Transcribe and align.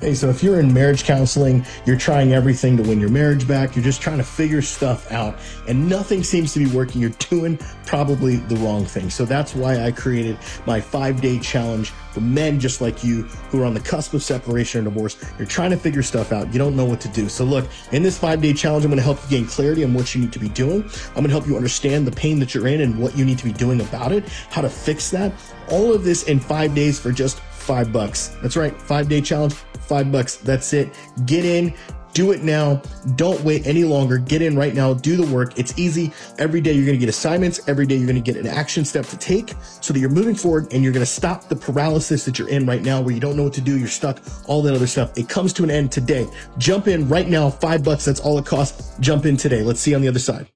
Hey, 0.00 0.14
so 0.14 0.30
if 0.30 0.44
you're 0.44 0.60
in 0.60 0.72
marriage 0.72 1.02
counseling, 1.02 1.66
you're 1.84 1.98
trying 1.98 2.32
everything 2.32 2.76
to 2.76 2.84
win 2.84 3.00
your 3.00 3.08
marriage 3.10 3.48
back, 3.48 3.74
you're 3.74 3.84
just 3.84 4.00
trying 4.00 4.18
to 4.18 4.22
figure 4.22 4.62
stuff 4.62 5.10
out, 5.10 5.36
and 5.66 5.88
nothing 5.88 6.22
seems 6.22 6.52
to 6.52 6.60
be 6.60 6.66
working, 6.66 7.00
you're 7.00 7.10
doing 7.30 7.58
probably 7.84 8.36
the 8.36 8.54
wrong 8.58 8.84
thing. 8.84 9.10
So 9.10 9.24
that's 9.24 9.56
why 9.56 9.84
I 9.84 9.90
created 9.90 10.38
my 10.66 10.80
five 10.80 11.20
day 11.20 11.40
challenge 11.40 11.90
for 12.12 12.20
men 12.20 12.60
just 12.60 12.80
like 12.80 13.02
you 13.02 13.22
who 13.50 13.60
are 13.60 13.64
on 13.64 13.74
the 13.74 13.80
cusp 13.80 14.14
of 14.14 14.22
separation 14.22 14.82
or 14.82 14.84
divorce. 14.84 15.16
You're 15.36 15.48
trying 15.48 15.70
to 15.70 15.76
figure 15.76 16.04
stuff 16.04 16.30
out, 16.30 16.52
you 16.52 16.60
don't 16.60 16.76
know 16.76 16.84
what 16.84 17.00
to 17.00 17.08
do. 17.08 17.28
So, 17.28 17.44
look, 17.44 17.66
in 17.90 18.04
this 18.04 18.16
five 18.16 18.40
day 18.40 18.52
challenge, 18.52 18.84
I'm 18.84 18.92
gonna 18.92 19.02
help 19.02 19.20
you 19.24 19.38
gain 19.38 19.46
clarity 19.48 19.82
on 19.82 19.94
what 19.94 20.14
you 20.14 20.20
need 20.20 20.32
to 20.32 20.38
be 20.38 20.48
doing. 20.50 20.88
I'm 21.08 21.22
gonna 21.24 21.30
help 21.30 21.48
you 21.48 21.56
understand 21.56 22.06
the 22.06 22.12
pain 22.12 22.38
that 22.38 22.54
you're 22.54 22.68
in 22.68 22.82
and 22.82 23.00
what 23.00 23.18
you 23.18 23.24
need 23.24 23.38
to 23.38 23.44
be 23.44 23.52
doing 23.52 23.80
about 23.80 24.12
it, 24.12 24.28
how 24.50 24.60
to 24.60 24.70
fix 24.70 25.10
that. 25.10 25.32
All 25.72 25.92
of 25.92 26.04
this 26.04 26.22
in 26.22 26.38
five 26.38 26.72
days 26.72 27.00
for 27.00 27.10
just 27.10 27.40
five 27.68 27.92
bucks. 27.92 28.28
That's 28.40 28.56
right, 28.56 28.74
five 28.80 29.10
day 29.10 29.20
challenge, 29.20 29.52
five 29.52 30.10
bucks. 30.10 30.36
That's 30.36 30.72
it. 30.72 30.88
Get 31.26 31.44
in, 31.44 31.74
do 32.14 32.32
it 32.32 32.42
now. 32.42 32.80
Don't 33.16 33.38
wait 33.44 33.66
any 33.66 33.84
longer. 33.84 34.16
Get 34.16 34.40
in 34.40 34.56
right 34.56 34.74
now. 34.74 34.94
Do 34.94 35.16
the 35.16 35.34
work. 35.34 35.58
It's 35.58 35.78
easy. 35.78 36.10
Every 36.38 36.62
day 36.62 36.72
you're 36.72 36.86
going 36.86 36.98
to 36.98 36.98
get 36.98 37.10
assignments. 37.10 37.68
Every 37.68 37.86
day 37.86 37.96
you're 37.96 38.06
going 38.06 38.22
to 38.22 38.32
get 38.32 38.40
an 38.40 38.46
action 38.46 38.86
step 38.86 39.04
to 39.06 39.18
take 39.18 39.52
so 39.82 39.92
that 39.92 40.00
you're 40.00 40.08
moving 40.08 40.34
forward 40.34 40.72
and 40.72 40.82
you're 40.82 40.94
going 40.94 41.04
to 41.04 41.12
stop 41.20 41.50
the 41.50 41.56
paralysis 41.56 42.24
that 42.24 42.38
you're 42.38 42.48
in 42.48 42.64
right 42.64 42.82
now 42.82 43.02
where 43.02 43.12
you 43.12 43.20
don't 43.20 43.36
know 43.36 43.44
what 43.44 43.52
to 43.52 43.60
do. 43.60 43.78
You're 43.78 43.86
stuck, 43.86 44.22
all 44.46 44.62
that 44.62 44.74
other 44.74 44.86
stuff. 44.86 45.16
It 45.18 45.28
comes 45.28 45.52
to 45.52 45.62
an 45.62 45.70
end 45.70 45.92
today. 45.92 46.26
Jump 46.56 46.88
in 46.88 47.06
right 47.06 47.28
now. 47.28 47.50
Five 47.50 47.84
bucks. 47.84 48.06
That's 48.06 48.20
all 48.20 48.38
it 48.38 48.46
costs. 48.46 48.98
Jump 48.98 49.26
in 49.26 49.36
today. 49.36 49.62
Let's 49.62 49.80
see 49.80 49.90
you 49.90 49.96
on 49.96 50.02
the 50.02 50.08
other 50.08 50.18
side. 50.18 50.48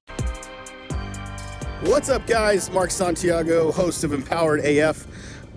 What's 1.83 2.09
up, 2.09 2.25
guys? 2.25 2.71
Mark 2.71 2.89
Santiago, 2.91 3.71
host 3.71 4.03
of 4.03 4.13
Empowered 4.13 4.61
AF. 4.61 5.05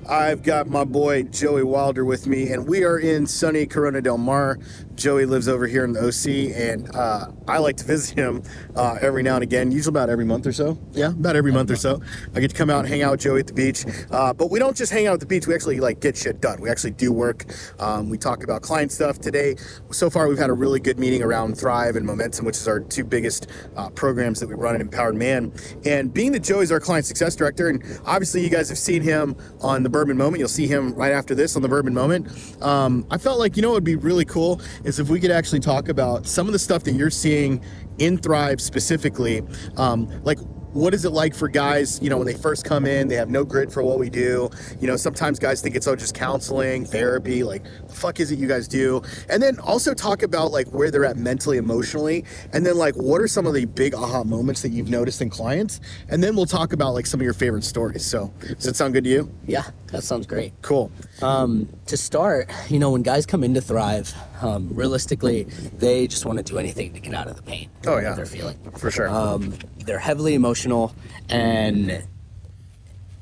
I've 0.09 0.43
got 0.43 0.69
my 0.69 0.85
boy 0.85 1.25
Joey 1.25 1.65
Wilder 1.65 2.05
with 2.05 2.27
me, 2.27 2.53
and 2.53 2.69
we 2.69 2.85
are 2.85 2.99
in 2.99 3.27
sunny 3.27 3.67
Corona 3.67 4.01
del 4.01 4.19
Mar. 4.19 4.59
Joey 4.97 5.27
lives 5.27 5.47
over 5.47 5.67
here 5.67 5.85
in 5.85 5.93
the 5.93 6.01
OC, 6.01 6.57
and 6.57 6.95
uh, 6.97 7.31
I 7.47 7.59
like 7.59 7.77
to 7.77 7.85
visit 7.85 8.17
him 8.17 8.43
uh, 8.75 8.99
every 9.01 9.23
now 9.23 9.35
and 9.35 9.43
again, 9.43 9.71
usually 9.71 9.93
about 9.93 10.09
every 10.09 10.25
month 10.25 10.47
or 10.47 10.53
so. 10.53 10.79
Yeah, 10.93 11.11
about 11.11 11.37
every 11.37 11.53
month 11.53 11.71
or 11.71 11.77
so. 11.77 12.01
I 12.35 12.41
get 12.41 12.51
to 12.51 12.57
come 12.57 12.71
out 12.71 12.81
and 12.81 12.89
hang 12.89 13.03
out 13.03 13.13
with 13.13 13.21
Joey 13.21 13.41
at 13.41 13.47
the 13.47 13.53
beach. 13.53 13.85
Uh, 14.11 14.33
but 14.33 14.51
we 14.51 14.59
don't 14.59 14.77
just 14.77 14.91
hang 14.91 15.07
out 15.07 15.15
at 15.15 15.21
the 15.21 15.27
beach, 15.27 15.47
we 15.47 15.55
actually 15.55 15.81
like 15.81 16.01
get 16.01 16.17
shit 16.17 16.41
done. 16.41 16.61
We 16.61 16.71
actually 16.71 16.93
do 16.93 17.13
work. 17.13 17.45
Um, 17.79 18.09
we 18.09 18.19
talk 18.19 18.43
about 18.43 18.63
client 18.63 18.91
stuff. 18.91 19.19
Today, 19.19 19.57
so 19.91 20.09
far, 20.09 20.29
we've 20.29 20.39
had 20.39 20.51
a 20.51 20.55
really 20.55 20.81
good 20.81 20.99
meeting 20.99 21.23
around 21.23 21.59
Thrive 21.59 21.97
and 21.97 22.07
Momentum, 22.07 22.47
which 22.47 22.57
is 22.57 22.67
our 22.67 22.81
two 22.81 23.05
biggest 23.05 23.49
uh, 23.77 23.91
programs 23.91 24.41
that 24.41 24.49
we 24.49 24.55
run 24.55 24.75
at 24.75 24.81
Empowered 24.81 25.17
Man. 25.17 25.53
And 25.85 26.13
being 26.13 26.33
that 26.33 26.43
Joey's 26.43 26.73
our 26.73 26.81
client 26.81 27.05
success 27.07 27.37
director, 27.37 27.69
and 27.69 27.83
obviously 28.07 28.43
you 28.43 28.51
guys 28.51 28.69
have 28.71 28.79
seen 28.79 29.03
him 29.03 29.37
on 29.61 29.83
the 29.83 29.89
Bourbon 29.89 30.17
Moment, 30.17 30.39
you'll 30.39 30.49
see 30.49 30.67
him 30.67 30.95
right 30.95 31.13
after 31.13 31.35
this 31.35 31.55
on 31.55 31.63
the 31.63 31.69
Bourbon 31.69 31.93
Moment. 31.93 32.29
Um, 32.63 33.07
I 33.11 33.19
felt 33.19 33.39
like, 33.39 33.57
you 33.57 33.63
know, 33.63 33.71
it 33.71 33.75
would 33.75 33.85
be 33.85 33.97
really 33.97 34.25
cool 34.25 34.61
is 34.87 35.01
if 35.01 35.09
we 35.09 35.21
could 35.21 35.33
actually 35.33 35.61
talk 35.61 35.89
about 35.89 36.27
some 36.27 36.47
of 36.47 36.53
the 36.53 36.59
stuff 36.59 36.85
that 36.85 36.93
you're 36.93 37.11
seeing 37.11 37.61
in 37.99 38.17
Thrive 38.17 38.61
specifically. 38.61 39.43
Um, 39.77 40.09
like 40.23 40.39
what 40.77 40.93
is 40.93 41.07
it 41.07 41.11
like 41.11 41.35
for 41.35 41.49
guys, 41.49 41.99
you 42.03 42.11
know, 42.11 42.19
when 42.19 42.27
they 42.27 42.35
first 42.35 42.63
come 42.63 42.85
in, 42.85 43.09
they 43.09 43.15
have 43.15 43.31
no 43.31 43.45
grid 43.45 43.73
for 43.73 43.83
what 43.83 43.99
we 43.99 44.11
do. 44.11 44.51
You 44.79 44.87
know, 44.87 44.97
sometimes 44.97 45.39
guys 45.39 45.63
think 45.63 45.75
it's 45.75 45.87
oh 45.87 45.97
just 45.97 46.15
counseling, 46.15 46.85
therapy, 46.85 47.43
like 47.43 47.65
the 47.89 47.95
fuck 47.95 48.21
is 48.21 48.31
it 48.31 48.39
you 48.39 48.47
guys 48.47 48.69
do? 48.69 49.03
And 49.31 49.43
then 49.43 49.59
also 49.61 49.95
talk 49.95 50.23
about 50.23 50.53
like 50.53 50.69
where 50.69 50.91
they're 50.91 51.07
at 51.07 51.17
mentally, 51.17 51.57
emotionally, 51.57 52.25
and 52.53 52.67
then 52.67 52.77
like 52.77 52.95
what 52.95 53.23
are 53.23 53.29
some 53.29 53.47
of 53.47 53.55
the 53.55 53.65
big 53.65 53.95
aha 53.95 54.23
moments 54.25 54.61
that 54.63 54.69
you've 54.69 54.91
noticed 54.91 55.23
in 55.23 55.31
clients? 55.31 55.81
And 56.11 56.23
then 56.23 56.37
we'll 56.37 56.45
talk 56.45 56.75
about 56.75 56.93
like 56.93 57.07
some 57.07 57.21
of 57.21 57.25
your 57.25 57.33
favorite 57.33 57.65
stories. 57.65 58.05
So 58.05 58.33
does 58.41 58.65
that 58.65 58.77
sound 58.77 58.93
good 58.93 59.05
to 59.05 59.11
you? 59.11 59.33
Yeah, 59.47 59.65
that 59.93 60.05
sounds 60.05 60.27
great. 60.27 60.53
Cool. 60.61 60.93
Um, 61.23 61.71
to 61.87 61.97
start, 61.97 62.51
you 62.69 62.79
know, 62.79 62.91
when 62.91 63.03
guys 63.03 63.25
come 63.25 63.43
in 63.43 63.55
to 63.55 63.63
Thrive, 63.63 64.13
um, 64.43 64.69
realistically, 64.73 65.45
they 65.79 66.07
just 66.07 66.25
want 66.27 66.39
to 66.39 66.45
do 66.45 66.59
anything 66.59 66.93
to 66.95 67.01
get 67.01 67.15
out 67.15 67.29
of 67.29 67.37
the 67.37 67.43
pain. 67.43 67.71
Oh 67.87 67.99
yeah, 67.99 68.15
they're 68.15 68.27
feeling 68.27 68.59
for 68.77 68.91
sure. 68.91 69.09
Um, 69.09 69.55
they're 69.79 69.99
heavily 69.99 70.35
emotional, 70.35 70.95
and 71.29 72.05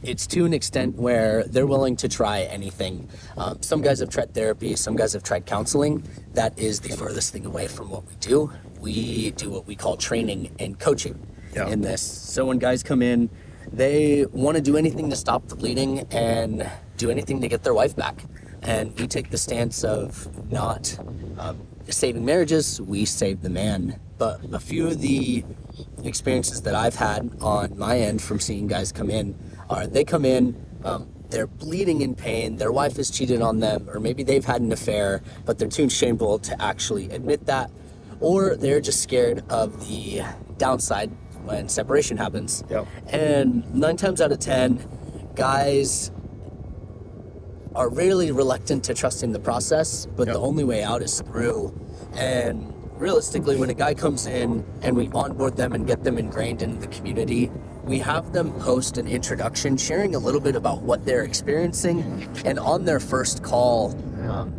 it's 0.02 0.26
to 0.28 0.44
an 0.44 0.52
extent 0.52 0.96
where 0.96 1.44
they're 1.44 1.66
willing 1.66 1.96
to 1.96 2.08
try 2.08 2.42
anything. 2.42 3.08
Um, 3.36 3.62
some 3.62 3.80
guys 3.80 4.00
have 4.00 4.10
tried 4.10 4.34
therapy, 4.34 4.76
some 4.76 4.96
guys 4.96 5.12
have 5.14 5.22
tried 5.22 5.46
counseling. 5.46 6.04
That 6.34 6.58
is 6.58 6.80
the 6.80 6.90
furthest 6.96 7.32
thing 7.32 7.46
away 7.46 7.68
from 7.68 7.90
what 7.90 8.06
we 8.06 8.14
do. 8.20 8.52
We 8.80 9.30
do 9.32 9.50
what 9.50 9.66
we 9.66 9.76
call 9.76 9.96
training 9.96 10.54
and 10.58 10.78
coaching 10.78 11.18
yeah. 11.54 11.68
in 11.68 11.80
this. 11.80 12.02
So 12.02 12.46
when 12.46 12.58
guys 12.58 12.82
come 12.82 13.00
in, 13.00 13.30
they 13.72 14.26
want 14.26 14.56
to 14.56 14.62
do 14.62 14.76
anything 14.76 15.08
to 15.10 15.16
stop 15.16 15.48
the 15.48 15.56
bleeding 15.56 16.00
and 16.10 16.70
do 16.96 17.10
anything 17.10 17.40
to 17.40 17.48
get 17.48 17.62
their 17.62 17.74
wife 17.74 17.96
back. 17.96 18.24
And 18.64 18.98
we 18.98 19.06
take 19.06 19.30
the 19.30 19.38
stance 19.38 19.84
of 19.84 20.50
not 20.50 20.98
um, 21.38 21.60
saving 21.88 22.24
marriages, 22.24 22.80
we 22.80 23.04
save 23.04 23.42
the 23.42 23.50
man. 23.50 24.00
But 24.16 24.40
a 24.52 24.60
few 24.60 24.86
of 24.88 25.00
the 25.00 25.44
experiences 26.02 26.62
that 26.62 26.74
I've 26.74 26.94
had 26.94 27.30
on 27.40 27.78
my 27.78 27.98
end 27.98 28.22
from 28.22 28.40
seeing 28.40 28.66
guys 28.66 28.92
come 28.92 29.10
in 29.10 29.38
are 29.68 29.86
they 29.86 30.04
come 30.04 30.24
in, 30.24 30.54
um, 30.84 31.08
they're 31.30 31.46
bleeding 31.46 32.00
in 32.00 32.14
pain, 32.14 32.56
their 32.56 32.70
wife 32.70 32.96
has 32.96 33.10
cheated 33.10 33.42
on 33.42 33.60
them, 33.60 33.88
or 33.90 33.98
maybe 33.98 34.22
they've 34.22 34.44
had 34.44 34.60
an 34.60 34.72
affair, 34.72 35.22
but 35.44 35.58
they're 35.58 35.68
too 35.68 35.88
shameful 35.88 36.38
to 36.38 36.62
actually 36.62 37.10
admit 37.10 37.46
that, 37.46 37.70
or 38.20 38.56
they're 38.56 38.80
just 38.80 39.02
scared 39.02 39.42
of 39.50 39.88
the 39.88 40.22
downside 40.58 41.10
when 41.44 41.68
separation 41.68 42.16
happens. 42.16 42.62
Yep. 42.70 42.86
And 43.08 43.74
nine 43.74 43.96
times 43.96 44.20
out 44.20 44.32
of 44.32 44.38
ten, 44.38 44.86
guys 45.34 46.10
are 47.74 47.88
really 47.88 48.30
reluctant 48.30 48.84
to 48.84 48.94
trust 48.94 49.22
in 49.22 49.32
the 49.32 49.38
process, 49.38 50.06
but 50.16 50.26
Yep. 50.26 50.36
the 50.36 50.40
only 50.40 50.64
way 50.64 50.82
out 50.82 51.02
is 51.02 51.20
through. 51.20 51.72
And 52.16 52.72
realistically, 52.96 53.56
when 53.56 53.70
a 53.70 53.74
guy 53.74 53.94
comes 53.94 54.26
in 54.26 54.64
and 54.82 54.96
we 54.96 55.10
onboard 55.12 55.56
them 55.56 55.72
and 55.72 55.86
get 55.86 56.04
them 56.04 56.18
ingrained 56.18 56.62
in 56.62 56.78
the 56.80 56.86
community, 56.86 57.50
we 57.84 57.98
have 57.98 58.32
them 58.32 58.52
post 58.60 58.96
an 58.96 59.06
introduction 59.06 59.76
sharing 59.76 60.14
a 60.14 60.18
little 60.18 60.40
bit 60.40 60.56
about 60.56 60.82
what 60.82 61.04
they're 61.04 61.24
experiencing. 61.24 62.28
And 62.44 62.58
on 62.58 62.84
their 62.84 63.00
first 63.00 63.42
call, 63.42 63.90
um, 64.28 64.54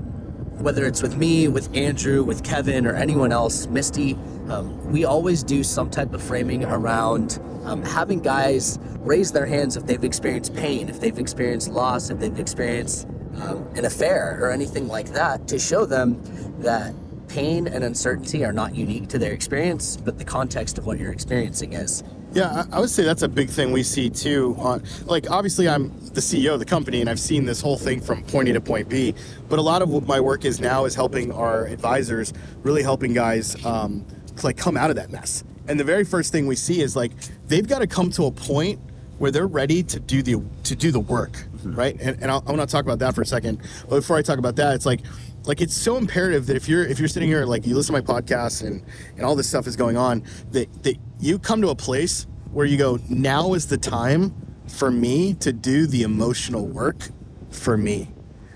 whether 0.60 0.86
it's 0.86 1.02
with 1.02 1.18
me, 1.18 1.48
with 1.48 1.76
Andrew, 1.76 2.24
with 2.24 2.44
Kevin, 2.44 2.88
or 2.88 2.96
anyone 2.96 3.32
else, 3.32 3.68
Misty, 3.68 4.14
um, 4.50 4.92
we 4.92 5.06
always 5.06 5.44
do 5.44 5.64
some 5.64 5.90
type 5.90 6.14
of 6.14 6.22
framing 6.22 6.64
around 6.66 7.40
um, 7.66 7.84
having 7.84 8.20
guys 8.20 8.80
raise 9.00 9.32
their 9.32 9.46
hands 9.46 9.76
if 9.76 9.86
they've 9.86 10.04
experienced 10.04 10.56
pain, 10.56 10.88
if 10.90 11.00
they've 11.00 11.18
experienced 11.18 11.70
loss, 11.70 12.10
if 12.10 12.20
they've 12.20 12.40
experienced 12.40 13.08
um, 13.42 13.68
an 13.76 13.86
affair 13.86 14.38
or 14.42 14.52
anything 14.52 14.88
like 14.88 15.12
that, 15.14 15.48
to 15.48 15.60
show 15.60 15.86
them 15.86 16.22
that 16.60 16.94
pain 17.28 17.68
and 17.68 17.84
uncertainty 17.84 18.46
are 18.46 18.54
not 18.54 18.76
unique 18.76 19.08
to 19.10 19.18
their 19.18 19.34
experience, 19.34 19.98
but 19.98 20.18
the 20.18 20.24
context 20.24 20.78
of 20.78 20.86
what 20.86 21.00
you're 21.00 21.12
experiencing 21.12 21.74
is. 21.74 22.04
Yeah, 22.36 22.66
I 22.70 22.78
I 22.78 22.80
would 22.82 22.90
say 22.90 23.04
that's 23.04 23.22
a 23.22 23.30
big 23.30 23.50
thing 23.50 23.72
we 23.72 23.82
see 23.82 24.10
too. 24.10 24.56
On 24.60 24.84
like, 25.06 25.32
obviously, 25.32 25.70
I'm 25.70 25.90
the 26.10 26.20
CEO 26.20 26.54
of 26.54 26.60
the 26.60 26.66
company, 26.66 27.00
and 27.00 27.10
I've 27.10 27.20
seen 27.20 27.46
this 27.46 27.62
whole 27.62 27.78
thing 27.78 28.02
from 28.02 28.24
point 28.24 28.50
A 28.50 28.54
to 28.54 28.62
point 28.62 28.90
B. 28.90 29.16
But 29.48 29.58
a 29.58 29.62
lot 29.62 29.82
of 29.82 29.90
what 29.90 30.06
my 30.06 30.20
work 30.20 30.44
is 30.44 30.60
now 30.60 30.84
is 30.84 30.94
helping 30.94 31.32
our 31.32 31.66
advisors, 31.68 32.34
really 32.62 32.84
helping 32.84 33.14
guys 33.14 33.64
um, 33.66 34.06
to, 34.36 34.46
like 34.46 34.58
come 34.58 34.76
out 34.76 34.90
of 34.90 34.98
that 34.98 35.12
mess. 35.12 35.46
And 35.70 35.80
the 35.80 35.86
very 35.86 36.04
first 36.04 36.34
thing 36.34 36.46
we 36.46 36.58
see 36.58 36.82
is 36.82 36.94
like 36.94 37.14
they've 37.48 37.68
got 37.68 37.80
to 37.80 37.88
come 37.88 38.10
to 38.12 38.26
a 38.26 38.32
point 38.32 38.82
where 39.18 39.32
they're 39.32 39.48
ready 39.48 39.82
to 39.84 40.00
do 40.02 40.22
the 40.22 40.44
to 40.64 40.76
do 40.76 40.92
the 40.92 41.00
work, 41.00 41.46
right? 41.64 41.96
And, 42.02 42.22
and 42.22 42.30
I'll, 42.30 42.44
I 42.46 42.52
want 42.52 42.68
to 42.68 42.68
talk 42.68 42.84
about 42.84 43.00
that 43.00 43.16
for 43.16 43.22
a 43.22 43.26
second. 43.26 43.62
But 43.88 44.02
before 44.02 44.18
I 44.18 44.22
talk 44.22 44.40
about 44.40 44.58
that, 44.58 44.76
it's 44.76 44.86
like 44.86 45.00
like 45.48 45.62
it's 45.62 45.76
so 45.76 45.98
imperative 45.98 46.48
that 46.48 46.56
if 46.56 46.68
you're 46.68 46.86
if 46.86 47.00
you're 47.00 47.08
sitting 47.08 47.30
here 47.30 47.46
like 47.46 47.66
you 47.66 47.76
listen 47.76 47.96
to 47.96 48.02
my 48.02 48.22
podcast 48.22 48.66
and 48.66 48.84
and 49.16 49.26
all 49.26 49.36
this 49.36 49.48
stuff 49.48 49.68
is 49.68 49.76
going 49.76 49.98
on 49.98 50.24
that 50.52 50.84
that 50.84 50.98
you 51.20 51.40
come 51.40 51.62
to 51.62 51.70
a 51.70 51.76
place 51.76 52.28
where 52.52 52.66
you 52.66 52.78
go 52.78 53.00
now 53.10 53.54
is 53.54 53.68
the 53.68 53.78
time 53.78 54.34
for 54.68 54.90
me 54.90 55.34
to 55.36 55.52
do 55.52 55.86
the 55.88 56.04
emotional 56.04 56.66
work 56.66 57.10
for 57.50 57.78
me. 57.78 58.10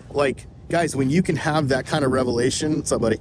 Like 0.10 0.48
guys 0.70 0.96
when 0.96 1.10
you 1.10 1.24
can 1.24 1.36
have 1.36 1.68
that 1.70 1.86
kind 1.86 2.06
of 2.06 2.12
revelation 2.12 2.82
buddy? 2.82 3.18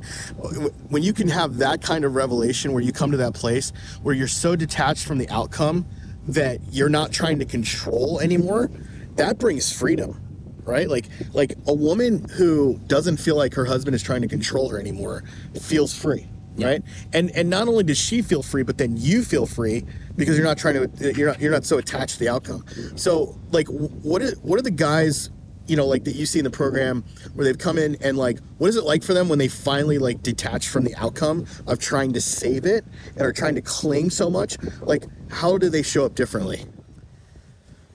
When 0.88 1.02
you 1.02 1.12
can 1.12 1.28
have 1.28 1.56
that 1.58 1.80
kind 1.82 2.04
of 2.04 2.14
revelation 2.14 2.72
where 2.72 2.82
you 2.82 2.92
come 2.92 3.10
to 3.10 3.16
that 3.18 3.34
place 3.34 3.72
where 4.02 4.14
you're 4.14 4.28
so 4.28 4.54
detached 4.54 5.06
from 5.06 5.18
the 5.18 5.28
outcome 5.30 5.86
that 6.26 6.60
you're 6.70 6.90
not 6.90 7.10
trying 7.10 7.38
to 7.38 7.46
control 7.46 8.20
anymore 8.20 8.70
that 9.16 9.38
brings 9.38 9.72
freedom 9.72 10.27
right 10.68 10.88
like 10.88 11.06
like 11.32 11.54
a 11.66 11.74
woman 11.74 12.28
who 12.36 12.78
doesn't 12.86 13.16
feel 13.16 13.36
like 13.36 13.54
her 13.54 13.64
husband 13.64 13.94
is 13.94 14.02
trying 14.02 14.22
to 14.22 14.28
control 14.28 14.68
her 14.68 14.78
anymore 14.78 15.24
feels 15.60 15.92
free 15.92 16.28
right? 16.58 16.82
And 17.12 17.30
and 17.30 17.48
not 17.48 17.68
only 17.68 17.84
does 17.84 17.98
she 17.98 18.22
feel 18.22 18.42
free, 18.42 18.62
but 18.62 18.78
then 18.78 18.96
you 18.96 19.22
feel 19.22 19.46
free 19.46 19.84
because 20.16 20.36
you're 20.36 20.46
not 20.46 20.58
trying 20.58 20.74
to 20.74 21.12
you're 21.14 21.28
not 21.28 21.40
you're 21.40 21.52
not 21.52 21.64
so 21.64 21.78
attached 21.78 22.14
to 22.14 22.20
the 22.20 22.28
outcome. 22.28 22.64
So 22.96 23.38
like, 23.52 23.68
what 23.68 24.22
is 24.22 24.38
what 24.40 24.58
are 24.58 24.62
the 24.62 24.70
guys? 24.70 25.30
You 25.66 25.76
know, 25.76 25.86
like 25.86 26.04
that 26.04 26.14
you 26.14 26.24
see 26.24 26.38
in 26.38 26.46
the 26.46 26.50
program 26.50 27.04
where 27.34 27.44
they've 27.44 27.58
come 27.58 27.76
in 27.76 27.96
and 28.00 28.16
like, 28.16 28.38
what 28.56 28.68
is 28.68 28.76
it 28.76 28.84
like 28.84 29.02
for 29.02 29.12
them 29.12 29.28
when 29.28 29.38
they 29.38 29.48
finally 29.48 29.98
like 29.98 30.22
detach 30.22 30.68
from 30.68 30.84
the 30.84 30.94
outcome 30.96 31.44
of 31.66 31.78
trying 31.78 32.14
to 32.14 32.22
save 32.22 32.64
it 32.64 32.86
and 33.12 33.20
are 33.20 33.32
trying 33.34 33.54
to 33.54 33.60
cling 33.60 34.08
so 34.08 34.30
much? 34.30 34.56
Like, 34.80 35.04
how 35.30 35.58
do 35.58 35.68
they 35.68 35.82
show 35.82 36.06
up 36.06 36.14
differently? 36.14 36.64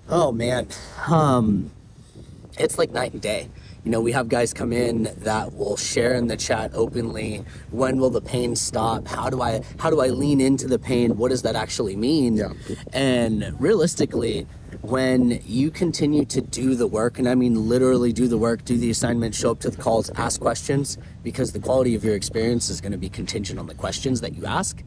Oh 0.07 0.31
man, 0.31 0.67
um, 1.09 1.71
it's 2.57 2.77
like 2.77 2.91
night 2.91 3.13
and 3.13 3.21
day. 3.21 3.49
You 3.83 3.91
know, 3.91 3.99
we 3.99 4.13
have 4.13 4.29
guys 4.29 4.53
come 4.53 4.71
in 4.71 5.09
that 5.17 5.53
will 5.53 5.75
share 5.75 6.13
in 6.13 6.27
the 6.27 6.37
chat 6.37 6.71
openly. 6.73 7.43
When 7.71 7.97
will 7.97 8.09
the 8.09 8.21
pain 8.21 8.55
stop? 8.55 9.07
How 9.07 9.29
do 9.29 9.41
I 9.41 9.61
how 9.77 9.89
do 9.89 9.99
I 9.99 10.07
lean 10.07 10.39
into 10.39 10.67
the 10.67 10.79
pain? 10.79 11.17
What 11.17 11.29
does 11.29 11.41
that 11.41 11.55
actually 11.55 11.95
mean? 11.95 12.37
Yeah. 12.37 12.53
And 12.93 13.59
realistically, 13.59 14.47
when 14.81 15.41
you 15.45 15.69
continue 15.69 16.25
to 16.25 16.41
do 16.41 16.75
the 16.75 16.87
work, 16.87 17.19
and 17.19 17.27
I 17.27 17.35
mean 17.35 17.67
literally 17.67 18.13
do 18.13 18.27
the 18.27 18.37
work, 18.37 18.63
do 18.63 18.77
the 18.77 18.89
assignment, 18.89 19.35
show 19.35 19.51
up 19.51 19.59
to 19.61 19.69
the 19.69 19.81
calls, 19.81 20.09
ask 20.11 20.39
questions, 20.39 20.97
because 21.21 21.51
the 21.51 21.59
quality 21.59 21.95
of 21.95 22.03
your 22.03 22.15
experience 22.15 22.69
is 22.69 22.79
going 22.79 22.93
to 22.93 22.97
be 22.97 23.09
contingent 23.09 23.59
on 23.59 23.67
the 23.67 23.75
questions 23.75 24.21
that 24.21 24.33
you 24.33 24.45
ask. 24.45 24.81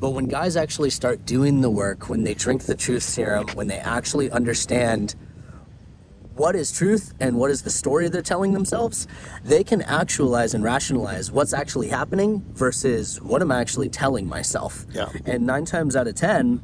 But 0.00 0.10
when 0.10 0.26
guys 0.26 0.56
actually 0.56 0.90
start 0.90 1.26
doing 1.26 1.60
the 1.60 1.70
work, 1.70 2.08
when 2.08 2.22
they 2.22 2.34
drink 2.34 2.62
the 2.62 2.76
truth 2.76 3.02
serum, 3.02 3.48
when 3.54 3.66
they 3.66 3.78
actually 3.78 4.30
understand 4.30 5.16
what 6.38 6.54
is 6.54 6.70
truth 6.70 7.12
and 7.20 7.36
what 7.36 7.50
is 7.50 7.62
the 7.62 7.70
story 7.70 8.08
they're 8.08 8.22
telling 8.22 8.52
themselves, 8.52 9.06
they 9.44 9.64
can 9.64 9.82
actualize 9.82 10.54
and 10.54 10.62
rationalize 10.62 11.32
what's 11.32 11.52
actually 11.52 11.88
happening 11.88 12.44
versus 12.54 13.20
what 13.20 13.42
am 13.42 13.50
I 13.50 13.60
actually 13.60 13.88
telling 13.88 14.28
myself. 14.28 14.86
Yeah. 14.92 15.10
And 15.26 15.46
nine 15.46 15.64
times 15.64 15.96
out 15.96 16.06
of 16.06 16.14
10, 16.14 16.62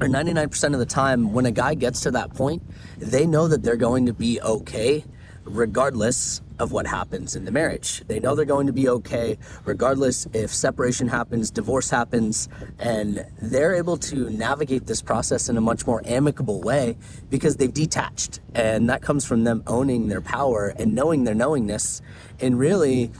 or 0.00 0.06
99% 0.08 0.72
of 0.72 0.78
the 0.78 0.86
time, 0.86 1.32
when 1.32 1.46
a 1.46 1.50
guy 1.50 1.74
gets 1.74 2.00
to 2.00 2.10
that 2.12 2.34
point, 2.34 2.62
they 2.98 3.26
know 3.26 3.48
that 3.48 3.62
they're 3.62 3.76
going 3.76 4.06
to 4.06 4.12
be 4.12 4.40
okay 4.40 5.04
regardless 5.44 6.40
of 6.60 6.72
what 6.72 6.86
happens 6.86 7.34
in 7.34 7.44
the 7.46 7.50
marriage. 7.50 8.04
They 8.06 8.20
know 8.20 8.34
they're 8.36 8.44
going 8.44 8.66
to 8.66 8.72
be 8.72 8.88
okay 8.88 9.38
regardless 9.64 10.26
if 10.34 10.54
separation 10.54 11.08
happens, 11.08 11.50
divorce 11.50 11.88
happens, 11.90 12.48
and 12.78 13.26
they're 13.40 13.74
able 13.74 13.96
to 13.96 14.28
navigate 14.30 14.86
this 14.86 15.00
process 15.02 15.48
in 15.48 15.56
a 15.56 15.60
much 15.60 15.86
more 15.86 16.02
amicable 16.04 16.60
way 16.60 16.96
because 17.30 17.56
they've 17.56 17.72
detached. 17.72 18.40
And 18.54 18.90
that 18.90 19.00
comes 19.00 19.24
from 19.24 19.44
them 19.44 19.62
owning 19.66 20.08
their 20.08 20.20
power 20.20 20.74
and 20.78 20.94
knowing 20.94 21.24
their 21.24 21.34
knowingness 21.34 22.02
and 22.40 22.58
really 22.58 23.10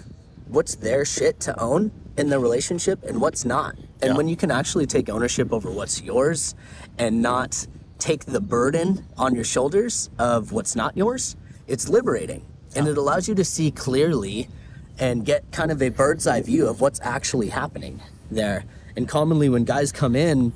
what's 0.49 0.75
their 0.77 1.05
shit 1.07 1.41
to 1.41 1.59
own 1.59 1.91
in 2.19 2.29
the 2.29 2.39
relationship 2.39 3.03
and 3.05 3.21
what's 3.23 3.45
not. 3.47 3.75
And 4.03 4.11
Yeah. 4.11 4.17
when 4.17 4.29
you 4.29 4.37
can 4.37 4.51
actually 4.51 4.87
take 4.87 5.09
ownership 5.09 5.53
over 5.53 5.71
what's 5.71 6.03
yours 6.03 6.55
and 6.99 7.23
not 7.23 7.67
take 7.99 8.27
the 8.27 8.41
burden 8.41 9.07
on 9.17 9.35
your 9.35 9.45
shoulders 9.45 10.11
of 10.19 10.53
what's 10.53 10.77
not 10.77 10.97
yours, 10.97 11.37
it's 11.67 11.89
liberating. 11.89 12.45
And 12.77 12.87
it 12.87 12.97
allows 12.97 13.29
you 13.29 13.35
to 13.35 13.45
see 13.45 13.71
clearly 13.71 14.49
and 14.99 15.25
get 15.25 15.51
kind 15.51 15.71
of 15.71 15.83
a 15.83 15.89
bird's 15.89 16.27
eye 16.27 16.43
view 16.43 16.69
of 16.69 16.81
what's 16.81 17.01
actually 17.03 17.49
happening 17.49 18.01
there. 18.31 18.65
And 18.97 19.09
commonly, 19.09 19.49
when 19.49 19.65
guys 19.65 19.93
come 19.93 20.15
in, 20.15 20.53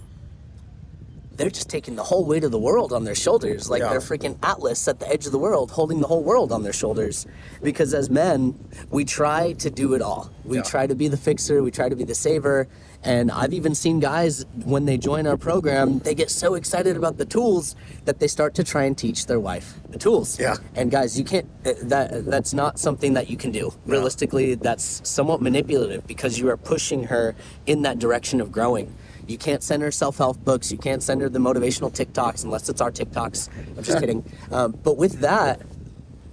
they're 1.36 1.50
just 1.50 1.68
taking 1.68 1.96
the 1.96 2.02
whole 2.04 2.24
weight 2.24 2.44
of 2.44 2.52
the 2.52 2.58
world 2.58 2.92
on 2.92 3.02
their 3.04 3.14
shoulders. 3.14 3.68
Like 3.68 3.80
Yeah. 3.82 3.88
they're 3.90 4.00
freaking 4.00 4.36
Atlas 4.42 4.86
at 4.86 5.00
the 5.00 5.08
edge 5.08 5.26
of 5.26 5.32
the 5.32 5.38
world, 5.38 5.72
holding 5.72 6.00
the 6.00 6.06
whole 6.06 6.22
world 6.22 6.52
on 6.52 6.62
their 6.62 6.72
shoulders. 6.72 7.26
Because 7.62 7.92
as 7.92 8.08
men, 8.08 8.54
we 8.90 9.04
try 9.04 9.52
to 9.54 9.68
do 9.70 9.94
it 9.94 10.02
all. 10.02 10.30
We 10.44 10.58
Yeah. 10.58 10.62
try 10.62 10.86
to 10.86 10.94
be 10.94 11.08
the 11.08 11.16
fixer, 11.16 11.62
we 11.62 11.72
try 11.72 11.88
to 11.88 11.96
be 11.96 12.04
the 12.04 12.14
saver. 12.14 12.68
And 13.04 13.30
I've 13.30 13.52
even 13.52 13.74
seen 13.74 14.00
guys, 14.00 14.46
when 14.64 14.86
they 14.86 14.96
join 14.96 15.26
our 15.26 15.36
program, 15.36 15.98
they 15.98 16.14
get 16.14 16.30
so 16.30 16.54
excited 16.54 16.96
about 16.96 17.18
the 17.18 17.26
tools 17.26 17.76
that 18.06 18.18
they 18.18 18.26
start 18.26 18.54
to 18.54 18.64
try 18.64 18.84
and 18.84 18.96
teach 18.96 19.26
their 19.26 19.38
wife 19.38 19.74
the 19.90 19.98
tools. 19.98 20.40
Yeah. 20.40 20.56
And 20.74 20.90
guys, 20.90 21.18
you 21.18 21.24
can't, 21.24 21.46
uh, 21.66 21.74
that 21.82 22.24
that's 22.24 22.54
not 22.54 22.78
something 22.78 23.12
that 23.14 23.28
you 23.28 23.36
can 23.36 23.50
do. 23.50 23.74
Realistically, 23.84 24.54
that's 24.54 25.06
somewhat 25.08 25.42
manipulative 25.42 26.06
because 26.06 26.38
you 26.38 26.48
are 26.48 26.56
pushing 26.56 27.04
her 27.04 27.34
in 27.66 27.82
that 27.82 27.98
direction 27.98 28.40
of 28.40 28.50
growing. 28.50 28.94
You 29.26 29.36
can't 29.38 29.62
send 29.62 29.82
her 29.82 29.90
self 29.90 30.18
help 30.18 30.42
books. 30.44 30.72
You 30.72 30.78
can't 30.78 31.02
send 31.02 31.20
her 31.20 31.28
the 31.28 31.38
motivational 31.38 31.92
TikToks 31.92 32.44
unless 32.44 32.68
it's 32.70 32.80
our 32.80 32.90
TikToks. 32.90 33.48
I'm 33.76 33.82
just 33.82 34.00
kidding. 34.00 34.24
Um, 34.50 34.72
but 34.82 34.96
with 34.96 35.20
that, 35.20 35.60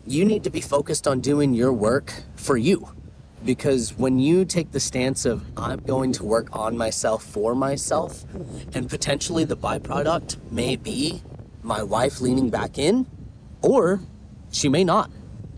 you 0.05 0.25
need 0.25 0.43
to 0.45 0.49
be 0.49 0.61
focused 0.61 1.07
on 1.07 1.19
doing 1.19 1.53
your 1.53 1.71
work 1.73 2.13
for 2.35 2.57
you. 2.57 2.89
Because 3.43 3.97
when 3.97 4.19
you 4.19 4.45
take 4.45 4.71
the 4.71 4.79
stance 4.79 5.25
of, 5.25 5.43
I'm 5.57 5.79
going 5.79 6.11
to 6.13 6.23
work 6.23 6.49
on 6.53 6.77
myself 6.77 7.23
for 7.23 7.55
myself, 7.55 8.23
and 8.73 8.89
potentially 8.89 9.43
the 9.43 9.57
byproduct 9.57 10.37
may 10.51 10.75
be 10.75 11.23
my 11.63 11.81
wife 11.81 12.21
leaning 12.21 12.49
back 12.49 12.77
in, 12.77 13.07
or 13.61 13.99
she 14.51 14.69
may 14.69 14.83
not. 14.83 15.09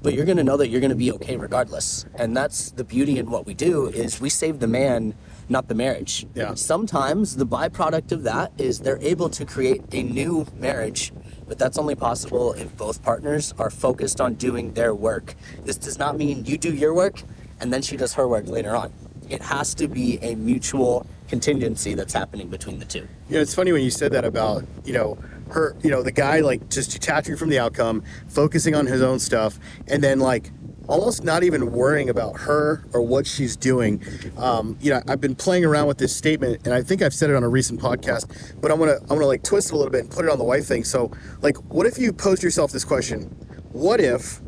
But 0.01 0.13
you're 0.13 0.25
going 0.25 0.37
to 0.37 0.43
know 0.43 0.57
that 0.57 0.67
you're 0.69 0.81
going 0.81 0.89
to 0.89 0.95
be 0.95 1.11
okay 1.13 1.37
regardless. 1.37 2.05
And 2.15 2.35
that's 2.35 2.71
the 2.71 2.83
beauty 2.83 3.19
in 3.19 3.29
what 3.29 3.45
we 3.45 3.53
do 3.53 3.87
is 3.87 4.19
we 4.19 4.29
save 4.29 4.59
the 4.59 4.67
man 4.67 5.15
not 5.49 5.67
the 5.67 5.75
marriage. 5.75 6.25
Yeah. 6.33 6.53
sometimes 6.53 7.35
the 7.35 7.45
byproduct 7.45 8.13
of 8.13 8.23
that 8.23 8.53
is 8.57 8.79
they're 8.79 9.01
able 9.01 9.29
to 9.29 9.45
create 9.45 9.83
a 9.91 10.01
new 10.01 10.47
marriage 10.57 11.11
but 11.47 11.57
that's 11.57 11.77
only 11.77 11.95
possible 11.95 12.53
if 12.53 12.75
both 12.77 13.03
partners 13.03 13.53
are 13.59 13.69
focused 13.69 14.21
on 14.21 14.35
doing 14.35 14.73
their 14.73 14.93
work. 14.95 15.35
This 15.63 15.77
does 15.77 15.99
not 15.99 16.17
mean 16.17 16.45
you 16.45 16.57
do 16.57 16.73
your 16.73 16.93
work 16.93 17.21
and 17.63 17.73
then 17.73 17.81
she 17.81 17.97
does 17.97 18.13
her 18.13 18.27
work 18.27 18.47
later 18.47 18.75
on 18.75 18.93
it 19.29 19.41
has 19.41 19.73
to 19.73 19.87
be 19.87 20.19
a 20.21 20.35
mutual 20.35 21.07
contingency 21.27 21.95
that's 21.95 22.13
happening 22.13 22.49
between 22.49 22.77
the 22.77 22.85
two 22.85 23.07
know, 23.33 23.41
it's 23.41 23.53
funny 23.53 23.71
when 23.71 23.83
you 23.83 23.91
said 23.91 24.11
that 24.13 24.25
about, 24.25 24.63
you 24.85 24.93
know, 24.93 25.17
her, 25.49 25.75
you 25.83 25.89
know, 25.89 26.01
the 26.01 26.11
guy 26.11 26.39
like 26.39 26.69
just 26.69 26.91
detaching 26.91 27.35
from 27.35 27.49
the 27.49 27.59
outcome, 27.59 28.03
focusing 28.27 28.75
on 28.75 28.85
his 28.85 29.01
own 29.01 29.19
stuff, 29.19 29.59
and 29.87 30.03
then 30.03 30.19
like 30.19 30.51
almost 30.87 31.23
not 31.23 31.43
even 31.43 31.71
worrying 31.71 32.09
about 32.09 32.39
her 32.41 32.85
or 32.93 33.01
what 33.01 33.25
she's 33.25 33.55
doing. 33.55 34.01
Um, 34.37 34.77
you 34.81 34.91
know, 34.91 35.01
I've 35.07 35.21
been 35.21 35.35
playing 35.35 35.65
around 35.65 35.87
with 35.87 35.97
this 35.97 36.15
statement, 36.15 36.65
and 36.65 36.73
I 36.73 36.81
think 36.81 37.01
I've 37.01 37.13
said 37.13 37.29
it 37.29 37.35
on 37.35 37.43
a 37.43 37.49
recent 37.49 37.79
podcast, 37.79 38.61
but 38.61 38.71
I'm 38.71 38.79
gonna 38.79 38.97
I'm 39.01 39.07
gonna 39.07 39.25
like 39.25 39.43
twist 39.43 39.69
it 39.69 39.73
a 39.73 39.77
little 39.77 39.91
bit 39.91 40.01
and 40.01 40.11
put 40.11 40.25
it 40.25 40.31
on 40.31 40.37
the 40.37 40.43
wife 40.43 40.65
thing. 40.65 40.83
So, 40.83 41.11
like, 41.41 41.57
what 41.71 41.85
if 41.85 41.97
you 41.97 42.13
pose 42.13 42.43
yourself 42.43 42.71
this 42.71 42.85
question? 42.85 43.23
What 43.71 43.99
if 43.99 44.41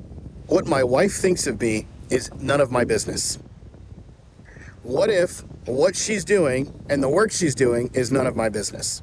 what 0.47 0.67
my 0.67 0.83
wife 0.83 1.13
thinks 1.13 1.47
of 1.47 1.59
me 1.59 1.87
is 2.09 2.31
none 2.35 2.61
of 2.61 2.71
my 2.71 2.85
business? 2.85 3.39
What 4.83 5.09
if 5.09 5.43
what 5.65 5.95
she's 5.95 6.23
doing 6.23 6.73
and 6.89 7.01
the 7.01 7.09
work 7.09 7.31
she's 7.31 7.55
doing 7.55 7.89
is 7.93 8.11
none 8.11 8.27
of 8.27 8.35
my 8.35 8.49
business? 8.49 9.01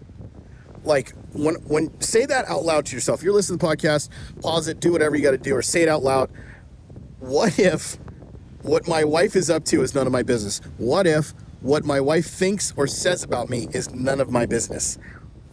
Like 0.84 1.12
when 1.32 1.56
when 1.66 2.00
say 2.00 2.26
that 2.26 2.48
out 2.48 2.64
loud 2.64 2.86
to 2.86 2.96
yourself. 2.96 3.22
You're 3.22 3.34
listening 3.34 3.58
to 3.58 3.66
the 3.66 3.76
podcast, 3.76 4.08
pause 4.40 4.68
it, 4.68 4.80
do 4.80 4.92
whatever 4.92 5.16
you 5.16 5.22
got 5.22 5.32
to 5.32 5.38
do, 5.38 5.54
or 5.54 5.62
say 5.62 5.82
it 5.82 5.88
out 5.88 6.02
loud. 6.02 6.30
What 7.18 7.58
if 7.58 7.98
what 8.62 8.86
my 8.86 9.04
wife 9.04 9.34
is 9.36 9.50
up 9.50 9.64
to 9.66 9.82
is 9.82 9.94
none 9.94 10.06
of 10.06 10.12
my 10.12 10.22
business? 10.22 10.60
What 10.78 11.06
if 11.06 11.34
what 11.60 11.84
my 11.84 12.00
wife 12.00 12.26
thinks 12.26 12.72
or 12.76 12.86
says 12.86 13.22
about 13.22 13.50
me 13.50 13.68
is 13.72 13.92
none 13.92 14.20
of 14.20 14.30
my 14.30 14.46
business? 14.46 14.98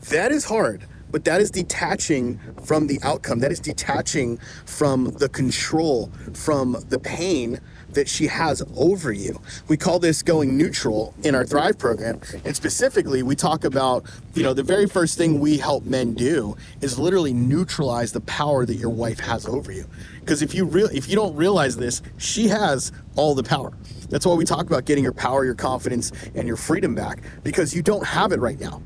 That 0.09 0.31
is 0.31 0.45
hard, 0.45 0.85
but 1.11 1.25
that 1.25 1.41
is 1.41 1.51
detaching 1.51 2.39
from 2.63 2.87
the 2.87 2.99
outcome. 3.03 3.39
That 3.39 3.51
is 3.51 3.59
detaching 3.59 4.37
from 4.65 5.05
the 5.05 5.29
control, 5.29 6.11
from 6.33 6.77
the 6.89 6.99
pain 6.99 7.59
that 7.93 8.07
she 8.07 8.27
has 8.27 8.63
over 8.75 9.11
you. 9.11 9.41
We 9.67 9.77
call 9.77 9.99
this 9.99 10.21
going 10.21 10.57
neutral 10.57 11.13
in 11.23 11.35
our 11.35 11.45
Thrive 11.45 11.77
program. 11.77 12.21
And 12.45 12.55
specifically, 12.55 13.23
we 13.23 13.35
talk 13.35 13.63
about, 13.63 14.05
you 14.33 14.43
know, 14.43 14.53
the 14.53 14.63
very 14.63 14.87
first 14.87 15.17
thing 15.17 15.39
we 15.39 15.57
help 15.57 15.85
men 15.85 16.13
do 16.13 16.55
is 16.81 16.99
literally 16.99 17.33
neutralize 17.33 18.11
the 18.11 18.21
power 18.21 18.65
that 18.65 18.75
your 18.75 18.89
wife 18.89 19.19
has 19.19 19.47
over 19.47 19.71
you. 19.71 19.85
Because 20.19 20.41
if 20.41 20.53
you 20.53 20.65
real 20.65 20.87
if 20.87 21.09
you 21.09 21.15
don't 21.15 21.35
realize 21.35 21.77
this, 21.77 22.01
she 22.17 22.47
has 22.47 22.91
all 23.15 23.35
the 23.35 23.43
power. 23.43 23.73
That's 24.09 24.25
why 24.25 24.35
we 24.35 24.45
talk 24.45 24.67
about 24.67 24.85
getting 24.85 25.03
your 25.03 25.13
power, 25.13 25.45
your 25.45 25.55
confidence, 25.55 26.11
and 26.35 26.47
your 26.47 26.57
freedom 26.57 26.95
back 26.95 27.21
because 27.43 27.75
you 27.75 27.81
don't 27.81 28.05
have 28.05 28.31
it 28.31 28.39
right 28.39 28.59
now. 28.59 28.81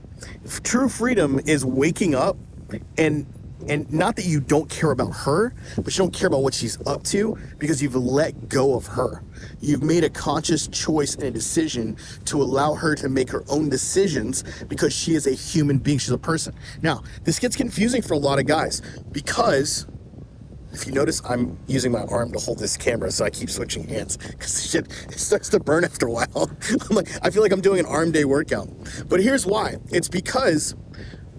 True 0.63 0.89
freedom 0.89 1.39
is 1.45 1.65
waking 1.65 2.15
up 2.15 2.38
and 2.98 3.25
and 3.70 3.91
not 3.91 4.15
that 4.15 4.25
you 4.25 4.39
don't 4.39 4.70
care 4.70 4.91
about 4.91 5.12
her, 5.12 5.53
but 5.75 5.88
you 5.88 6.03
don't 6.03 6.13
care 6.13 6.27
about 6.27 6.43
what 6.43 6.53
she's 6.53 6.79
up 6.88 7.03
to 7.03 7.38
because 7.58 7.82
you've 7.82 7.96
let 7.96 8.50
go 8.50 8.75
of 8.75 8.86
her. 8.88 9.24
You've 9.60 9.84
made 9.84 10.03
a 10.03 10.10
conscious 10.10 10.67
choice 10.67 11.15
and 11.15 11.24
a 11.24 11.32
decision 11.32 11.98
to 12.25 12.41
allow 12.41 12.74
her 12.74 12.96
to 12.96 13.10
make 13.10 13.29
her 13.32 13.43
own 13.50 13.70
decisions 13.70 14.43
because 14.67 14.93
she 14.93 15.13
is 15.13 15.27
a 15.27 15.32
human 15.32 15.77
being, 15.77 15.98
she's 15.98 16.12
a 16.12 16.17
person. 16.17 16.53
Now, 16.82 17.03
this 17.24 17.39
gets 17.39 17.55
confusing 17.55 18.01
for 18.01 18.13
a 18.13 18.17
lot 18.17 18.39
of 18.39 18.46
guys 18.46 18.82
because 19.12 19.88
if 20.74 20.88
you 20.88 20.91
notice, 20.91 21.22
I'm 21.24 21.58
using 21.67 21.91
my 21.91 22.01
arm 22.01 22.32
to 22.32 22.39
hold 22.39 22.58
this 22.58 22.75
camera, 22.75 23.12
so 23.12 23.24
I 23.25 23.29
keep 23.29 23.50
switching 23.50 23.88
hands 23.88 24.17
because 24.17 24.70
shit 24.72 24.88
it 25.03 25.20
starts 25.20 25.50
to 25.50 25.60
burn 25.60 25.84
after 25.84 26.08
a 26.08 26.12
while. 26.12 26.50
I'm 26.89 26.96
like, 26.96 27.10
I 27.22 27.29
feel 27.29 27.43
like 27.43 27.51
I'm 27.51 27.62
doing 27.62 27.79
an 27.79 27.86
arm 27.86 28.12
day 28.12 28.25
workout. 28.25 28.70
But 29.08 29.22
here's 29.22 29.46
why: 29.46 29.77
it's 29.91 30.10
because 30.10 30.75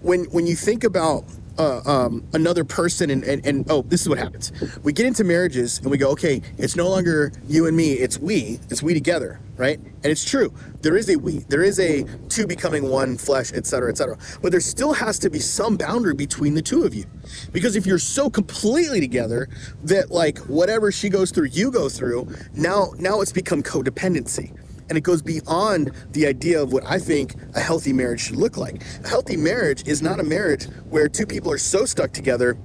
when 0.01 0.23
when 0.25 0.47
you 0.47 0.55
think 0.55 0.85
about 0.85 1.25
uh, 1.57 1.81
um, 1.85 2.23
another 2.33 2.63
person 2.63 3.09
and, 3.09 3.23
and 3.23 3.45
and 3.45 3.65
oh 3.69 3.81
this 3.83 4.01
is 4.01 4.09
what 4.09 4.17
happens. 4.17 4.51
We 4.83 4.93
get 4.93 5.05
into 5.05 5.23
marriages 5.23 5.79
and 5.79 5.89
we 5.89 5.97
go 5.97 6.09
okay 6.11 6.41
it's 6.57 6.75
no 6.75 6.89
longer 6.89 7.31
you 7.47 7.67
and 7.67 7.75
me 7.75 7.93
it's 7.93 8.17
we 8.17 8.59
it's 8.69 8.83
we 8.83 8.93
together 8.93 9.39
right? 9.57 9.79
And 9.79 10.05
it's 10.05 10.25
true. 10.25 10.53
There 10.81 10.97
is 10.97 11.09
a 11.09 11.15
we 11.15 11.39
there 11.47 11.63
is 11.63 11.79
a 11.79 12.03
two 12.29 12.45
becoming 12.45 12.89
one 12.89 13.17
flesh 13.17 13.53
etc 13.53 13.89
etc 13.89 14.17
but 14.41 14.51
there 14.51 14.59
still 14.61 14.93
has 14.93 15.17
to 15.19 15.29
be 15.29 15.39
some 15.39 15.77
boundary 15.77 16.13
between 16.13 16.53
the 16.53 16.61
two 16.61 16.83
of 16.83 16.93
you. 16.93 17.05
Because 17.51 17.75
if 17.75 17.85
you're 17.85 17.99
so 17.99 18.29
completely 18.29 18.99
together 18.99 19.49
that 19.83 20.11
like 20.11 20.39
whatever 20.39 20.91
she 20.91 21.09
goes 21.09 21.31
through 21.31 21.47
you 21.47 21.71
go 21.71 21.89
through 21.89 22.27
now 22.53 22.91
now 22.97 23.21
it's 23.21 23.31
become 23.31 23.63
codependency 23.63 24.53
and 24.89 24.97
it 24.97 25.01
goes 25.01 25.21
beyond 25.21 25.91
the 26.11 26.27
idea 26.27 26.61
of 26.61 26.71
what 26.71 26.83
I 26.85 26.99
think 26.99 27.35
a 27.55 27.59
healthy 27.59 27.93
marriage 27.93 28.21
should 28.21 28.35
look 28.35 28.57
like. 28.57 28.83
A 29.03 29.07
healthy 29.07 29.37
marriage 29.37 29.87
is 29.87 30.01
not 30.01 30.19
a 30.19 30.23
marriage 30.23 30.65
where 30.89 31.07
two 31.07 31.25
people 31.25 31.51
are 31.51 31.57
so 31.57 31.85
stuck 31.85 32.11
together 32.11 32.57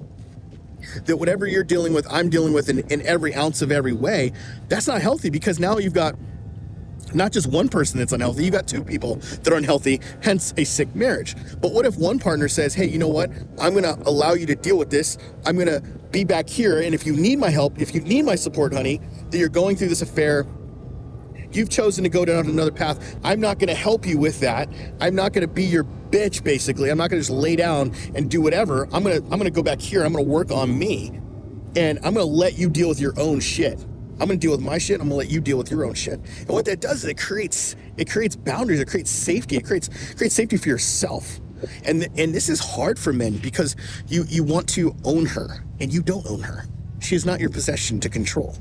that 1.04 1.16
whatever 1.16 1.46
you're 1.46 1.64
dealing 1.64 1.92
with, 1.92 2.06
I'm 2.10 2.30
dealing 2.30 2.52
with 2.52 2.68
in, 2.68 2.80
in 2.90 3.02
every 3.02 3.34
ounce 3.34 3.62
of 3.62 3.70
every 3.70 3.92
way. 3.92 4.32
That's 4.68 4.86
not 4.86 5.00
healthy 5.00 5.30
because 5.30 5.58
now 5.58 5.78
you've 5.78 5.92
got 5.92 6.14
not 7.14 7.32
just 7.32 7.48
one 7.48 7.68
person 7.68 7.98
that's 7.98 8.12
unhealthy, 8.12 8.44
You've 8.44 8.54
got 8.54 8.68
two 8.68 8.84
people 8.84 9.16
that 9.16 9.48
are 9.48 9.56
unhealthy, 9.56 10.00
hence 10.22 10.54
a 10.56 10.64
sick 10.64 10.94
marriage. 10.94 11.34
But 11.60 11.72
what 11.72 11.84
if 11.84 11.96
one 11.96 12.18
partner 12.18 12.48
says, 12.48 12.74
hey, 12.74 12.86
you 12.86 12.98
know 12.98 13.08
what? 13.08 13.30
I'm 13.58 13.74
gonna 13.74 13.98
allow 14.06 14.34
you 14.34 14.46
to 14.46 14.54
deal 14.54 14.78
with 14.78 14.90
this. 14.90 15.18
I'm 15.44 15.58
gonna 15.58 15.80
be 16.12 16.24
back 16.24 16.48
here. 16.48 16.80
And 16.80 16.94
if 16.94 17.06
you 17.06 17.14
need 17.14 17.38
my 17.38 17.50
help, 17.50 17.80
if 17.80 17.94
you 17.94 18.00
need 18.00 18.24
my 18.24 18.34
support, 18.34 18.72
honey, 18.72 19.00
that 19.30 19.38
you're 19.38 19.48
going 19.48 19.76
through 19.76 19.88
this 19.88 20.02
affair 20.02 20.46
You've 21.52 21.70
chosen 21.70 22.04
to 22.04 22.10
go 22.10 22.24
down 22.24 22.46
another 22.46 22.70
path. 22.70 23.18
I'm 23.24 23.40
not 23.40 23.58
going 23.58 23.68
to 23.68 23.74
help 23.74 24.06
you 24.06 24.18
with 24.18 24.40
that. 24.40 24.68
I'm 25.00 25.14
not 25.14 25.32
going 25.32 25.46
to 25.46 25.52
be 25.52 25.64
your 25.64 25.84
bitch 25.84 26.42
basically. 26.44 26.90
I'm 26.90 26.98
not 26.98 27.10
going 27.10 27.22
to 27.22 27.26
just 27.28 27.30
lay 27.30 27.56
down 27.56 27.92
and 28.14 28.30
do 28.30 28.40
whatever. 28.40 28.84
I'm 28.92 29.02
going 29.02 29.20
to 29.20 29.24
I'm 29.24 29.38
going 29.38 29.44
to 29.44 29.50
go 29.50 29.62
back 29.62 29.80
here. 29.80 30.04
I'm 30.04 30.12
going 30.12 30.24
to 30.24 30.30
work 30.30 30.50
on 30.50 30.78
me. 30.78 31.20
And 31.76 31.98
I'm 31.98 32.14
going 32.14 32.26
to 32.26 32.32
let 32.32 32.58
you 32.58 32.68
deal 32.68 32.88
with 32.88 33.00
your 33.00 33.18
own 33.18 33.40
shit. 33.40 33.80
I'm 34.20 34.26
going 34.26 34.38
to 34.38 34.46
deal 34.46 34.50
with 34.50 34.60
my 34.60 34.78
shit. 34.78 35.00
I'm 35.00 35.08
going 35.08 35.10
to 35.10 35.16
let 35.16 35.30
you 35.30 35.40
deal 35.40 35.56
with 35.56 35.70
your 35.70 35.84
own 35.84 35.94
shit. 35.94 36.20
And 36.40 36.48
what 36.48 36.66
that 36.66 36.80
does 36.80 37.04
is 37.04 37.04
it 37.04 37.18
creates 37.18 37.74
it 37.96 38.10
creates 38.10 38.36
boundaries. 38.36 38.80
It 38.80 38.88
creates 38.88 39.10
safety. 39.10 39.56
It 39.56 39.64
creates 39.64 39.88
creates 40.14 40.34
safety 40.34 40.56
for 40.56 40.68
yourself. 40.68 41.40
And 41.84 42.06
and 42.18 42.34
this 42.34 42.48
is 42.48 42.60
hard 42.60 42.98
for 42.98 43.12
men 43.12 43.38
because 43.38 43.76
you 44.08 44.24
you 44.28 44.44
want 44.44 44.68
to 44.70 44.94
own 45.04 45.26
her 45.26 45.64
and 45.80 45.92
you 45.92 46.02
don't 46.02 46.26
own 46.26 46.40
her. 46.42 46.64
She 47.00 47.16
is 47.16 47.24
not 47.24 47.40
your 47.40 47.50
possession 47.50 47.98
to 48.00 48.08
control. 48.08 48.56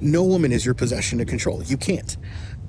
No 0.00 0.24
woman 0.24 0.52
is 0.52 0.64
your 0.64 0.74
possession 0.74 1.18
to 1.18 1.24
control. 1.24 1.62
You 1.62 1.76
can't. 1.76 2.16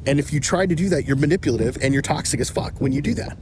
And 0.06 0.20
if 0.20 0.34
you 0.34 0.40
try 0.40 0.66
to 0.66 0.76
do 0.76 0.90
that, 0.90 1.06
you're 1.06 1.16
manipulative 1.16 1.78
and 1.82 1.94
you're 1.94 2.02
toxic 2.02 2.40
as 2.40 2.50
fuck 2.50 2.80
when 2.82 2.92
you 2.92 3.02
do 3.02 3.14
that. 3.16 3.38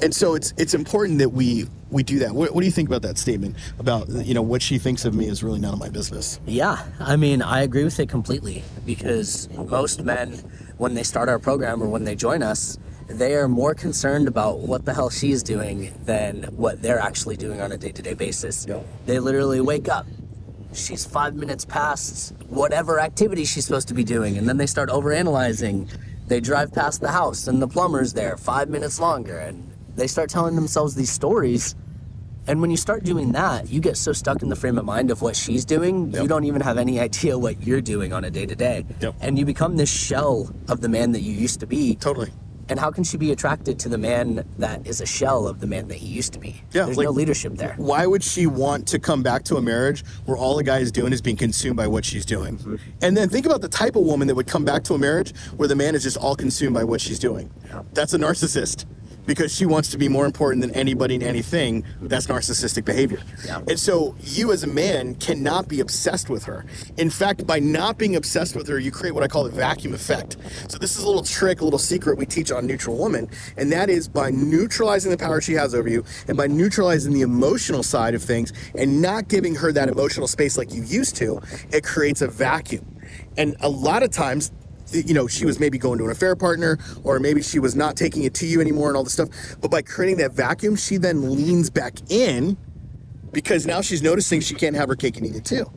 And 0.00 0.14
so 0.14 0.34
it's 0.34 0.54
it's 0.56 0.74
important 0.74 1.18
that 1.18 1.30
we 1.30 1.66
we 1.90 2.04
do 2.04 2.20
that. 2.20 2.32
What, 2.32 2.54
what 2.54 2.60
do 2.60 2.66
you 2.66 2.72
think 2.72 2.88
about 2.88 3.02
that 3.02 3.18
statement 3.18 3.56
about 3.80 4.08
you 4.08 4.32
know 4.32 4.42
what 4.42 4.62
she 4.62 4.78
thinks 4.78 5.04
of 5.04 5.12
me 5.12 5.26
is 5.26 5.42
really 5.42 5.58
none 5.58 5.72
of 5.74 5.80
my 5.80 5.88
business? 5.88 6.38
Yeah, 6.46 6.84
I 7.00 7.16
mean, 7.16 7.42
I 7.42 7.62
agree 7.62 7.82
with 7.82 7.98
it 7.98 8.08
completely 8.08 8.62
because 8.86 9.48
most 9.50 10.04
men, 10.04 10.34
when 10.76 10.94
they 10.94 11.02
start 11.02 11.28
our 11.28 11.40
program 11.40 11.82
or 11.82 11.88
when 11.88 12.04
they 12.04 12.14
join 12.14 12.44
us, 12.44 12.78
they 13.08 13.34
are 13.34 13.48
more 13.48 13.74
concerned 13.74 14.28
about 14.28 14.60
what 14.60 14.84
the 14.84 14.94
hell 14.94 15.10
she's 15.10 15.42
doing 15.42 15.92
than 16.04 16.44
what 16.56 16.80
they're 16.80 17.00
actually 17.00 17.36
doing 17.36 17.60
on 17.60 17.72
a 17.72 17.76
day 17.76 17.90
to 17.90 18.02
day 18.02 18.14
basis. 18.14 18.66
Yeah. 18.68 18.80
They 19.06 19.18
literally 19.18 19.60
wake 19.60 19.88
up, 19.88 20.06
she's 20.78 21.04
five 21.04 21.34
minutes 21.34 21.64
past 21.64 22.34
whatever 22.48 23.00
activity 23.00 23.44
she's 23.44 23.64
supposed 23.66 23.88
to 23.88 23.94
be 23.94 24.04
doing, 24.04 24.38
and 24.38 24.48
then 24.48 24.56
they 24.56 24.66
start 24.66 24.88
overanalyzing. 24.88 25.88
They 26.26 26.40
drive 26.40 26.72
past 26.72 27.00
the 27.00 27.10
house, 27.10 27.48
and 27.48 27.60
the 27.60 27.68
plumber's 27.68 28.12
there 28.12 28.36
five 28.36 28.68
minutes 28.68 29.00
longer, 29.00 29.38
and 29.38 29.70
they 29.96 30.06
start 30.06 30.30
telling 30.30 30.54
themselves 30.54 30.94
these 30.94 31.10
stories. 31.10 31.74
And 32.46 32.62
when 32.62 32.70
you 32.70 32.78
start 32.78 33.04
doing 33.04 33.32
that, 33.32 33.68
you 33.68 33.78
get 33.80 33.96
so 33.98 34.12
stuck 34.12 34.42
in 34.42 34.48
the 34.48 34.56
frame 34.56 34.78
of 34.78 34.84
mind 34.86 35.10
of 35.10 35.20
what 35.20 35.36
she's 35.36 35.64
doing, 35.66 36.10
Yep. 36.12 36.22
you 36.22 36.28
don't 36.28 36.44
even 36.44 36.62
have 36.62 36.78
any 36.78 36.98
idea 37.00 37.38
what 37.38 37.62
you're 37.62 37.82
doing 37.82 38.12
on 38.14 38.24
a 38.24 38.30
day 38.30 38.46
to 38.46 38.54
day. 38.54 38.86
And 39.20 39.38
you 39.38 39.44
become 39.44 39.76
this 39.76 39.90
shell 39.90 40.50
of 40.68 40.80
the 40.80 40.88
man 40.88 41.12
that 41.12 41.20
you 41.20 41.32
used 41.32 41.60
to 41.60 41.66
be. 41.66 41.96
Totally. 41.96 42.32
And 42.70 42.78
how 42.78 42.90
can 42.90 43.02
she 43.04 43.16
be 43.16 43.32
attracted 43.32 43.78
to 43.80 43.88
the 43.88 43.98
man 43.98 44.44
that 44.58 44.86
is 44.86 45.00
a 45.00 45.06
shell 45.06 45.46
of 45.48 45.60
the 45.60 45.66
man 45.66 45.88
that 45.88 45.96
he 45.96 46.06
used 46.06 46.32
to 46.34 46.38
be? 46.38 46.62
Yeah, 46.72 46.84
There's 46.84 46.96
like- 46.98 47.04
no 47.06 47.10
leadership 47.10 47.56
there. 47.56 47.74
Why 47.76 48.06
would 48.06 48.22
she 48.22 48.46
want 48.46 48.86
to 48.88 48.98
come 48.98 49.22
back 49.22 49.44
to 49.44 49.56
a 49.56 49.62
marriage 49.62 50.04
where 50.26 50.36
all 50.36 50.56
the 50.56 50.62
guy 50.64 50.78
is 50.78 50.92
doing 50.92 51.12
is 51.12 51.22
being 51.22 51.36
consumed 51.36 51.76
by 51.76 51.86
what 51.86 52.04
she's 52.04 52.26
doing? 52.26 52.78
And 53.02 53.16
then 53.16 53.28
think 53.28 53.46
about 53.46 53.60
the 53.62 53.68
type 53.68 53.96
of 53.96 54.02
woman 54.02 54.28
that 54.28 54.34
would 54.34 54.46
come 54.46 54.64
back 54.64 54.84
to 54.84 54.94
a 54.94 54.98
marriage 54.98 55.34
where 55.56 55.68
the 55.68 55.76
man 55.76 55.94
is 55.94 56.02
just 56.02 56.16
all 56.16 56.36
consumed 56.36 56.74
by 56.74 56.84
what 56.84 57.00
she's 57.00 57.18
doing. 57.18 57.50
That's 57.94 58.12
a 58.14 58.18
narcissist 58.18 58.84
because 59.28 59.54
she 59.54 59.66
wants 59.66 59.90
to 59.90 59.98
be 59.98 60.08
more 60.08 60.24
important 60.24 60.62
than 60.62 60.70
anybody 60.74 61.14
and 61.14 61.22
anything. 61.22 61.84
That's 62.00 62.26
narcissistic 62.28 62.86
behavior. 62.86 63.20
Yeah. 63.44 63.60
And 63.68 63.78
so 63.78 64.16
you 64.20 64.52
as 64.52 64.64
a 64.64 64.66
man 64.66 65.16
cannot 65.16 65.68
be 65.68 65.80
obsessed 65.80 66.30
with 66.30 66.44
her. 66.44 66.64
In 66.96 67.10
fact, 67.10 67.46
by 67.46 67.58
not 67.58 67.98
being 67.98 68.16
obsessed 68.16 68.56
with 68.56 68.66
her, 68.68 68.78
you 68.78 68.90
create 68.90 69.12
what 69.12 69.22
I 69.22 69.28
call 69.28 69.44
the 69.44 69.50
vacuum 69.50 69.92
effect. 69.92 70.38
So 70.68 70.78
this 70.78 70.96
is 70.96 71.04
a 71.04 71.06
little 71.06 71.22
trick, 71.22 71.60
a 71.60 71.64
little 71.64 71.78
secret 71.78 72.16
we 72.16 72.24
teach 72.24 72.50
on 72.50 72.66
Neutral 72.66 72.96
Woman, 72.96 73.28
and 73.58 73.70
that 73.70 73.90
is 73.90 74.08
by 74.08 74.30
neutralizing 74.30 75.10
the 75.10 75.18
power 75.18 75.42
she 75.42 75.52
has 75.52 75.74
over 75.74 75.90
you 75.90 76.04
and 76.26 76.36
by 76.36 76.46
neutralizing 76.46 77.12
the 77.12 77.20
emotional 77.20 77.82
side 77.82 78.14
of 78.14 78.22
things 78.22 78.54
and 78.76 79.02
not 79.02 79.28
giving 79.28 79.54
her 79.54 79.72
that 79.72 79.90
emotional 79.90 80.26
space 80.26 80.56
like 80.56 80.72
you 80.72 80.82
used 80.84 81.16
to, 81.16 81.38
it 81.70 81.84
creates 81.84 82.22
a 82.22 82.28
vacuum. 82.28 82.96
And 83.36 83.56
a 83.60 83.68
lot 83.68 84.02
of 84.02 84.10
times 84.10 84.52
you 84.92 85.14
know, 85.14 85.26
she 85.26 85.44
was 85.44 85.60
maybe 85.60 85.78
going 85.78 85.98
to 85.98 86.04
an 86.04 86.10
affair 86.10 86.36
partner, 86.36 86.78
or 87.04 87.18
maybe 87.18 87.42
she 87.42 87.58
was 87.58 87.74
not 87.74 87.96
taking 87.96 88.24
it 88.24 88.34
to 88.34 88.46
you 88.46 88.60
anymore 88.60 88.88
and 88.88 88.96
all 88.96 89.04
this 89.04 89.12
stuff. 89.12 89.28
But 89.60 89.70
by 89.70 89.82
creating 89.82 90.18
that 90.18 90.32
vacuum, 90.32 90.76
she 90.76 90.96
then 90.96 91.34
leans 91.34 91.70
back 91.70 91.94
in 92.10 92.56
because 93.32 93.66
now 93.66 93.80
she's 93.80 94.02
noticing 94.02 94.40
she 94.40 94.54
can't 94.54 94.76
have 94.76 94.88
her 94.88 94.96
cake 94.96 95.16
and 95.16 95.26
eat 95.26 95.36
it 95.36 95.44
too. 95.44 95.70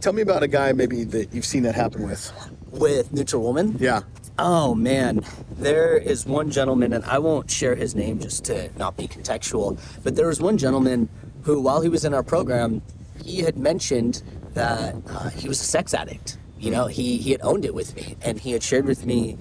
Tell 0.00 0.12
me 0.12 0.22
about 0.22 0.42
a 0.42 0.48
guy 0.48 0.72
maybe 0.72 1.04
that 1.04 1.32
you've 1.32 1.46
seen 1.46 1.62
that 1.62 1.74
happen 1.74 2.06
with. 2.06 2.32
With 2.70 3.12
Neutral 3.12 3.42
Woman, 3.42 3.76
Yeah. 3.80 4.02
Oh 4.38 4.74
man, 4.74 5.24
there 5.52 5.96
is 5.96 6.26
one 6.26 6.50
gentleman, 6.50 6.92
and 6.92 7.02
I 7.06 7.18
won't 7.18 7.50
share 7.50 7.74
his 7.74 7.94
name 7.94 8.18
just 8.18 8.44
to 8.44 8.70
not 8.76 8.94
be 8.94 9.08
contextual, 9.08 9.80
but 10.04 10.14
there 10.14 10.26
was 10.26 10.42
one 10.42 10.58
gentleman 10.58 11.08
who, 11.44 11.58
while 11.62 11.80
he 11.80 11.88
was 11.88 12.04
in 12.04 12.12
our 12.12 12.22
program, 12.22 12.82
he 13.24 13.38
had 13.38 13.56
mentioned 13.56 14.22
that 14.52 14.94
uh, 15.08 15.30
he 15.30 15.48
was 15.48 15.58
a 15.58 15.64
sex 15.64 15.94
addict. 15.94 16.36
You 16.58 16.70
know, 16.70 16.86
he, 16.86 17.18
he 17.18 17.32
had 17.32 17.40
owned 17.42 17.64
it 17.66 17.74
with 17.74 17.94
me, 17.96 18.16
and 18.22 18.40
he 18.40 18.52
had 18.52 18.62
shared 18.62 18.86
with 18.86 19.04
me, 19.04 19.36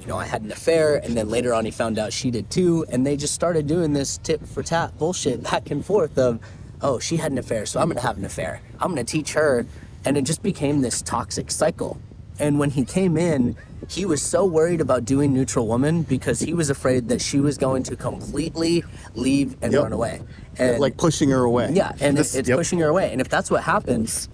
you 0.00 0.06
know, 0.06 0.16
I 0.16 0.24
had 0.24 0.42
an 0.42 0.50
affair, 0.50 0.96
and 0.96 1.14
then 1.14 1.28
later 1.28 1.52
on 1.52 1.64
he 1.66 1.70
found 1.70 1.98
out 1.98 2.12
she 2.12 2.30
did 2.30 2.50
too, 2.50 2.86
and 2.88 3.06
they 3.06 3.16
just 3.18 3.34
started 3.34 3.66
doing 3.66 3.92
this 3.92 4.16
tip 4.18 4.44
for 4.46 4.62
tat 4.62 4.96
bullshit 4.98 5.42
back 5.42 5.70
and 5.70 5.84
forth 5.84 6.16
of, 6.16 6.40
oh, 6.80 6.98
she 6.98 7.18
had 7.18 7.32
an 7.32 7.38
affair, 7.38 7.66
so 7.66 7.80
I'm 7.80 7.88
gonna 7.88 8.00
have 8.00 8.16
an 8.16 8.24
affair. 8.24 8.62
I'm 8.80 8.88
gonna 8.92 9.04
teach 9.04 9.34
her, 9.34 9.66
and 10.06 10.16
it 10.16 10.22
just 10.22 10.42
became 10.42 10.80
this 10.80 11.02
toxic 11.02 11.50
cycle. 11.50 11.98
And 12.40 12.58
when 12.58 12.70
he 12.70 12.84
came 12.84 13.16
in, 13.18 13.56
he 13.88 14.06
was 14.06 14.22
so 14.22 14.44
worried 14.46 14.80
about 14.80 15.04
doing 15.04 15.32
Neutral 15.34 15.68
Woman 15.68 16.02
because 16.02 16.40
he 16.40 16.54
was 16.54 16.70
afraid 16.70 17.08
that 17.10 17.20
she 17.20 17.38
was 17.40 17.58
going 17.58 17.82
to 17.84 17.94
completely 17.96 18.82
leave 19.14 19.56
and 19.62 19.72
Yep. 19.72 19.82
run 19.82 19.92
away. 19.92 20.20
And 20.58 20.80
like 20.80 20.96
pushing 20.96 21.28
her 21.30 21.44
away. 21.44 21.70
yeah, 21.74 21.92
and 22.00 22.16
This- 22.16 22.34
it's 22.34 22.48
yep. 22.48 22.56
pushing 22.58 22.78
her 22.80 22.88
away. 22.88 23.12
And 23.12 23.20
if 23.20 23.28
that's 23.28 23.50
what 23.50 23.62
happens, 23.62 24.28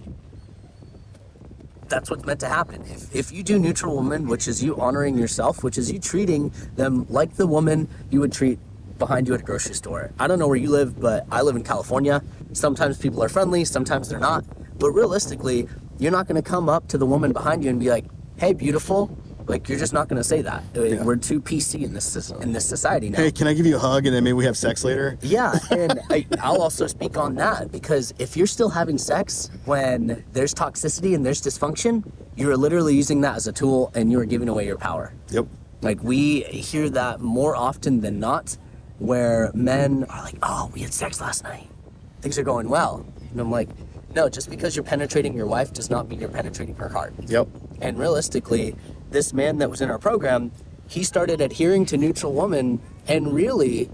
that's 1.91 2.09
what's 2.09 2.25
meant 2.25 2.39
to 2.39 2.47
happen. 2.47 2.81
If, 2.87 3.15
if 3.15 3.31
you 3.31 3.43
do 3.43 3.59
Neutral 3.59 3.95
Woman, 3.95 4.27
which 4.27 4.47
is 4.47 4.63
you 4.63 4.75
honoring 4.77 5.17
yourself, 5.17 5.63
which 5.63 5.77
is 5.77 5.91
you 5.91 5.99
treating 5.99 6.51
them 6.75 7.05
like 7.09 7.35
the 7.35 7.45
woman 7.45 7.87
you 8.09 8.21
would 8.21 8.31
treat 8.31 8.57
behind 8.97 9.27
you 9.27 9.33
at 9.33 9.41
a 9.41 9.43
grocery 9.43 9.75
store. 9.75 10.11
I 10.19 10.27
don't 10.27 10.39
know 10.39 10.47
where 10.47 10.57
you 10.57 10.69
live, 10.69 10.99
but 10.99 11.27
I 11.31 11.41
live 11.41 11.55
in 11.55 11.63
California. 11.63 12.23
Sometimes 12.53 12.97
people 12.97 13.21
are 13.23 13.29
friendly, 13.29 13.65
sometimes 13.65 14.09
they're 14.09 14.19
not. 14.19 14.45
But 14.79 14.91
realistically, 14.91 15.67
you're 15.99 16.11
not 16.11 16.27
going 16.27 16.41
to 16.41 16.49
come 16.49 16.69
up 16.69 16.87
to 16.89 16.97
the 16.97 17.05
woman 17.05 17.33
behind 17.33 17.63
you 17.63 17.69
and 17.69 17.79
be 17.79 17.89
like, 17.89 18.05
"Hey, 18.37 18.53
beautiful." 18.53 19.15
Like 19.51 19.67
you're 19.67 19.77
just 19.77 19.91
not 19.91 20.07
going 20.07 20.17
to 20.17 20.23
say 20.23 20.41
that. 20.43 20.63
Uh, 20.73 21.03
We're 21.03 21.17
too 21.17 21.41
PC 21.41 21.83
in 21.83 21.93
this 21.93 22.05
system 22.05 22.41
in 22.41 22.53
this 22.53 22.65
society 22.65 23.09
now. 23.09 23.17
Hey, 23.17 23.31
can 23.31 23.47
I 23.47 23.53
give 23.53 23.65
you 23.65 23.75
a 23.75 23.79
hug 23.79 24.05
and 24.05 24.15
then 24.15 24.23
maybe 24.23 24.33
we 24.33 24.45
have 24.45 24.55
sex 24.55 24.85
later? 24.85 25.17
Yeah, 25.21 25.59
and 25.71 25.99
I, 26.09 26.25
I'll 26.39 26.61
also 26.61 26.87
speak 26.87 27.17
on 27.17 27.35
that 27.35 27.69
because 27.69 28.13
if 28.17 28.37
you're 28.37 28.47
still 28.47 28.69
having 28.69 28.97
sex 28.97 29.51
when 29.65 30.23
there's 30.31 30.53
toxicity 30.53 31.15
and 31.15 31.25
there's 31.25 31.41
dysfunction, 31.41 32.09
you're 32.37 32.55
literally 32.55 32.95
using 32.95 33.19
that 33.21 33.35
as 33.35 33.47
a 33.47 33.51
tool 33.51 33.91
and 33.93 34.09
you're 34.09 34.23
giving 34.23 34.47
away 34.47 34.65
your 34.65 34.77
power. 34.77 35.13
Yep. 35.31 35.47
Like 35.81 36.01
we 36.01 36.43
hear 36.43 36.89
that 36.89 37.19
more 37.19 37.53
often 37.53 37.99
than 37.99 38.21
not, 38.21 38.57
where 38.99 39.51
men 39.53 40.05
are 40.05 40.23
like, 40.23 40.37
"Oh, 40.41 40.71
we 40.73 40.79
had 40.79 40.93
sex 40.93 41.19
last 41.19 41.43
night. 41.43 41.67
Things 42.21 42.39
are 42.39 42.43
going 42.43 42.69
well," 42.69 43.05
and 43.31 43.39
I'm 43.41 43.51
like, 43.51 43.67
"No, 44.15 44.29
just 44.29 44.49
because 44.49 44.77
you're 44.77 44.85
penetrating 44.85 45.33
your 45.33 45.47
wife 45.47 45.73
does 45.73 45.89
not 45.89 46.07
mean 46.07 46.21
you're 46.21 46.29
penetrating 46.29 46.75
her 46.75 46.87
heart." 46.87 47.13
Yep. 47.27 47.49
And 47.81 47.97
realistically, 47.99 48.75
this 49.11 49.33
man 49.33 49.57
that 49.59 49.69
was 49.69 49.81
in 49.81 49.89
our 49.91 49.99
program, 49.99 50.51
he 50.87 51.03
started 51.03 51.41
adhering 51.41 51.85
to 51.87 51.97
Neutral 51.97 52.33
Woman 52.33 52.81
and 53.07 53.33
really 53.33 53.89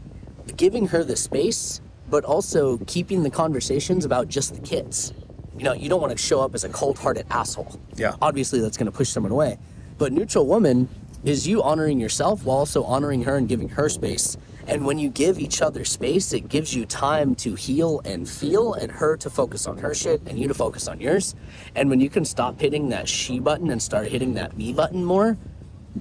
giving 0.56 0.88
her 0.88 1.04
the 1.04 1.16
space, 1.16 1.82
but 2.10 2.24
also 2.24 2.78
keeping 2.88 3.24
the 3.24 3.30
conversations 3.30 4.06
about 4.06 4.28
just 4.30 4.56
the 4.56 4.62
kids. 4.62 5.14
You 5.58 5.64
know, 5.64 5.74
you 5.74 5.90
don't 5.90 6.02
want 6.02 6.16
to 6.16 6.18
show 6.18 6.40
up 6.42 6.54
as 6.56 6.64
a 6.64 6.70
cold 6.70 6.98
hearted 6.98 7.26
asshole. 7.30 7.80
Yeah. 7.96 8.16
Obviously, 8.22 8.62
that's 8.62 8.78
going 8.78 8.90
to 8.90 8.96
push 8.96 9.10
someone 9.10 9.32
away. 9.32 9.58
But 9.98 10.14
Neutral 10.14 10.46
Woman 10.46 10.88
is 11.24 11.48
you 11.48 11.64
honoring 11.64 12.00
yourself 12.00 12.46
while 12.46 12.58
also 12.58 12.84
honoring 12.84 13.24
her 13.24 13.36
and 13.36 13.50
giving 13.50 13.70
her 13.70 13.90
space 13.90 14.38
And 14.68 14.86
when 14.86 15.00
you 15.00 15.10
give 15.10 15.40
each 15.40 15.62
other 15.62 15.86
space, 15.86 16.34
it 16.34 16.50
gives 16.50 16.76
you 16.76 16.86
time 16.86 17.36
to 17.36 17.56
heal 17.56 18.02
and 18.04 18.28
feel, 18.28 18.74
and 18.74 18.92
her 18.92 19.16
to 19.18 19.30
focus 19.30 19.66
on 19.66 19.78
her 19.78 19.96
shit 19.96 20.22
and 20.28 20.38
you 20.38 20.48
to 20.50 20.54
focus 20.54 20.90
on 20.90 21.00
yours. 21.00 21.36
And 21.76 21.90
when 21.90 22.02
you 22.02 22.10
can 22.10 22.26
stop 22.26 22.60
hitting 22.60 22.90
that 22.90 23.08
she 23.08 23.40
button 23.40 23.72
and 23.72 23.82
start 23.82 24.08
hitting 24.08 24.34
that 24.34 24.58
me 24.58 24.74
button 24.74 25.06
more, 25.06 25.38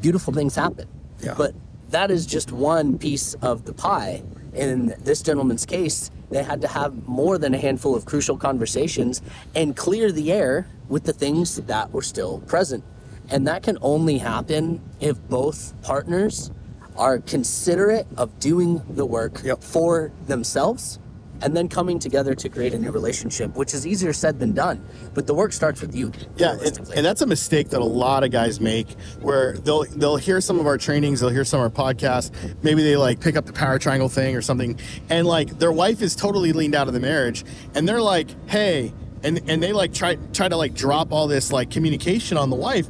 beautiful 0.00 0.32
things 0.32 0.56
happen. 0.56 0.88
Yeah. 1.20 1.34
But 1.38 1.54
that 1.90 2.10
is 2.10 2.26
just 2.26 2.50
one 2.50 2.98
piece 2.98 3.34
of 3.34 3.64
the 3.64 3.72
pie. 3.72 4.24
In 4.52 4.94
this 4.98 5.22
gentleman's 5.22 5.64
case, 5.64 6.10
they 6.30 6.42
had 6.42 6.60
to 6.62 6.68
have 6.68 7.06
more 7.06 7.38
than 7.38 7.54
a 7.54 7.58
handful 7.58 7.94
of 7.94 8.04
crucial 8.04 8.36
conversations 8.36 9.22
and 9.54 9.76
clear 9.76 10.10
the 10.10 10.32
air 10.32 10.66
with 10.88 11.04
the 11.04 11.12
things 11.12 11.56
that 11.56 11.92
were 11.92 12.02
still 12.02 12.40
present. 12.40 12.82
And 13.30 13.46
that 13.46 13.62
can 13.62 13.78
only 13.80 14.18
happen 14.18 14.80
if 15.00 15.20
both 15.28 15.74
partners 15.82 16.50
are 16.98 17.18
considerate 17.20 18.06
of 18.16 18.38
doing 18.38 18.82
the 18.90 19.06
work 19.06 19.40
Yep. 19.44 19.62
for 19.62 20.12
themselves 20.26 20.98
and 21.42 21.54
then 21.54 21.68
coming 21.68 21.98
together 21.98 22.34
to 22.34 22.48
create 22.48 22.72
a 22.72 22.78
new 22.78 22.90
relationship, 22.90 23.54
which 23.56 23.74
is 23.74 23.86
easier 23.86 24.14
said 24.14 24.38
than 24.38 24.52
done. 24.52 24.82
But 25.12 25.26
the 25.26 25.34
work 25.34 25.52
starts 25.52 25.82
with 25.82 25.94
you. 25.94 26.10
Yeah, 26.38 26.52
and, 26.64 26.78
and 26.96 27.04
that's 27.04 27.20
a 27.20 27.26
mistake 27.26 27.68
that 27.70 27.80
a 27.82 27.84
lot 27.84 28.24
of 28.24 28.30
guys 28.30 28.58
make, 28.58 28.90
where 29.20 29.52
they'll 29.58 29.84
they'll 29.84 30.16
hear 30.16 30.40
some 30.40 30.58
of 30.58 30.66
our 30.66 30.78
trainings, 30.78 31.20
they'll 31.20 31.28
hear 31.28 31.44
some 31.44 31.60
of 31.60 31.76
our 31.78 31.92
podcasts, 31.92 32.30
maybe 32.62 32.82
they 32.82 32.96
like 32.96 33.20
pick 33.20 33.36
up 33.36 33.44
the 33.44 33.52
power 33.52 33.78
triangle 33.78 34.08
thing 34.08 34.34
or 34.34 34.40
something, 34.40 34.80
and 35.10 35.26
like 35.26 35.58
their 35.58 35.72
wife 35.72 36.00
is 36.00 36.16
totally 36.16 36.54
leaned 36.54 36.74
out 36.74 36.88
of 36.88 36.94
the 36.94 37.00
marriage, 37.00 37.44
and 37.74 37.86
they're 37.86 38.00
like, 38.00 38.28
hey, 38.48 38.94
and 39.22 39.38
and 39.46 39.62
they 39.62 39.74
like 39.74 39.92
try 39.92 40.16
try 40.32 40.48
to 40.48 40.56
like 40.56 40.72
drop 40.72 41.12
all 41.12 41.26
this 41.26 41.52
like 41.52 41.70
communication 41.70 42.38
on 42.38 42.48
the 42.48 42.56
wife, 42.56 42.86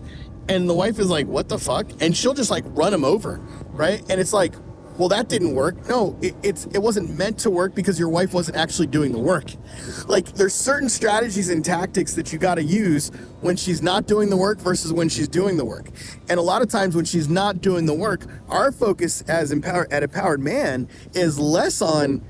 and 0.48 0.68
the 0.68 0.74
wife 0.74 1.00
is 1.00 1.10
like, 1.10 1.26
what 1.26 1.48
the 1.48 1.58
fuck, 1.58 1.88
and 2.00 2.16
she'll 2.16 2.32
just 2.34 2.52
like 2.52 2.62
run 2.68 2.94
him 2.94 3.04
over, 3.04 3.40
right? 3.76 4.02
And 4.10 4.20
it's 4.20 4.32
like, 4.32 4.54
well 4.98 5.08
that 5.10 5.28
didn't 5.28 5.54
work. 5.54 5.88
No 5.88 6.16
it, 6.22 6.34
it's 6.42 6.66
it 6.66 6.78
wasn't 6.78 7.16
meant 7.18 7.38
to 7.40 7.50
work 7.50 7.74
because 7.74 7.98
your 7.98 8.08
wife 8.08 8.32
wasn't 8.32 8.56
actually 8.56 8.86
doing 8.86 9.12
the 9.12 9.18
work. 9.18 9.44
Like 10.06 10.26
there's 10.32 10.54
certain 10.54 10.88
strategies 10.88 11.50
and 11.50 11.64
tactics 11.64 12.14
that 12.14 12.32
you 12.32 12.38
got 12.38 12.56
to 12.56 12.62
use 12.62 13.10
when 13.40 13.56
she's 13.56 13.82
not 13.82 14.06
doing 14.06 14.30
the 14.30 14.36
work 14.36 14.58
versus 14.58 14.92
when 14.92 15.08
she's 15.08 15.28
doing 15.28 15.56
the 15.56 15.64
work. 15.64 15.88
And 16.28 16.38
a 16.38 16.42
lot 16.42 16.62
of 16.62 16.68
times 16.68 16.96
when 16.96 17.04
she's 17.04 17.28
not 17.28 17.60
doing 17.60 17.86
the 17.86 17.94
work 17.94 18.24
our 18.48 18.72
focus 18.72 19.22
as 19.22 19.52
empowered 19.52 19.92
at 19.92 20.02
empowered 20.02 20.40
man 20.40 20.88
is 21.14 21.38
less 21.38 21.82
on 21.82 22.22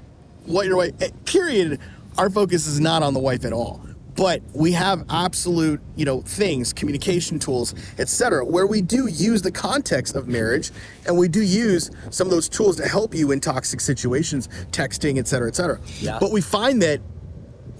what 0.45 0.67
your 0.67 0.77
wife 0.77 0.93
eh, 1.01 1.11
period 1.25 1.81
our 2.19 2.31
focus 2.31 2.67
is 2.67 2.81
not 2.81 3.03
on 3.03 3.15
the 3.15 3.21
wife 3.21 3.45
at 3.45 3.53
all 3.53 3.86
but 4.17 4.43
we 4.55 4.73
have 4.73 5.05
absolute 5.11 5.81
you 5.95 6.05
know 6.05 6.21
things 6.23 6.73
communication 6.73 7.39
tools 7.39 7.75
etc 7.99 8.45
where 8.45 8.67
we 8.67 8.81
do 8.83 9.07
use 9.07 9.43
the 9.43 9.51
context 9.53 10.15
of 10.17 10.27
marriage 10.27 10.71
and 11.07 11.17
we 11.17 11.29
do 11.29 11.43
use 11.43 11.91
some 12.11 12.27
of 12.27 12.31
those 12.31 12.49
tools 12.49 12.77
to 12.77 12.87
help 12.89 13.15
you 13.15 13.31
in 13.31 13.41
toxic 13.41 13.81
situations 13.81 14.49
texting 14.73 15.19
etc 15.19 15.49
etc 15.49 15.79
Yeah. 16.01 16.19
but 16.21 16.33
we 16.33 16.41
find 16.41 16.81
that 16.83 17.01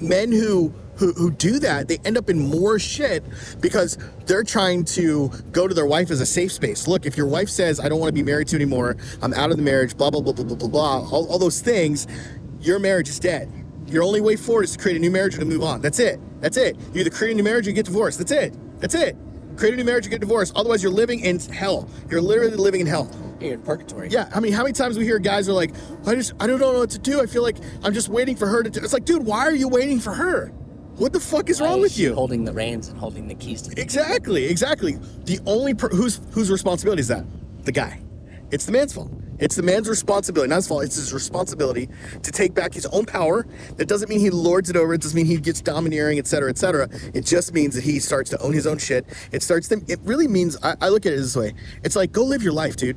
men 0.01 0.31
who 0.31 0.73
who, 0.97 1.13
who 1.13 1.31
do 1.31 1.59
that 1.59 1.89
they 1.89 1.99
end 2.05 2.17
up 2.17 2.31
in 2.31 2.39
more 2.39 2.79
shit 2.79 3.23
because 3.61 3.99
they're 4.27 4.43
trying 4.45 4.83
to 4.85 5.31
go 5.53 5.69
to 5.69 5.75
their 5.75 5.85
wife 5.87 6.11
as 6.11 6.21
a 6.23 6.27
safe 6.27 6.51
space. 6.53 6.89
Look 6.89 7.05
if 7.07 7.17
your 7.19 7.27
wife 7.27 7.49
says 7.51 7.81
i 7.81 7.89
don't 7.89 8.01
want 8.01 8.09
to 8.09 8.15
be 8.15 8.23
married 8.23 8.49
to 8.49 8.57
you 8.57 8.63
anymore. 8.63 8.97
I'm 9.23 9.35
out 9.35 9.51
of 9.51 9.57
the 9.59 9.63
marriage 9.63 9.97
blah 9.97 10.11
blah 10.11 10.21
blah 10.23 10.33
blah 10.33 10.45
blah 10.45 10.57
blah 10.57 10.69
blah 10.69 11.09
all, 11.11 11.27
all 11.29 11.39
those 11.39 11.61
things 11.61 12.07
your 12.61 12.79
marriage 12.79 13.09
is 13.11 13.21
dead 13.21 13.51
your 13.87 14.03
only 14.03 14.21
way 14.21 14.37
forward 14.37 14.65
is 14.65 14.73
to 14.73 14.79
create 14.79 14.97
a 14.97 15.01
new 15.01 15.11
marriage 15.11 15.35
or 15.37 15.41
to 15.41 15.45
move 15.45 15.63
on 15.63 15.81
that's 15.81 15.99
it 15.99 16.21
that's 16.41 16.57
it 16.57 16.77
you 16.93 17.01
either 17.01 17.11
create 17.11 17.33
a 17.33 17.35
new 17.35 17.43
marriage 17.45 17.67
or 17.67 17.71
you 17.71 17.75
get 17.77 17.87
divorced 17.87 18.19
that's 18.19 18.33
it 18.33 18.55
that's 18.81 18.95
it 18.95 19.17
create 19.57 19.73
a 19.75 19.77
new 19.77 19.85
marriage 19.85 20.07
or 20.07 20.11
get 20.11 20.21
divorced 20.21 20.53
otherwise 20.57 20.83
you're 20.83 20.93
living 20.93 21.21
in 21.21 21.39
hell 21.41 21.89
you're 22.11 22.21
literally 22.21 22.57
living 22.57 22.81
in 22.81 22.87
hell 22.87 23.11
You're 23.41 23.55
in 23.55 23.63
purgatory. 23.63 24.09
yeah, 24.11 24.31
I 24.35 24.41
mean, 24.41 24.53
how 24.53 24.63
many 24.63 24.73
times 24.73 24.97
we 24.99 25.05
hear 25.05 25.19
guys 25.19 25.47
are 25.49 25.53
like, 25.53 25.73
I 26.07 26.15
just, 26.15 26.33
I 26.41 26.47
don't 26.47 26.59
know 26.59 26.73
what 26.79 26.89
to 26.91 26.99
do. 26.99 27.21
I 27.21 27.27
feel 27.27 27.43
like 27.43 27.57
I'm 27.85 27.93
just 27.93 28.09
waiting 28.09 28.35
for 28.35 28.47
her 28.47 28.63
to 28.63 28.71
do. 28.71 28.81
It's 28.83 28.95
like, 28.95 29.05
dude, 29.05 29.27
why 29.27 29.41
are 29.41 29.55
you 29.55 29.69
waiting 29.69 30.01
for 30.01 30.13
her? 30.15 30.49
What 30.97 31.13
the 31.13 31.21
fuck 31.21 31.51
is 31.51 31.61
Why 31.61 31.67
wrong 31.69 31.77
is 31.81 31.83
with 31.83 31.99
you? 31.99 32.15
Holding 32.15 32.45
the 32.45 32.53
reins 32.55 32.89
and 32.89 32.99
holding 32.99 33.29
the 33.29 33.35
keys 33.35 33.61
to 33.63 33.71
the 33.71 33.79
Exactly, 33.81 34.47
exactly. 34.47 34.97
The 35.27 35.39
only 35.45 35.75
per- 35.75 35.91
whose 35.91 36.21
whose 36.33 36.51
responsibility 36.51 37.01
is 37.01 37.09
that? 37.09 37.25
The 37.65 37.73
guy. 37.73 38.01
It's 38.51 38.65
the 38.65 38.73
man's 38.73 38.95
fault. 38.95 39.11
It's 39.39 39.57
the 39.57 39.63
man's 39.63 39.89
responsibility, 39.89 40.49
not 40.49 40.57
his 40.57 40.69
fault. 40.69 40.85
It's 40.85 40.97
his 40.97 41.13
responsibility 41.13 41.89
to 42.23 42.33
take 42.33 42.55
back 42.55 42.75
his 42.75 42.87
own 42.87 43.05
power. 43.07 43.47
That 43.77 43.87
doesn't 43.87 44.09
mean 44.09 44.21
he 44.21 44.31
lords 44.31 44.71
it 44.71 44.77
over. 44.77 44.95
It 44.95 45.01
doesn't 45.01 45.17
mean 45.17 45.27
he 45.27 45.37
gets 45.39 45.61
domineering, 45.61 46.19
et 46.19 46.27
cetera, 46.27 46.51
et 46.51 46.59
cetera. 46.59 46.89
It 47.15 47.25
just 47.25 47.53
means 47.53 47.75
that 47.75 47.85
he 47.85 47.99
starts 48.01 48.31
to 48.31 48.41
own 48.41 48.53
his 48.53 48.67
own 48.67 48.79
shit. 48.79 49.07
It 49.33 49.43
starts 49.43 49.69
to. 49.69 49.83
It 49.89 50.01
really 50.03 50.29
means. 50.29 50.57
I, 50.63 50.77
I 50.81 50.89
look 50.89 51.07
at 51.07 51.13
it 51.13 51.17
this 51.17 51.37
way. 51.37 51.55
It's 51.85 51.97
like 51.97 52.13
go 52.13 52.25
live 52.25 52.43
your 52.43 52.53
life, 52.53 52.77
dude. 52.77 52.97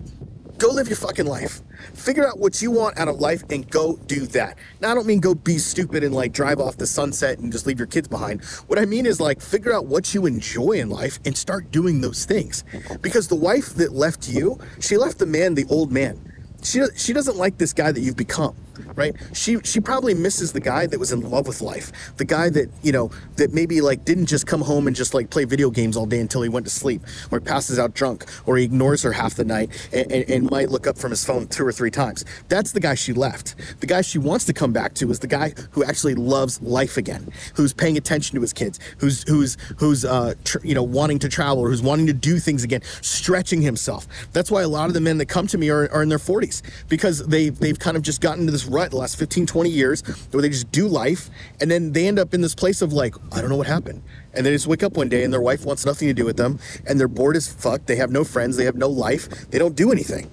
Go 0.59 0.71
live 0.71 0.89
your 0.89 0.97
fucking 0.97 1.25
life. 1.25 1.61
Figure 1.93 2.27
out 2.27 2.37
what 2.37 2.61
you 2.61 2.69
want 2.69 2.99
out 2.99 3.07
of 3.07 3.21
life 3.21 3.43
and 3.49 3.69
go 3.71 3.95
do 4.07 4.27
that. 4.27 4.57
Now, 4.81 4.91
I 4.91 4.93
don't 4.93 5.07
mean 5.07 5.21
go 5.21 5.33
be 5.33 5.57
stupid 5.57 6.03
and 6.03 6.13
like 6.13 6.33
drive 6.33 6.59
off 6.59 6.75
the 6.75 6.85
sunset 6.85 7.39
and 7.39 7.49
just 7.49 7.65
leave 7.65 7.79
your 7.79 7.87
kids 7.87 8.09
behind. 8.09 8.43
What 8.67 8.77
I 8.77 8.83
mean 8.83 9.05
is 9.05 9.21
like 9.21 9.39
figure 9.39 9.73
out 9.73 9.85
what 9.85 10.13
you 10.13 10.25
enjoy 10.25 10.73
in 10.73 10.89
life 10.89 11.17
and 11.23 11.37
start 11.37 11.71
doing 11.71 12.01
those 12.01 12.25
things. 12.25 12.65
Because 13.01 13.29
the 13.29 13.35
wife 13.35 13.73
that 13.75 13.93
left 13.93 14.27
you, 14.27 14.59
she 14.81 14.97
left 14.97 15.17
the 15.17 15.25
man, 15.25 15.55
the 15.55 15.65
old 15.69 15.93
man. 15.93 16.19
She, 16.61 16.81
she 16.97 17.13
doesn't 17.13 17.37
like 17.37 17.57
this 17.57 17.71
guy 17.71 17.93
that 17.93 18.01
you've 18.01 18.17
become 18.17 18.53
right? 18.95 19.15
She 19.33 19.59
she 19.63 19.79
probably 19.79 20.13
misses 20.13 20.53
the 20.53 20.59
guy 20.59 20.87
that 20.87 20.99
was 20.99 21.11
in 21.11 21.21
love 21.21 21.47
with 21.47 21.61
life. 21.61 21.91
The 22.17 22.25
guy 22.25 22.49
that 22.49 22.69
you 22.83 22.91
know 22.91 23.11
that 23.35 23.53
maybe 23.53 23.81
like 23.81 24.05
didn't 24.05 24.27
just 24.27 24.47
come 24.47 24.61
home 24.61 24.87
and 24.87 24.95
just 24.95 25.13
like 25.13 25.29
play 25.29 25.45
video 25.45 25.69
games 25.69 25.97
all 25.97 26.05
day 26.05 26.19
until 26.19 26.41
he 26.41 26.49
went 26.49 26.65
to 26.65 26.71
sleep 26.71 27.01
or 27.31 27.39
passes 27.39 27.79
out 27.79 27.93
drunk 27.93 28.25
or 28.45 28.57
he 28.57 28.63
ignores 28.63 29.03
her 29.03 29.11
half 29.11 29.35
the 29.35 29.45
night 29.45 29.69
and, 29.93 30.11
and, 30.11 30.29
and 30.29 30.49
might 30.49 30.69
look 30.69 30.87
up 30.87 30.97
from 30.97 31.11
his 31.11 31.23
phone 31.25 31.47
two 31.47 31.65
or 31.65 31.71
three 31.71 31.91
times. 31.91 32.25
That's 32.47 32.71
the 32.71 32.79
guy 32.79 32.95
she 32.95 33.13
left. 33.13 33.55
The 33.79 33.87
guy 33.87 34.01
she 34.01 34.17
wants 34.17 34.45
to 34.45 34.53
come 34.53 34.73
back 34.73 34.93
to 34.95 35.09
is 35.11 35.19
the 35.19 35.27
guy 35.27 35.53
who 35.71 35.83
actually 35.83 36.15
loves 36.15 36.61
life 36.61 36.97
again 36.97 37.31
who's 37.55 37.73
paying 37.73 37.97
attention 37.97 38.35
to 38.35 38.41
his 38.41 38.53
kids 38.53 38.79
who's 38.97 39.23
who's 39.27 39.57
who's 39.77 40.05
uh 40.05 40.33
tr- 40.43 40.59
you 40.63 40.75
know 40.75 40.83
wanting 40.83 41.19
to 41.19 41.29
travel 41.29 41.63
or 41.63 41.69
who's 41.69 41.81
wanting 41.81 42.07
to 42.07 42.13
do 42.13 42.39
things 42.39 42.63
again 42.63 42.81
stretching 43.01 43.61
himself. 43.61 44.07
That's 44.33 44.51
why 44.51 44.61
a 44.61 44.67
lot 44.67 44.87
of 44.87 44.93
the 44.93 45.01
men 45.01 45.17
that 45.17 45.27
come 45.27 45.47
to 45.47 45.57
me 45.57 45.69
are, 45.69 45.91
are 45.91 46.03
in 46.03 46.09
their 46.09 46.17
40s 46.17 46.61
because 46.87 47.25
they 47.27 47.49
they've 47.49 47.77
kind 47.77 47.97
of 47.97 48.03
just 48.03 48.21
gotten 48.21 48.41
into 48.41 48.51
this 48.51 48.65
rut 48.69 48.91
the 48.91 48.97
last 48.97 49.17
15 49.17 49.45
20 49.45 49.69
years 49.69 50.01
where 50.31 50.41
they 50.41 50.49
just 50.49 50.71
do 50.71 50.87
life 50.87 51.29
and 51.59 51.69
then 51.69 51.91
they 51.91 52.07
end 52.07 52.19
up 52.19 52.33
in 52.33 52.41
this 52.41 52.55
place 52.55 52.81
of 52.81 52.93
like 52.93 53.15
i 53.31 53.41
don't 53.41 53.49
know 53.49 53.57
what 53.57 53.67
happened. 53.67 54.01
And 54.33 54.45
they 54.45 54.51
just 54.51 54.67
wake 54.67 54.83
up 54.83 54.95
one 54.95 55.09
day 55.09 55.23
and 55.23 55.33
their 55.33 55.41
wife 55.41 55.65
wants 55.65 55.85
nothing 55.85 56.07
to 56.07 56.13
do 56.13 56.25
with 56.25 56.37
them 56.37 56.59
and 56.85 56.99
they're 56.99 57.07
bored 57.07 57.35
as 57.35 57.51
fuck. 57.51 57.85
They 57.85 57.95
have 57.95 58.11
no 58.11 58.23
friends. 58.23 58.57
They 58.57 58.65
have 58.65 58.75
no 58.75 58.87
life. 58.87 59.27
They 59.49 59.57
don't 59.57 59.75
do 59.75 59.91
anything. 59.91 60.29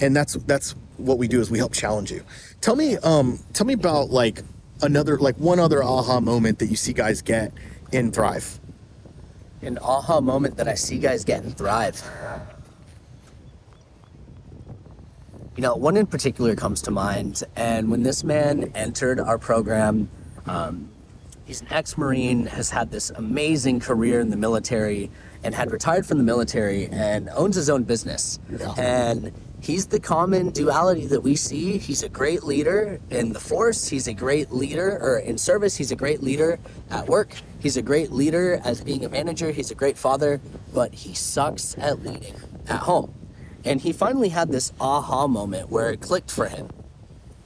And 0.00 0.14
that's 0.14 0.34
that's 0.34 0.74
what 0.96 1.18
we 1.18 1.28
do 1.28 1.40
is 1.40 1.50
we 1.50 1.58
help 1.58 1.72
challenge 1.72 2.10
you. 2.10 2.22
Tell 2.60 2.76
me 2.76 2.96
um 2.98 3.38
tell 3.52 3.66
me 3.66 3.74
about 3.74 4.10
like 4.10 4.42
another 4.82 5.18
like 5.18 5.36
one 5.36 5.58
other 5.58 5.82
aha 5.82 6.20
moment 6.20 6.58
that 6.58 6.66
you 6.66 6.76
see 6.76 6.92
guys 6.92 7.22
get 7.22 7.52
in 7.92 8.12
thrive. 8.12 8.60
An 9.62 9.78
aha 9.78 10.20
moment 10.20 10.56
that 10.56 10.68
I 10.68 10.74
see 10.74 10.98
guys 10.98 11.24
get 11.24 11.44
in 11.44 11.52
thrive. 11.52 12.02
You 15.54 15.62
know, 15.62 15.76
one 15.76 15.98
in 15.98 16.06
particular 16.06 16.56
comes 16.56 16.80
to 16.82 16.90
mind, 16.90 17.42
and 17.56 17.90
when 17.90 18.02
this 18.02 18.24
man 18.24 18.72
entered 18.74 19.20
our 19.20 19.36
program, 19.36 20.08
um, 20.46 20.88
he's 21.44 21.60
an 21.60 21.66
ex-marine, 21.70 22.46
has 22.46 22.70
had 22.70 22.90
this 22.90 23.10
amazing 23.10 23.80
career 23.80 24.20
in 24.20 24.30
the 24.30 24.36
military, 24.36 25.10
and 25.44 25.54
had 25.54 25.70
retired 25.70 26.06
from 26.06 26.16
the 26.16 26.24
military 26.24 26.86
and 26.86 27.28
owns 27.30 27.56
his 27.56 27.68
own 27.68 27.82
business. 27.82 28.38
And 28.78 29.30
he's 29.60 29.88
the 29.88 30.00
common 30.00 30.50
duality 30.50 31.04
that 31.08 31.20
we 31.20 31.36
see. 31.36 31.76
He's 31.76 32.02
a 32.02 32.08
great 32.08 32.44
leader 32.44 32.98
in 33.10 33.34
the 33.34 33.40
force. 33.40 33.88
He's 33.88 34.08
a 34.08 34.14
great 34.14 34.52
leader, 34.52 34.98
or 35.02 35.18
in 35.18 35.36
service. 35.36 35.76
He's 35.76 35.92
a 35.92 35.96
great 35.96 36.22
leader 36.22 36.58
at 36.90 37.08
work. 37.08 37.34
He's 37.60 37.76
a 37.76 37.82
great 37.82 38.10
leader 38.10 38.58
as 38.64 38.80
being 38.80 39.04
a 39.04 39.08
manager. 39.10 39.50
He's 39.50 39.70
a 39.70 39.74
great 39.74 39.98
father, 39.98 40.40
but 40.72 40.94
he 40.94 41.12
sucks 41.12 41.76
at 41.76 42.02
leading 42.02 42.36
at 42.68 42.80
home. 42.80 43.12
And 43.64 43.80
he 43.80 43.92
finally 43.92 44.30
had 44.30 44.50
this 44.50 44.72
aha 44.80 45.26
moment 45.26 45.70
where 45.70 45.90
it 45.90 46.00
clicked 46.00 46.30
for 46.30 46.48
him. 46.48 46.70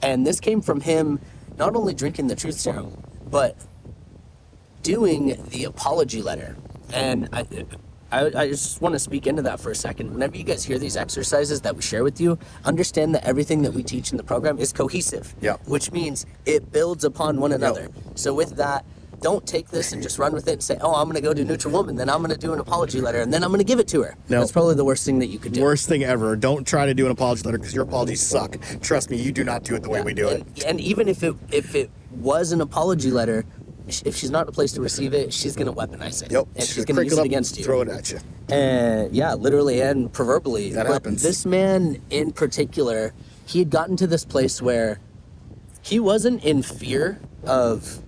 And 0.01 0.25
this 0.25 0.39
came 0.39 0.61
from 0.61 0.81
him 0.81 1.19
not 1.57 1.75
only 1.75 1.93
drinking 1.93 2.27
the 2.27 2.35
truth 2.35 2.59
serum, 2.59 3.03
but 3.29 3.55
doing 4.83 5.43
the 5.49 5.65
apology 5.65 6.21
letter. 6.21 6.55
And 6.93 7.29
I, 7.33 7.45
I, 8.11 8.25
I 8.35 8.47
just 8.47 8.81
want 8.81 8.93
to 8.93 8.99
speak 8.99 9.27
into 9.27 9.41
that 9.43 9.59
for 9.59 9.71
a 9.71 9.75
second. 9.75 10.13
Whenever 10.13 10.37
you 10.37 10.43
guys 10.43 10.63
hear 10.63 10.79
these 10.79 10.95
exercises 10.95 11.61
that 11.61 11.75
we 11.75 11.81
share 11.81 12.03
with 12.03 12.21
you, 12.21 12.37
understand 12.63 13.13
that 13.15 13.25
everything 13.25 13.63
that 13.63 13.73
we 13.73 13.83
teach 13.83 14.11
in 14.11 14.17
the 14.17 14.23
program 14.23 14.59
is 14.59 14.71
cohesive. 14.71 15.35
Yeah. 15.41 15.57
Which 15.65 15.91
means 15.91 16.25
it 16.45 16.71
builds 16.71 17.03
upon 17.03 17.39
one 17.39 17.51
another. 17.51 17.89
So 18.15 18.33
with 18.33 18.55
that, 18.57 18.85
don't 19.21 19.45
take 19.47 19.69
this 19.69 19.93
and 19.93 20.01
just 20.03 20.19
run 20.19 20.33
with 20.33 20.47
it 20.47 20.53
and 20.53 20.63
say, 20.63 20.77
"Oh, 20.81 20.93
I'm 20.95 21.05
going 21.05 21.15
to 21.15 21.21
go 21.21 21.33
to 21.33 21.43
Neutral 21.43 21.73
Woman, 21.73 21.95
then 21.95 22.09
I'm 22.09 22.19
going 22.19 22.31
to 22.31 22.37
do 22.37 22.53
an 22.53 22.59
apology 22.59 23.01
letter, 23.01 23.21
and 23.21 23.33
then 23.33 23.43
I'm 23.43 23.49
going 23.49 23.59
to 23.59 23.65
give 23.65 23.79
it 23.79 23.87
to 23.89 24.03
her." 24.03 24.15
No. 24.29 24.39
That's 24.39 24.51
probably 24.51 24.75
the 24.75 24.85
worst 24.85 25.05
thing 25.05 25.19
that 25.19 25.27
you 25.27 25.39
could 25.39 25.53
do. 25.53 25.61
worst 25.61 25.87
thing 25.89 26.03
ever 26.03 26.35
don't 26.35 26.65
try 26.67 26.85
to 26.85 26.93
do 26.93 27.05
an 27.05 27.11
apology 27.11 27.43
letter 27.43 27.57
because 27.57 27.73
your 27.73 27.83
apologies 27.83 28.21
suck 28.21 28.57
trust 28.81 29.09
me 29.09 29.17
you 29.17 29.31
do 29.31 29.43
not 29.43 29.63
do 29.63 29.75
it 29.75 29.83
the 29.83 29.89
way 29.89 30.01
we 30.01 30.13
do 30.13 30.27
it 30.27 30.41
And, 30.41 30.63
and 30.65 30.81
even 30.81 31.07
if 31.07 31.23
it 31.23 31.35
if 31.51 31.73
it 31.75 31.89
was 32.11 32.51
an 32.51 32.61
apology 32.61 33.11
letter, 33.11 33.45
if 33.87 34.15
she's 34.15 34.29
not 34.31 34.43
in 34.43 34.49
a 34.49 34.51
place 34.51 34.71
to 34.73 34.81
receive 34.81 35.13
it, 35.13 35.33
she's 35.33 35.55
gonna 35.55 35.73
weaponize 35.73 36.21
it. 36.23 36.31
yep 36.31 36.45
And 36.55 36.63
she's 36.63 36.75
Just 36.75 36.87
gonna 36.87 37.03
use 37.03 37.13
it 37.13 37.17
it 37.17 37.19
up, 37.21 37.25
against 37.25 37.57
you. 37.57 37.63
throw 37.63 37.81
it 37.81 37.89
at 37.89 38.11
you 38.11 38.19
And 38.49 39.15
yeah, 39.15 39.33
literally 39.33 39.81
and 39.81 40.11
proverbially. 40.11 40.71
That 40.73 40.85
But 40.87 40.93
happens. 40.93 41.23
This 41.23 41.45
man 41.45 42.01
in 42.09 42.31
particular 42.31 43.13
he 43.45 43.59
had 43.59 43.69
gotten 43.69 43.95
to 43.97 44.07
this 44.07 44.25
place 44.25 44.61
where 44.61 44.99
he 45.81 45.99
wasn't 45.99 46.43
in 46.43 46.61
fear 46.63 47.19
of 47.45 48.01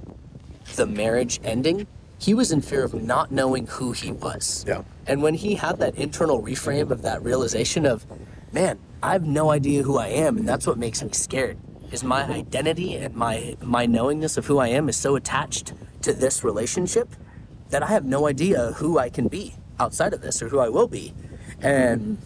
the 0.76 0.86
marriage 0.86 1.40
ending. 1.44 1.88
He 2.18 2.34
was 2.34 2.52
in 2.52 2.62
fear 2.62 2.84
of 2.84 2.94
not 2.94 3.32
knowing 3.32 3.68
who 3.68 3.94
he 3.94 4.12
was. 4.12 4.66
Yeah. 4.68 4.84
And 5.08 5.22
when 5.22 5.36
he 5.36 5.56
had 5.56 5.80
that 5.80 5.96
internal 5.96 6.42
reframe 6.42 6.92
of 6.92 7.02
that 7.04 7.24
realization 7.24 7.86
of, 7.86 8.06
man, 8.52 8.78
I 9.02 9.14
have 9.14 9.26
no 9.26 9.52
idea 9.52 9.84
who 9.84 9.98
I 9.98 10.08
am, 10.08 10.38
and 10.38 10.48
that's 10.48 10.68
what 10.68 10.78
makes 10.78 11.02
me 11.02 11.10
scared. 11.14 11.58
Is 11.92 12.04
my 12.04 12.24
identity 12.26 12.96
and 12.96 13.16
my 13.16 13.56
my 13.62 13.88
knowingness 13.88 14.38
of 14.38 14.46
who 14.46 14.60
I 14.60 14.68
am 14.68 14.90
is 14.90 14.98
so 14.98 15.16
attached 15.16 15.74
to 16.02 16.14
this 16.14 16.44
relationship 16.44 17.10
that 17.70 17.82
I 17.82 17.88
have 17.88 18.06
no 18.06 18.28
idea 18.28 18.74
who 18.74 19.00
I 19.00 19.10
can 19.10 19.28
be 19.28 19.56
outside 19.80 20.14
of 20.14 20.22
this 20.22 20.42
or 20.42 20.50
who 20.50 20.60
I 20.60 20.70
will 20.70 20.88
be. 20.88 21.14
And 21.62 22.18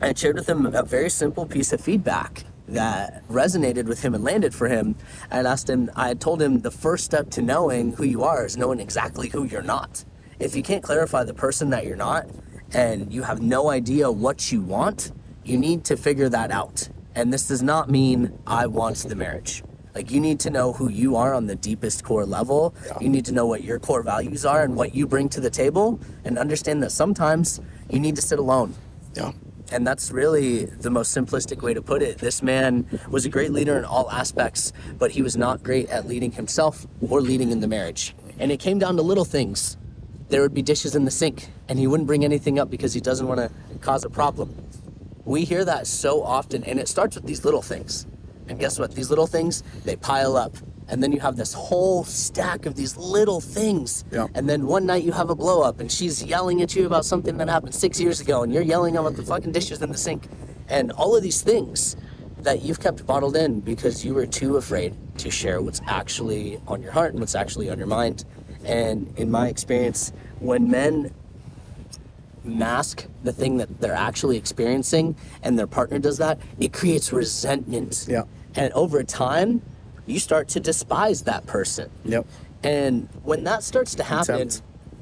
I 0.00 0.12
shared 0.14 0.36
with 0.36 0.48
him 0.48 0.66
a 0.66 0.82
very 0.82 1.10
simple 1.10 1.46
piece 1.46 1.72
of 1.72 1.80
feedback 1.80 2.44
that 2.70 3.26
resonated 3.28 3.86
with 3.86 4.02
him 4.02 4.14
and 4.14 4.24
landed 4.24 4.54
for 4.54 4.68
him. 4.68 4.96
I 5.30 5.36
had 5.36 5.46
asked 5.46 5.68
him, 5.68 5.90
I 5.96 6.08
had 6.08 6.20
told 6.20 6.40
him 6.40 6.60
the 6.60 6.70
first 6.70 7.04
step 7.04 7.30
to 7.30 7.42
knowing 7.42 7.92
who 7.92 8.04
you 8.04 8.22
are 8.22 8.46
is 8.46 8.56
knowing 8.56 8.80
exactly 8.80 9.28
who 9.28 9.44
you're 9.44 9.62
not. 9.62 10.04
If 10.38 10.56
you 10.56 10.62
can't 10.62 10.82
clarify 10.82 11.24
the 11.24 11.34
person 11.34 11.70
that 11.70 11.86
you're 11.86 11.96
not 11.96 12.26
and 12.72 13.12
you 13.12 13.22
have 13.22 13.42
no 13.42 13.70
idea 13.70 14.10
what 14.10 14.50
you 14.52 14.62
want, 14.62 15.12
you 15.44 15.58
need 15.58 15.84
to 15.84 15.96
figure 15.96 16.28
that 16.28 16.50
out. 16.50 16.88
And 17.14 17.32
this 17.32 17.48
does 17.48 17.62
not 17.62 17.90
mean 17.90 18.38
I 18.46 18.66
want 18.66 18.96
the 18.98 19.16
marriage. 19.16 19.62
Like 19.94 20.10
you 20.10 20.20
need 20.20 20.38
to 20.40 20.50
know 20.50 20.72
who 20.72 20.88
you 20.88 21.16
are 21.16 21.34
on 21.34 21.46
the 21.46 21.56
deepest 21.56 22.04
core 22.04 22.24
level. 22.24 22.74
You 23.00 23.08
need 23.08 23.24
to 23.26 23.32
know 23.32 23.46
what 23.46 23.64
your 23.64 23.80
core 23.80 24.02
values 24.02 24.44
are 24.46 24.62
and 24.62 24.76
what 24.76 24.94
you 24.94 25.06
bring 25.06 25.28
to 25.30 25.40
the 25.40 25.50
table 25.50 25.98
and 26.24 26.38
understand 26.38 26.82
that 26.84 26.92
sometimes 26.92 27.60
you 27.88 27.98
need 27.98 28.14
to 28.16 28.22
sit 28.22 28.38
alone. 28.38 28.74
Yeah. 29.14 29.32
And 29.72 29.86
that's 29.86 30.10
really 30.10 30.64
the 30.64 30.90
most 30.90 31.16
simplistic 31.16 31.62
way 31.62 31.74
to 31.74 31.82
put 31.82 32.02
it. 32.02 32.18
This 32.18 32.42
man 32.42 32.86
was 33.08 33.24
a 33.24 33.28
great 33.28 33.52
leader 33.52 33.78
in 33.78 33.84
all 33.84 34.10
aspects, 34.10 34.72
but 34.98 35.12
he 35.12 35.22
was 35.22 35.36
not 35.36 35.62
great 35.62 35.88
at 35.90 36.08
leading 36.08 36.32
himself 36.32 36.86
or 37.08 37.20
leading 37.20 37.50
in 37.50 37.60
the 37.60 37.68
marriage. 37.68 38.14
And 38.38 38.50
it 38.50 38.58
came 38.58 38.78
down 38.80 38.96
to 38.96 39.02
little 39.02 39.24
things. 39.24 39.76
There 40.28 40.42
would 40.42 40.54
be 40.54 40.62
dishes 40.62 40.96
in 40.96 41.04
the 41.04 41.10
sink, 41.10 41.48
and 41.68 41.78
he 41.78 41.86
wouldn't 41.86 42.06
bring 42.06 42.24
anything 42.24 42.58
up 42.58 42.70
because 42.70 42.94
he 42.94 43.00
doesn't 43.00 43.26
want 43.26 43.38
to 43.38 43.50
cause 43.78 44.04
a 44.04 44.10
problem. 44.10 44.54
We 45.24 45.44
hear 45.44 45.64
that 45.64 45.86
so 45.86 46.22
often, 46.22 46.64
and 46.64 46.80
it 46.80 46.88
starts 46.88 47.14
with 47.14 47.26
these 47.26 47.44
little 47.44 47.62
things. 47.62 48.06
And 48.48 48.58
guess 48.58 48.78
what? 48.78 48.94
These 48.94 49.10
little 49.10 49.28
things, 49.28 49.62
they 49.84 49.94
pile 49.94 50.36
up. 50.36 50.56
And 50.90 51.02
then 51.02 51.12
you 51.12 51.20
have 51.20 51.36
this 51.36 51.54
whole 51.54 52.02
stack 52.04 52.66
of 52.66 52.74
these 52.74 52.96
little 52.96 53.40
things. 53.40 54.04
Yeah. 54.10 54.26
And 54.34 54.48
then 54.48 54.66
one 54.66 54.86
night 54.86 55.04
you 55.04 55.12
have 55.12 55.30
a 55.30 55.36
blow 55.36 55.62
up 55.62 55.80
and 55.80 55.90
she's 55.90 56.22
yelling 56.22 56.62
at 56.62 56.74
you 56.74 56.84
about 56.84 57.04
something 57.04 57.36
that 57.38 57.48
happened 57.48 57.74
six 57.74 58.00
years 58.00 58.20
ago 58.20 58.42
and 58.42 58.52
you're 58.52 58.62
yelling 58.62 58.96
about 58.96 59.14
the 59.14 59.22
fucking 59.22 59.52
dishes 59.52 59.80
in 59.80 59.92
the 59.92 59.98
sink. 59.98 60.28
And 60.68 60.90
all 60.92 61.16
of 61.16 61.22
these 61.22 61.42
things 61.42 61.96
that 62.38 62.62
you've 62.62 62.80
kept 62.80 63.06
bottled 63.06 63.36
in 63.36 63.60
because 63.60 64.04
you 64.04 64.14
were 64.14 64.26
too 64.26 64.56
afraid 64.56 64.94
to 65.18 65.30
share 65.30 65.62
what's 65.62 65.80
actually 65.86 66.60
on 66.66 66.82
your 66.82 66.92
heart 66.92 67.12
and 67.12 67.20
what's 67.20 67.34
actually 67.34 67.70
on 67.70 67.78
your 67.78 67.86
mind. 67.86 68.24
And 68.64 69.12
in 69.16 69.30
my 69.30 69.48
experience, 69.48 70.12
when 70.40 70.70
men 70.70 71.14
mask 72.42 73.06
the 73.22 73.32
thing 73.32 73.58
that 73.58 73.80
they're 73.80 73.92
actually 73.92 74.36
experiencing 74.36 75.14
and 75.42 75.58
their 75.58 75.66
partner 75.66 75.98
does 75.98 76.18
that, 76.18 76.40
it 76.58 76.72
creates 76.72 77.12
resentment. 77.12 78.06
Yeah. 78.08 78.24
And 78.54 78.72
over 78.72 79.02
time, 79.02 79.62
you 80.10 80.18
start 80.18 80.48
to 80.48 80.60
despise 80.60 81.22
that 81.22 81.46
person. 81.46 81.90
Yep. 82.04 82.26
And 82.62 83.08
when 83.22 83.44
that 83.44 83.62
starts 83.62 83.94
to 83.96 84.04
happen, 84.04 84.50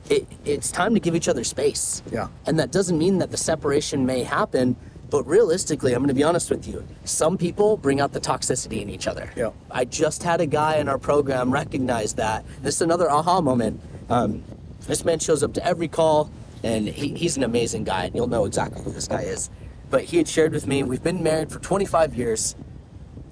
it, 0.09 0.27
it's 0.44 0.71
time 0.71 0.94
to 0.94 1.01
give 1.01 1.14
each 1.14 1.29
other 1.29 1.44
space. 1.44 2.03
Yeah. 2.12 2.29
And 2.47 2.59
that 2.59 2.71
doesn't 2.71 2.99
mean 2.99 3.18
that 3.18 3.31
the 3.31 3.37
separation 3.37 4.07
may 4.07 4.23
happen, 4.23 4.77
but 5.11 5.27
realistically, 5.27 5.92
I'm 5.92 6.01
going 6.01 6.09
to 6.09 6.14
be 6.14 6.23
honest 6.23 6.51
with 6.51 6.68
you. 6.68 6.87
Some 7.05 7.38
people 7.38 7.77
bring 7.77 8.01
out 8.01 8.12
the 8.12 8.21
toxicity 8.21 8.83
in 8.83 8.90
each 8.90 9.07
other. 9.07 9.31
Yeah. 9.37 9.51
I 9.71 9.85
just 9.85 10.23
had 10.23 10.40
a 10.40 10.47
guy 10.47 10.77
in 10.77 10.88
our 10.88 10.99
program 10.99 11.51
recognize 11.51 12.14
that. 12.14 12.44
This 12.62 12.77
is 12.77 12.83
another 12.83 13.11
aha 13.11 13.40
moment. 13.40 13.81
Um, 14.11 14.44
this 14.87 15.05
man 15.05 15.18
shows 15.18 15.42
up 15.42 15.55
to 15.55 15.64
every 15.64 15.88
call, 15.88 16.31
and 16.62 16.88
he, 16.88 17.14
he's 17.14 17.37
an 17.37 17.44
amazing 17.44 17.85
guy, 17.85 18.05
and 18.05 18.14
you'll 18.14 18.29
know 18.29 18.44
exactly 18.44 18.83
who 18.83 18.90
this 18.90 19.09
guy 19.09 19.23
is. 19.23 19.51
But 19.90 20.05
he 20.05 20.18
had 20.18 20.29
shared 20.29 20.53
with 20.53 20.66
me, 20.66 20.83
we've 20.83 21.03
been 21.03 21.23
married 21.23 21.51
for 21.51 21.59
25 21.59 22.14
years, 22.14 22.55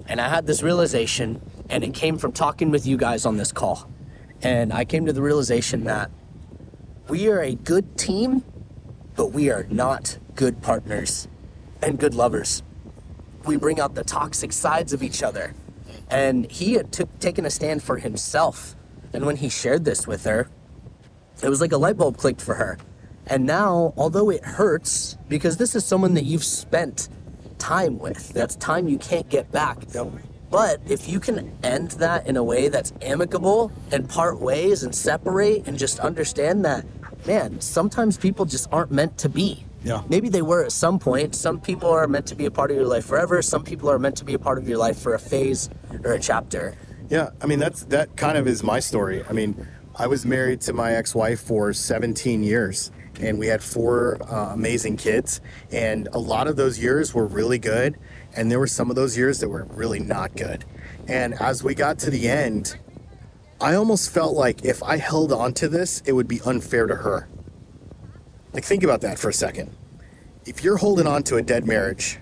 and 0.07 0.19
I 0.19 0.29
had 0.29 0.47
this 0.47 0.63
realization, 0.63 1.41
and 1.69 1.83
it 1.83 1.93
came 1.93 2.17
from 2.17 2.31
talking 2.31 2.71
with 2.71 2.85
you 2.85 2.97
guys 2.97 3.25
on 3.25 3.37
this 3.37 3.51
call. 3.51 3.89
And 4.41 4.71
I 4.71 4.85
came 4.85 5.05
to 5.05 5.13
the 5.13 5.21
realization 5.21 5.83
that 5.85 6.11
we 7.09 7.27
are 7.29 7.41
a 7.41 7.55
good 7.55 7.97
team, 7.97 8.43
but 9.15 9.31
we 9.31 9.49
are 9.49 9.65
not 9.69 10.17
good 10.35 10.61
partners 10.61 11.27
and 11.81 11.99
good 11.99 12.13
lovers. 12.13 12.63
We 13.45 13.57
bring 13.57 13.79
out 13.79 13.95
the 13.95 14.03
toxic 14.03 14.51
sides 14.51 14.93
of 14.93 15.01
each 15.01 15.23
other. 15.23 15.53
And 16.09 16.49
he 16.49 16.73
had 16.73 16.91
took, 16.91 17.19
taken 17.19 17.45
a 17.45 17.49
stand 17.49 17.83
for 17.83 17.97
himself. 17.97 18.75
And 19.13 19.25
when 19.25 19.37
he 19.37 19.49
shared 19.49 19.85
this 19.85 20.05
with 20.05 20.23
her, 20.25 20.49
it 21.41 21.49
was 21.49 21.61
like 21.61 21.71
a 21.71 21.77
light 21.77 21.97
bulb 21.97 22.17
clicked 22.17 22.41
for 22.41 22.55
her. 22.55 22.77
And 23.25 23.45
now, 23.45 23.93
although 23.97 24.29
it 24.29 24.43
hurts, 24.43 25.17
because 25.27 25.57
this 25.57 25.75
is 25.75 25.85
someone 25.85 26.13
that 26.13 26.23
you've 26.23 26.45
spent 26.45 27.09
time 27.57 27.99
with, 27.99 28.29
that's 28.29 28.55
time 28.55 28.87
you 28.87 28.97
can't 28.97 29.27
get 29.29 29.51
back. 29.51 29.79
But 30.49 30.81
if 30.87 31.09
you 31.09 31.19
can 31.19 31.51
end 31.63 31.91
that 31.91 32.27
in 32.27 32.37
a 32.37 32.43
way 32.43 32.69
that's 32.69 32.93
amicable 33.01 33.71
and 33.91 34.07
part 34.07 34.39
ways 34.39 34.83
and 34.83 34.95
separate 34.95 35.67
and 35.67 35.77
just 35.77 35.99
understand 35.99 36.63
that, 36.65 36.85
man, 37.25 37.59
sometimes 37.59 38.17
people 38.17 38.45
just 38.45 38.67
aren't 38.71 38.91
meant 38.91 39.17
to 39.19 39.29
be. 39.29 39.65
Yeah. 39.83 40.03
Maybe 40.09 40.29
they 40.29 40.41
were 40.41 40.63
at 40.63 40.71
some 40.71 40.99
point. 40.99 41.35
Some 41.35 41.59
people 41.59 41.89
are 41.89 42.07
meant 42.07 42.25
to 42.27 42.35
be 42.35 42.45
a 42.45 42.51
part 42.51 42.71
of 42.71 42.77
your 42.77 42.87
life 42.87 43.05
forever. 43.05 43.41
Some 43.41 43.63
people 43.63 43.89
are 43.89 43.99
meant 43.99 44.17
to 44.17 44.25
be 44.25 44.33
a 44.33 44.39
part 44.39 44.57
of 44.57 44.67
your 44.67 44.77
life 44.77 44.99
for 44.99 45.13
a 45.13 45.19
phase 45.19 45.69
or 46.03 46.13
a 46.13 46.19
chapter. 46.19 46.75
Yeah, 47.09 47.29
I 47.41 47.45
mean 47.45 47.59
that's 47.59 47.83
that 47.85 48.17
kind 48.17 48.37
of 48.37 48.47
is 48.47 48.63
my 48.63 48.79
story. 48.79 49.23
I 49.29 49.33
mean, 49.33 49.67
I 49.95 50.07
was 50.07 50.25
married 50.25 50.61
to 50.61 50.73
my 50.73 50.93
ex-wife 50.93 51.39
for 51.39 51.73
17 51.73 52.43
years, 52.43 52.91
and 53.21 53.39
we 53.39 53.47
had 53.47 53.63
four 53.63 54.17
uh, 54.29 54.53
amazing 54.53 54.97
kids. 54.97 55.41
And 55.71 56.09
a 56.11 56.19
lot 56.19 56.47
of 56.47 56.55
those 56.55 56.77
years 56.79 57.13
were 57.13 57.25
really 57.25 57.59
good, 57.59 57.97
and 58.37 58.51
there 58.51 58.59
were 58.59 58.67
some 58.67 58.89
of 58.89 58.95
those 58.95 59.17
years 59.17 59.39
that 59.39 59.49
were 59.49 59.65
really 59.71 59.99
not 59.99 60.35
good. 60.35 60.65
And 61.07 61.33
as 61.35 61.63
we 61.63 61.75
got 61.75 61.99
to 61.99 62.11
the 62.11 62.29
end, 62.29 62.77
I 63.59 63.75
almost 63.75 64.11
felt 64.11 64.35
like 64.35 64.63
if 64.65 64.83
I 64.83 64.97
held 64.97 65.33
on 65.33 65.53
to 65.55 65.67
this, 65.67 66.01
it 66.05 66.13
would 66.13 66.27
be 66.27 66.41
unfair 66.45 66.87
to 66.87 66.95
her. 66.95 67.27
Like 68.53 68.63
think 68.63 68.83
about 68.83 69.01
that 69.01 69.19
for 69.19 69.29
a 69.29 69.33
second. 69.33 69.75
If 70.45 70.63
you're 70.63 70.77
holding 70.77 71.07
on 71.07 71.23
to 71.23 71.37
a 71.37 71.41
dead 71.41 71.65
marriage, 71.65 72.19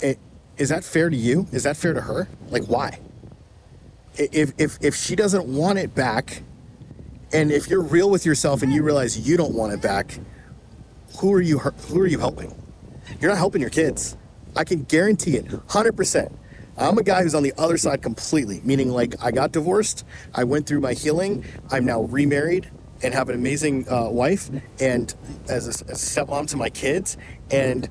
it, 0.00 0.18
is 0.58 0.68
that 0.70 0.84
fair 0.84 1.10
to 1.10 1.16
you? 1.16 1.46
Is 1.52 1.62
that 1.64 1.76
fair 1.76 1.94
to 1.94 2.02
her? 2.02 2.28
Like 2.50 2.64
why? 2.64 2.98
if 4.18 4.52
if 4.58 4.78
if 4.82 4.94
she 4.94 5.16
doesn't 5.16 5.46
want 5.46 5.78
it 5.78 5.94
back 5.94 6.42
and 7.32 7.50
if 7.50 7.68
you're 7.68 7.82
real 7.82 8.10
with 8.10 8.26
yourself 8.26 8.62
and 8.62 8.72
you 8.72 8.82
realize 8.82 9.18
you 9.28 9.36
don't 9.36 9.54
want 9.54 9.72
it 9.72 9.80
back 9.80 10.18
who 11.18 11.32
are 11.32 11.40
you 11.40 11.58
who 11.58 12.00
are 12.00 12.06
you 12.06 12.18
helping 12.18 12.54
you're 13.20 13.30
not 13.30 13.38
helping 13.38 13.60
your 13.60 13.70
kids 13.70 14.16
i 14.56 14.64
can 14.64 14.82
guarantee 14.84 15.36
it 15.36 15.46
100% 15.46 16.32
i'm 16.78 16.98
a 16.98 17.02
guy 17.02 17.22
who's 17.22 17.34
on 17.34 17.42
the 17.42 17.52
other 17.58 17.76
side 17.76 18.02
completely 18.02 18.60
meaning 18.64 18.90
like 18.90 19.14
i 19.22 19.30
got 19.30 19.52
divorced 19.52 20.04
i 20.34 20.44
went 20.44 20.66
through 20.66 20.80
my 20.80 20.92
healing 20.92 21.44
i'm 21.70 21.84
now 21.84 22.02
remarried 22.02 22.70
and 23.02 23.14
have 23.14 23.28
an 23.28 23.34
amazing 23.34 23.88
uh, 23.90 24.08
wife 24.10 24.50
and 24.80 25.14
as 25.48 25.66
a, 25.66 25.90
as 25.90 26.16
a 26.16 26.24
stepmom 26.24 26.46
to 26.48 26.56
my 26.56 26.68
kids. 26.68 27.16
And 27.50 27.88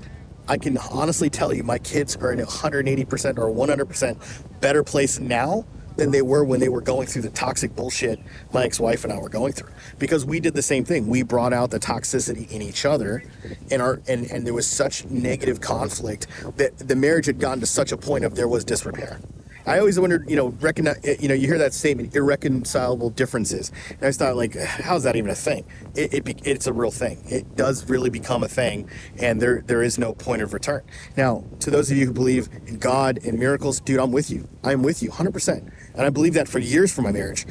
I 0.47 0.57
can 0.57 0.77
honestly 0.77 1.29
tell 1.29 1.53
you, 1.53 1.63
my 1.63 1.77
kids 1.77 2.15
are 2.17 2.31
in 2.31 2.39
a 2.39 2.45
180% 2.45 3.37
or 3.37 3.49
100% 3.53 4.61
better 4.61 4.83
place 4.83 5.19
now 5.19 5.65
than 5.99 6.11
they 6.11 6.21
were 6.21 6.43
when 6.43 6.59
they 6.59 6.69
were 6.69 6.81
going 6.81 7.05
through 7.05 7.21
the 7.23 7.29
toxic 7.29 7.75
bullshit 7.75 8.19
my 8.53 8.63
ex-wife 8.63 9.03
and 9.03 9.13
I 9.13 9.19
were 9.19 9.29
going 9.29 9.53
through. 9.53 9.71
Because 9.99 10.25
we 10.25 10.39
did 10.39 10.53
the 10.53 10.61
same 10.61 10.85
thing. 10.85 11.07
We 11.07 11.23
brought 11.23 11.53
out 11.53 11.71
the 11.71 11.79
toxicity 11.79 12.49
in 12.49 12.61
each 12.61 12.85
other, 12.85 13.23
and 13.69 13.81
our 13.81 14.01
and 14.07 14.25
and 14.31 14.47
there 14.47 14.53
was 14.53 14.67
such 14.67 15.05
negative 15.05 15.61
conflict 15.61 16.27
that 16.57 16.77
the 16.77 16.95
marriage 16.95 17.25
had 17.25 17.39
gotten 17.39 17.59
to 17.59 17.65
such 17.65 17.91
a 17.91 17.97
point 17.97 18.23
of 18.23 18.35
there 18.35 18.47
was 18.47 18.63
disrepair. 18.63 19.19
I 19.65 19.77
always 19.77 19.99
wondered, 19.99 20.27
you 20.27 20.35
know, 20.35 20.47
recognize, 20.61 20.99
eh, 21.03 21.17
you 21.19 21.27
know, 21.27 21.35
you 21.35 21.45
hear 21.45 21.59
that 21.59 21.75
statement, 21.75 22.15
irreconcilable 22.15 23.11
differences. 23.11 23.71
And 23.89 23.99
I 24.01 24.07
just 24.07 24.17
thought, 24.17 24.35
like, 24.35 24.55
how's 24.55 25.03
that 25.03 25.15
even 25.15 25.29
a 25.29 25.35
thing? 25.35 25.63
It, 25.95 26.27
it, 26.27 26.41
it's 26.43 26.65
a 26.65 26.73
real 26.73 26.89
thing. 26.89 27.21
It 27.27 27.55
does 27.55 27.87
really 27.87 28.09
become 28.09 28.43
a 28.43 28.47
thing, 28.47 28.89
and 29.17 29.39
there 29.39 29.61
there 29.67 29.83
is 29.83 29.99
no 29.99 30.13
point 30.13 30.41
of 30.41 30.53
return. 30.53 30.81
Now, 31.15 31.43
to 31.59 31.69
those 31.69 31.91
of 31.91 31.97
you 31.97 32.07
who 32.07 32.13
believe 32.13 32.49
in 32.65 32.79
God 32.79 33.19
and 33.23 33.37
miracles, 33.37 33.79
dude, 33.79 33.99
I'm 33.99 34.11
with 34.11 34.31
you. 34.31 34.47
I'm 34.63 34.81
with 34.81 35.03
you 35.03 35.11
100%. 35.11 35.71
And 35.99 36.07
I 36.07 36.09
believe 36.11 36.33
that 36.35 36.47
for 36.47 36.59
years 36.59 36.93
for 36.93 37.01
my 37.01 37.11
marriage. 37.11 37.45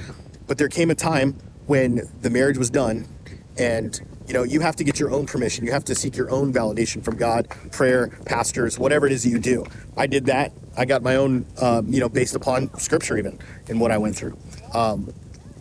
But 0.47 0.57
there 0.57 0.71
came 0.71 0.91
a 0.91 0.95
time 0.95 1.37
when 1.67 2.01
the 2.23 2.31
marriage 2.31 2.57
was 2.57 2.71
done, 2.71 3.07
and 3.59 4.01
you 4.27 4.33
know, 4.33 4.43
you 4.43 4.61
have 4.61 4.75
to 4.77 4.85
get 4.85 4.99
your 4.99 5.11
own 5.11 5.27
permission. 5.27 5.67
You 5.67 5.73
have 5.73 5.85
to 5.85 5.95
seek 5.95 6.17
your 6.17 6.31
own 6.31 6.51
validation 6.51 7.05
from 7.05 7.17
God, 7.17 7.49
prayer, 7.73 8.09
pastors, 8.25 8.79
whatever 8.79 9.07
it 9.07 9.13
is 9.13 9.27
you 9.27 9.39
do. 9.39 9.67
I 9.99 10.07
did 10.07 10.25
that. 10.27 10.53
I 10.79 10.87
got 10.87 11.03
my 11.03 11.17
own, 11.17 11.45
um, 11.61 11.93
you 11.93 12.01
know, 12.01 12.09
based 12.09 12.35
upon 12.35 12.75
scripture, 12.79 13.19
even 13.19 13.39
in 13.69 13.79
what 13.79 13.91
I 13.91 13.99
went 13.99 14.17
through. 14.17 14.39
Um, 14.73 15.13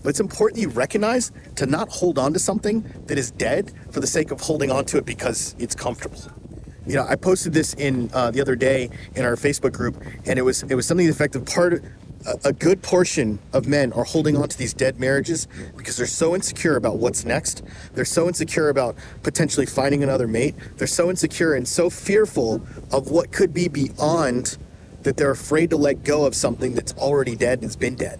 but 0.01 0.09
it's 0.09 0.21
important 0.21 0.61
you 0.61 0.69
recognize 0.69 1.33
to 1.57 1.65
not 1.65 1.89
hold 1.89 2.17
on 2.17 2.31
to 2.31 2.39
something 2.39 2.81
that 3.07 3.17
is 3.17 3.31
dead 3.31 3.73
for 3.91 3.99
the 3.99 4.07
sake 4.07 4.31
of 4.31 4.39
holding 4.39 4.71
on 4.71 4.85
to 4.85 4.97
it 4.97 5.05
because 5.05 5.55
it's 5.59 5.75
comfortable. 5.75 6.21
you 6.85 6.95
know, 6.95 7.05
I 7.05 7.17
posted 7.17 7.51
this 7.53 7.73
in 7.73 8.09
uh, 8.13 8.31
the 8.31 8.39
other 8.39 8.55
day 8.55 8.89
in 9.15 9.25
our 9.25 9.35
Facebook 9.35 9.73
group, 9.73 10.01
and 10.25 10.39
it 10.39 10.43
was 10.43 10.63
it 10.63 10.75
was 10.75 10.85
something 10.85 11.05
to 11.05 11.11
the 11.11 11.15
effect 11.15 11.35
of 11.35 11.45
part. 11.45 11.83
A, 12.43 12.53
good 12.53 12.81
portion 12.81 13.39
of 13.53 13.67
men 13.67 13.93
are 13.93 14.03
holding 14.03 14.35
on 14.35 14.49
to 14.49 14.57
these 14.57 14.73
dead 14.73 14.99
marriages 14.99 15.47
because 15.75 15.97
they're 15.97 16.05
so 16.05 16.35
insecure 16.35 16.75
about 16.75 16.97
what's 16.97 17.25
next. 17.25 17.63
They're 17.93 18.05
so 18.05 18.27
insecure 18.27 18.69
about 18.69 18.95
potentially 19.23 19.65
finding 19.65 20.03
another 20.03 20.27
mate. 20.27 20.55
They're 20.77 20.87
so 20.87 21.09
insecure 21.09 21.53
and 21.53 21.67
so 21.67 21.89
fearful 21.89 22.61
of 22.91 23.11
what 23.11 23.31
could 23.31 23.53
be 23.53 23.67
beyond 23.67 24.57
that 25.03 25.17
they're 25.17 25.31
afraid 25.31 25.69
to 25.69 25.77
let 25.77 26.03
go 26.03 26.25
of 26.25 26.35
something 26.35 26.73
that's 26.73 26.93
already 26.93 27.35
dead 27.35 27.59
and 27.59 27.63
has 27.63 27.75
been 27.75 27.95
dead. 27.95 28.19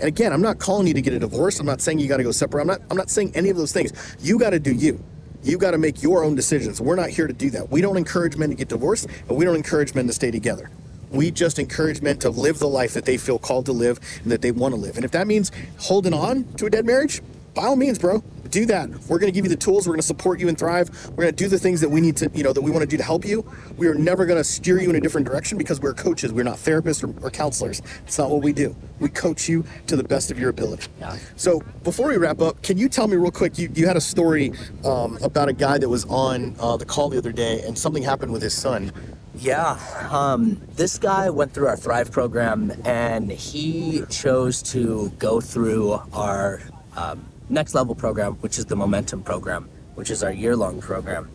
And 0.00 0.08
again, 0.08 0.32
I'm 0.32 0.42
not 0.42 0.58
calling 0.58 0.86
you 0.86 0.94
to 0.94 1.02
get 1.02 1.12
a 1.12 1.18
divorce. 1.18 1.60
I'm 1.60 1.66
not 1.66 1.80
saying 1.80 2.00
you 2.00 2.08
got 2.08 2.16
to 2.16 2.24
go 2.24 2.32
separate. 2.32 2.62
I'm 2.62 2.66
not 2.66 2.80
I'm 2.90 2.96
not 2.96 3.10
saying 3.10 3.32
any 3.34 3.50
of 3.50 3.56
those 3.56 3.72
things. 3.72 3.92
You 4.20 4.38
got 4.38 4.50
to 4.50 4.58
do 4.58 4.72
you. 4.72 5.02
You 5.44 5.58
got 5.58 5.72
to 5.72 5.78
make 5.78 6.02
your 6.02 6.24
own 6.24 6.34
decisions. 6.34 6.80
We're 6.80 6.96
not 6.96 7.10
here 7.10 7.26
to 7.26 7.32
do 7.32 7.50
that. 7.50 7.70
We 7.70 7.82
don't 7.82 7.98
encourage 7.98 8.36
men 8.36 8.48
to 8.48 8.54
get 8.54 8.68
divorced, 8.68 9.08
but 9.28 9.34
we 9.34 9.44
don't 9.44 9.56
encourage 9.56 9.94
men 9.94 10.06
to 10.06 10.12
stay 10.12 10.30
together. 10.30 10.70
We 11.14 11.30
just 11.30 11.58
encourage 11.58 12.02
men 12.02 12.18
to 12.18 12.30
live 12.30 12.58
the 12.58 12.68
life 12.68 12.92
that 12.94 13.04
they 13.04 13.16
feel 13.16 13.38
called 13.38 13.66
to 13.66 13.72
live 13.72 14.00
and 14.22 14.32
that 14.32 14.42
they 14.42 14.50
want 14.50 14.74
to 14.74 14.80
live. 14.80 14.96
And 14.96 15.04
if 15.04 15.12
that 15.12 15.26
means 15.26 15.52
holding 15.78 16.12
on 16.12 16.44
to 16.54 16.66
a 16.66 16.70
dead 16.70 16.84
marriage, 16.84 17.22
by 17.54 17.66
all 17.66 17.76
means, 17.76 18.00
bro, 18.00 18.20
do 18.50 18.66
that. 18.66 18.88
We're 19.08 19.18
going 19.18 19.32
to 19.32 19.34
give 19.34 19.44
you 19.44 19.48
the 19.48 19.56
tools. 19.56 19.86
We're 19.86 19.94
going 19.94 20.00
to 20.00 20.06
support 20.06 20.40
you 20.40 20.48
and 20.48 20.58
thrive. 20.58 20.90
We're 21.10 21.24
going 21.24 21.34
to 21.34 21.44
do 21.44 21.48
the 21.48 21.58
things 21.58 21.80
that 21.80 21.88
we 21.88 22.00
need 22.00 22.16
to, 22.16 22.30
you 22.34 22.42
know, 22.42 22.52
that 22.52 22.62
we 22.62 22.70
want 22.70 22.82
to 22.82 22.86
do 22.86 22.96
to 22.96 23.02
help 23.02 23.24
you. 23.24 23.48
We 23.76 23.86
are 23.86 23.94
never 23.94 24.26
going 24.26 24.38
to 24.38 24.44
steer 24.44 24.80
you 24.80 24.90
in 24.90 24.96
a 24.96 25.00
different 25.00 25.26
direction 25.26 25.56
because 25.56 25.80
we're 25.80 25.94
coaches. 25.94 26.32
We're 26.32 26.44
not 26.44 26.56
therapists 26.56 27.02
or, 27.02 27.24
or 27.24 27.30
counselors. 27.30 27.80
It's 28.06 28.18
not 28.18 28.30
what 28.30 28.42
we 28.42 28.52
do. 28.52 28.74
We 28.98 29.08
coach 29.08 29.48
you 29.48 29.64
to 29.86 29.96
the 29.96 30.04
best 30.04 30.30
of 30.32 30.38
your 30.38 30.50
ability. 30.50 30.88
Yeah. 30.98 31.16
So 31.36 31.60
before 31.84 32.08
we 32.08 32.16
wrap 32.16 32.40
up, 32.40 32.60
can 32.62 32.76
you 32.76 32.88
tell 32.88 33.06
me 33.06 33.16
real 33.16 33.30
quick? 33.30 33.56
You, 33.58 33.70
you 33.74 33.86
had 33.86 33.96
a 33.96 34.00
story 34.00 34.52
um, 34.84 35.18
about 35.22 35.48
a 35.48 35.52
guy 35.52 35.78
that 35.78 35.88
was 35.88 36.04
on 36.06 36.56
uh, 36.58 36.76
the 36.76 36.84
call 36.84 37.08
the 37.08 37.18
other 37.18 37.32
day, 37.32 37.62
and 37.62 37.78
something 37.78 38.02
happened 38.02 38.32
with 38.32 38.42
his 38.42 38.54
son. 38.54 38.92
Yeah, 39.36 39.78
um, 40.12 40.60
this 40.76 40.96
guy 40.96 41.28
went 41.28 41.52
through 41.52 41.66
our 41.66 41.76
Thrive 41.76 42.12
program 42.12 42.72
and 42.84 43.30
he 43.30 44.04
chose 44.08 44.62
to 44.62 45.10
go 45.18 45.40
through 45.40 46.00
our 46.12 46.60
um, 46.96 47.24
next 47.48 47.74
level 47.74 47.96
program, 47.96 48.34
which 48.34 48.58
is 48.58 48.66
the 48.66 48.76
Momentum 48.76 49.22
program, 49.22 49.68
which 49.96 50.10
is 50.10 50.22
our 50.22 50.32
year 50.32 50.54
long 50.54 50.80
program. 50.80 51.28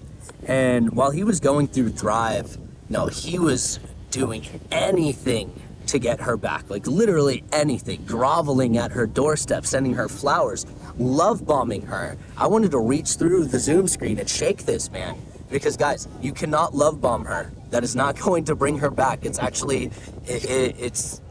And 0.47 0.93
while 0.93 1.11
he 1.11 1.25
was 1.25 1.41
going 1.41 1.67
through 1.67 1.89
Thrive, 1.89 2.57
no, 2.87 3.07
he 3.07 3.37
was 3.37 3.79
doing 4.11 4.45
anything 4.71 5.51
to 5.87 5.99
get 5.99 6.21
her 6.21 6.37
back, 6.37 6.69
like 6.69 6.87
literally 6.87 7.43
anything, 7.51 8.05
groveling 8.05 8.77
at 8.77 8.91
her 8.91 9.07
doorstep, 9.07 9.65
sending 9.65 9.93
her 9.93 10.07
flowers, 10.07 10.65
love 10.97 11.45
bombing 11.45 11.81
her. 11.81 12.17
I 12.37 12.47
wanted 12.47 12.71
to 12.71 12.79
reach 12.79 13.15
through 13.15 13.45
the 13.45 13.59
Zoom 13.59 13.87
screen 13.87 14.19
and 14.19 14.29
shake 14.29 14.65
this 14.65 14.89
man 14.89 15.17
because 15.49 15.75
guys 15.75 16.07
you 16.21 16.31
cannot 16.31 16.73
love 16.73 17.01
bomb 17.01 17.25
her 17.25 17.51
that 17.69 17.83
is 17.83 17.95
not 17.95 18.17
going 18.27 18.43
to 18.45 18.55
bring 18.55 18.77
her 18.79 18.89
back. 18.89 19.25
It's 19.25 19.39
actually 19.39 19.91
it, 20.25 20.45
it, 20.45 20.75
it's 20.79 21.21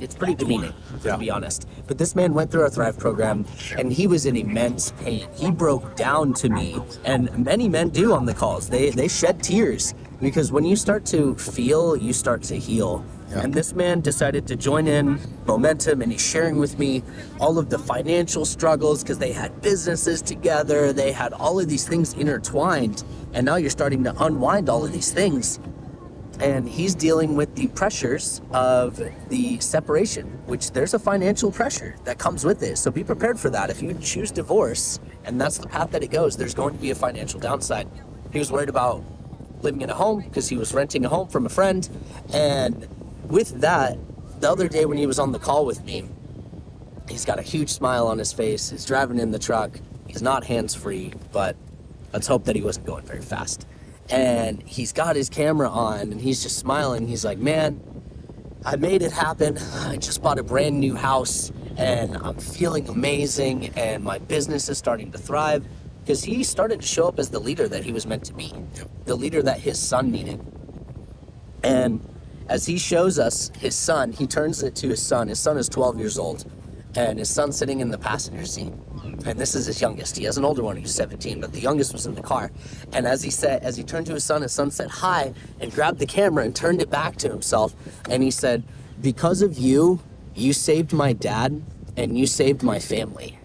it's 0.00 0.14
pretty 0.14 0.34
demeaning 0.36 0.72
Yeah. 1.04 1.12
to 1.12 1.18
be 1.18 1.28
honest. 1.30 1.66
But 1.88 1.98
this 1.98 2.14
man 2.14 2.32
went 2.32 2.52
through 2.52 2.62
our 2.62 2.70
thrive 2.70 2.98
program 2.98 3.44
and 3.76 3.92
he 3.92 4.06
was 4.06 4.26
in 4.26 4.36
immense 4.36 4.92
pain. 5.02 5.26
He 5.34 5.50
broke 5.50 5.96
down 5.96 6.34
to 6.34 6.48
me 6.48 6.80
and 7.04 7.36
many 7.44 7.68
men 7.68 7.88
do 7.88 8.12
on 8.14 8.24
the 8.24 8.34
calls. 8.34 8.68
They 8.68 8.90
they 8.90 9.08
shed 9.08 9.42
tears 9.42 9.94
because 10.20 10.52
when 10.52 10.64
you 10.64 10.76
start 10.76 11.04
to 11.06 11.34
feel 11.36 11.96
you 11.96 12.12
start 12.12 12.42
to 12.44 12.56
heal 12.56 13.04
Yeah. 13.30 13.40
and 13.40 13.52
this 13.52 13.74
man 13.74 14.00
decided 14.00 14.46
to 14.46 14.56
join 14.56 14.86
in 14.86 15.20
momentum 15.46 16.00
and 16.00 16.10
he's 16.10 16.24
sharing 16.24 16.58
with 16.58 16.78
me 16.78 17.02
all 17.40 17.58
of 17.58 17.68
the 17.68 17.78
financial 17.78 18.46
struggles 18.46 19.02
because 19.02 19.18
they 19.18 19.32
had 19.32 19.60
businesses 19.60 20.22
together 20.22 20.94
they 20.94 21.12
had 21.12 21.34
all 21.34 21.60
of 21.60 21.68
these 21.68 21.86
things 21.86 22.14
intertwined 22.14 23.04
and 23.34 23.44
now 23.44 23.56
you're 23.56 23.70
starting 23.70 24.04
to 24.04 24.24
unwind 24.24 24.68
all 24.68 24.84
of 24.84 24.92
these 24.92 25.12
things. 25.12 25.60
And 26.40 26.68
he's 26.68 26.94
dealing 26.94 27.34
with 27.34 27.54
the 27.56 27.66
pressures 27.68 28.40
of 28.52 29.00
the 29.28 29.58
separation 29.58 30.26
which 30.46 30.70
there's 30.70 30.94
a 30.94 30.98
financial 30.98 31.50
pressure 31.50 31.96
that 32.04 32.18
comes 32.18 32.44
with 32.44 32.62
it. 32.62 32.78
So 32.78 32.90
be 32.90 33.02
prepared 33.02 33.40
for 33.40 33.50
that. 33.50 33.70
If 33.70 33.82
you 33.82 33.92
choose 33.94 34.30
divorce 34.30 35.00
and 35.24 35.40
that's 35.40 35.58
the 35.58 35.66
path 35.66 35.90
that 35.90 36.02
it 36.02 36.08
goes 36.10 36.36
there's 36.36 36.54
going 36.54 36.74
to 36.74 36.80
be 36.80 36.90
a 36.90 36.94
financial 36.94 37.40
downside. 37.40 37.88
He 38.32 38.38
was 38.38 38.52
worried 38.52 38.68
about 38.68 39.02
living 39.62 39.80
in 39.80 39.90
a 39.90 39.94
home 39.94 40.20
because 40.20 40.48
he 40.48 40.56
was 40.56 40.72
renting 40.72 41.04
a 41.04 41.08
home 41.08 41.28
from 41.28 41.44
a 41.44 41.48
friend 41.48 41.88
and 42.32 42.86
with 43.28 43.60
that 43.60 43.98
the 44.40 44.50
other 44.50 44.68
day 44.68 44.84
when 44.84 44.98
he 44.98 45.06
was 45.06 45.18
on 45.18 45.32
the 45.32 45.38
call 45.38 45.64
with 45.66 45.84
me 45.84 46.08
he's 47.10 47.24
got 47.24 47.38
a 47.38 47.42
huge 47.42 47.70
smile 47.70 48.06
on 48.06 48.18
his 48.18 48.32
face. 48.32 48.70
He's 48.70 48.84
driving 48.84 49.18
in 49.18 49.30
the 49.30 49.38
truck. 49.38 49.80
He's 50.06 50.22
not 50.22 50.44
hands 50.44 50.74
free 50.74 51.12
but 51.32 51.56
let's 52.12 52.26
hope 52.26 52.44
that 52.44 52.56
he 52.56 52.62
wasn't 52.62 52.86
going 52.86 53.04
very 53.04 53.22
fast. 53.22 53.66
And 54.10 54.62
he's 54.62 54.92
got 54.92 55.16
his 55.16 55.28
camera 55.28 55.68
on 55.68 56.12
and 56.12 56.20
he's 56.20 56.42
just 56.42 56.58
smiling. 56.58 57.06
He's 57.08 57.24
like 57.24 57.38
man 57.38 57.80
i 58.64 58.76
made 58.76 59.02
it 59.02 59.12
happen. 59.12 59.58
I 59.58 59.96
just 59.96 60.22
bought 60.22 60.38
a 60.38 60.42
brand 60.42 60.80
new 60.80 60.96
house 60.96 61.52
and 61.76 62.16
i'm 62.16 62.36
feeling 62.38 62.88
amazing 62.88 63.68
and 63.76 64.02
my 64.02 64.18
business 64.18 64.68
is 64.68 64.78
starting 64.78 65.12
to 65.12 65.18
thrive. 65.18 65.66
Because 66.00 66.24
he 66.24 66.42
started 66.42 66.80
to 66.80 66.86
show 66.86 67.06
up 67.06 67.18
as 67.18 67.28
the 67.28 67.38
leader 67.38 67.68
that 67.68 67.84
he 67.84 67.92
was 67.92 68.06
meant 68.06 68.24
to 68.24 68.32
be 68.32 68.52
the 69.04 69.14
leader 69.14 69.42
that 69.42 69.60
his 69.60 69.78
son 69.78 70.10
needed. 70.10 70.40
And 71.62 72.00
as 72.48 72.66
he 72.66 72.78
shows 72.78 73.18
us 73.18 73.50
his 73.58 73.74
son, 73.74 74.12
he 74.12 74.26
turns 74.26 74.62
it 74.62 74.74
to 74.76 74.88
his 74.88 75.02
son. 75.02 75.28
His 75.28 75.38
son 75.38 75.58
is 75.58 75.68
12 75.68 75.98
years 75.98 76.18
old, 76.18 76.50
and 76.94 77.18
his 77.18 77.28
son's 77.28 77.56
sitting 77.56 77.80
in 77.80 77.90
the 77.90 77.98
passenger 77.98 78.46
seat. 78.46 78.72
And 79.26 79.38
this 79.38 79.54
is 79.54 79.66
his 79.66 79.80
youngest. 79.80 80.16
He 80.16 80.24
has 80.24 80.38
an 80.38 80.44
older 80.44 80.62
one 80.62 80.76
who's 80.76 80.94
17, 80.94 81.40
but 81.40 81.52
the 81.52 81.60
youngest 81.60 81.92
was 81.92 82.06
in 82.06 82.14
the 82.14 82.22
car. 82.22 82.50
And 82.92 83.06
as 83.06 83.22
he 83.22 83.30
said, 83.30 83.62
as 83.62 83.76
he 83.76 83.82
turned 83.82 84.06
to 84.06 84.14
his 84.14 84.24
son, 84.24 84.42
his 84.42 84.52
son 84.52 84.70
said 84.70 84.88
hi 84.88 85.34
and 85.60 85.72
grabbed 85.72 85.98
the 85.98 86.06
camera 86.06 86.44
and 86.44 86.54
turned 86.54 86.80
it 86.80 86.88
back 86.88 87.16
to 87.16 87.28
himself. 87.28 87.74
And 88.08 88.22
he 88.22 88.30
said, 88.30 88.62
"Because 89.00 89.42
of 89.42 89.58
you, 89.58 90.00
you 90.34 90.52
saved 90.52 90.92
my 90.92 91.12
dad, 91.12 91.62
and 91.96 92.16
you 92.16 92.26
saved 92.26 92.62
my 92.62 92.78
family. 92.78 93.38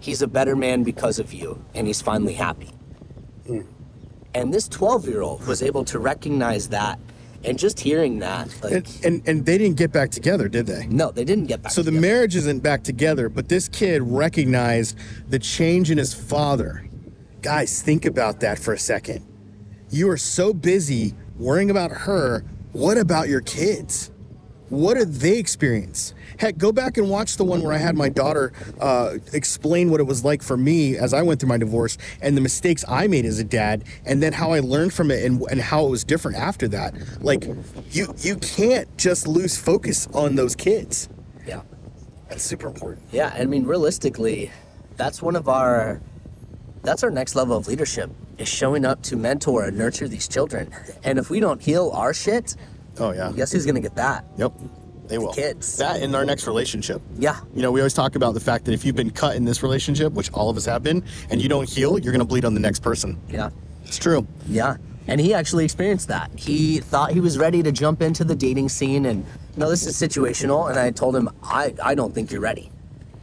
He's 0.00 0.22
a 0.22 0.28
better 0.28 0.54
man 0.56 0.84
because 0.84 1.18
of 1.18 1.34
you, 1.34 1.62
and 1.74 1.86
he's 1.86 2.00
finally 2.00 2.34
happy." 2.34 2.70
Hmm. 3.46 3.60
And 4.34 4.54
this 4.54 4.68
12 4.68 5.06
year 5.06 5.20
old 5.20 5.46
was 5.46 5.62
able 5.62 5.84
to 5.86 5.98
recognize 5.98 6.68
that. 6.68 6.98
And 7.44 7.56
just 7.58 7.78
hearing 7.78 8.18
that, 8.18 8.48
like, 8.64 8.72
And, 8.72 9.00
and 9.04 9.28
and 9.28 9.46
they 9.46 9.58
didn't 9.58 9.76
get 9.76 9.92
back 9.92 10.10
together, 10.10 10.48
did 10.48 10.66
they? 10.66 10.86
no, 10.88 11.12
they 11.12 11.24
didn't 11.24 11.46
get 11.46 11.62
back. 11.62 11.70
So 11.72 11.82
the 11.82 11.92
marriage 11.92 12.34
isn't 12.34 12.62
back 12.62 12.82
together, 12.82 13.28
but 13.28 13.48
this 13.48 13.68
kid 13.68 14.02
recognized 14.02 14.98
the 15.28 15.38
change 15.38 15.90
in 15.90 15.98
his 15.98 16.12
father. 16.12 16.88
Guys, 17.40 17.80
think 17.80 18.04
about 18.04 18.40
that 18.40 18.58
for 18.58 18.74
a 18.74 18.78
second. 18.78 19.24
You 19.90 20.10
are 20.10 20.16
so 20.16 20.52
busy 20.52 21.14
worrying 21.38 21.70
about 21.70 21.92
her. 21.92 22.44
What 22.72 22.98
about 22.98 23.28
your 23.28 23.40
kids? 23.40 24.10
What 24.68 24.94
did 24.98 25.14
they 25.14 25.38
experience? 25.38 26.12
Heck, 26.38 26.58
go 26.58 26.72
back 26.72 26.98
and 26.98 27.08
watch 27.08 27.36
the 27.36 27.44
one 27.44 27.62
where 27.62 27.72
I 27.72 27.78
had 27.78 27.96
my 27.96 28.08
daughter 28.10 28.52
uh, 28.80 29.14
explain 29.32 29.90
what 29.90 29.98
it 30.00 30.04
was 30.04 30.24
like 30.24 30.42
for 30.42 30.56
me 30.56 30.96
as 30.96 31.14
I 31.14 31.22
went 31.22 31.40
through 31.40 31.48
my 31.48 31.56
divorce 31.58 31.96
and 32.20 32.36
the 32.36 32.40
mistakes 32.40 32.84
I 32.86 33.06
made 33.06 33.24
as 33.24 33.38
a 33.38 33.44
dad, 33.44 33.84
and 34.04 34.22
then 34.22 34.32
how 34.34 34.52
I 34.52 34.60
learned 34.60 34.92
from 34.92 35.10
it 35.10 35.24
and, 35.24 35.42
and 35.50 35.60
how 35.60 35.86
it 35.86 35.90
was 35.90 36.04
different 36.04 36.36
after 36.36 36.68
that. 36.68 36.94
Like, 37.22 37.44
you 37.90 38.14
you 38.18 38.36
can't 38.36 38.94
just 38.98 39.26
lose 39.26 39.56
focus 39.56 40.06
on 40.12 40.34
those 40.34 40.54
kids. 40.54 41.08
yeah, 41.46 41.62
That's 42.28 42.42
super 42.42 42.66
important. 42.68 43.06
yeah. 43.10 43.34
I 43.34 43.46
mean, 43.46 43.64
realistically, 43.64 44.50
that's 44.96 45.22
one 45.22 45.34
of 45.34 45.48
our, 45.48 46.00
that's 46.82 47.02
our 47.02 47.10
next 47.10 47.34
level 47.34 47.56
of 47.56 47.66
leadership 47.68 48.10
is 48.36 48.48
showing 48.48 48.84
up 48.84 49.02
to 49.02 49.16
mentor 49.16 49.64
and 49.64 49.76
nurture 49.78 50.06
these 50.08 50.28
children. 50.28 50.70
And 51.02 51.18
if 51.18 51.30
we 51.30 51.40
don't 51.40 51.60
heal 51.62 51.90
our 51.94 52.12
shit, 52.14 52.54
Oh 53.00 53.12
yeah. 53.12 53.32
guess 53.34 53.52
who's 53.52 53.66
gonna 53.66 53.80
get 53.80 53.94
that? 53.96 54.24
Yep. 54.36 54.52
They 55.08 55.16
will. 55.16 55.32
kids. 55.32 55.76
That 55.78 56.02
in 56.02 56.14
our 56.14 56.24
next 56.26 56.46
relationship. 56.46 57.00
Yeah, 57.16 57.40
You 57.54 57.62
know, 57.62 57.72
we 57.72 57.80
always 57.80 57.94
talk 57.94 58.14
about 58.14 58.34
the 58.34 58.40
fact 58.40 58.66
that 58.66 58.72
if 58.72 58.84
you've 58.84 58.94
been 58.94 59.10
cut 59.10 59.36
in 59.36 59.44
this 59.46 59.62
relationship, 59.62 60.12
which 60.12 60.30
all 60.32 60.50
of 60.50 60.56
us 60.58 60.66
have 60.66 60.82
been, 60.82 61.02
and 61.30 61.40
you 61.40 61.48
don't 61.48 61.66
heal, 61.66 61.98
you're 61.98 62.12
going 62.12 62.20
to 62.20 62.26
bleed 62.26 62.44
on 62.44 62.52
the 62.52 62.60
next 62.60 62.80
person. 62.82 63.18
yeah. 63.30 63.48
It's 63.86 63.96
true. 63.96 64.26
Yeah. 64.46 64.76
And 65.06 65.18
he 65.18 65.32
actually 65.32 65.64
experienced 65.64 66.08
that. 66.08 66.30
He 66.36 66.78
thought 66.80 67.12
he 67.12 67.20
was 67.20 67.38
ready 67.38 67.62
to 67.62 67.72
jump 67.72 68.02
into 68.02 68.22
the 68.22 68.34
dating 68.36 68.68
scene 68.68 69.06
and 69.06 69.24
no, 69.56 69.70
this 69.70 69.86
is 69.86 69.96
situational. 69.96 70.68
And 70.68 70.78
I 70.78 70.90
told 70.90 71.16
him, 71.16 71.30
I, 71.42 71.74
I 71.82 71.94
don't 71.94 72.14
think 72.14 72.30
you're 72.30 72.42
ready. 72.42 72.70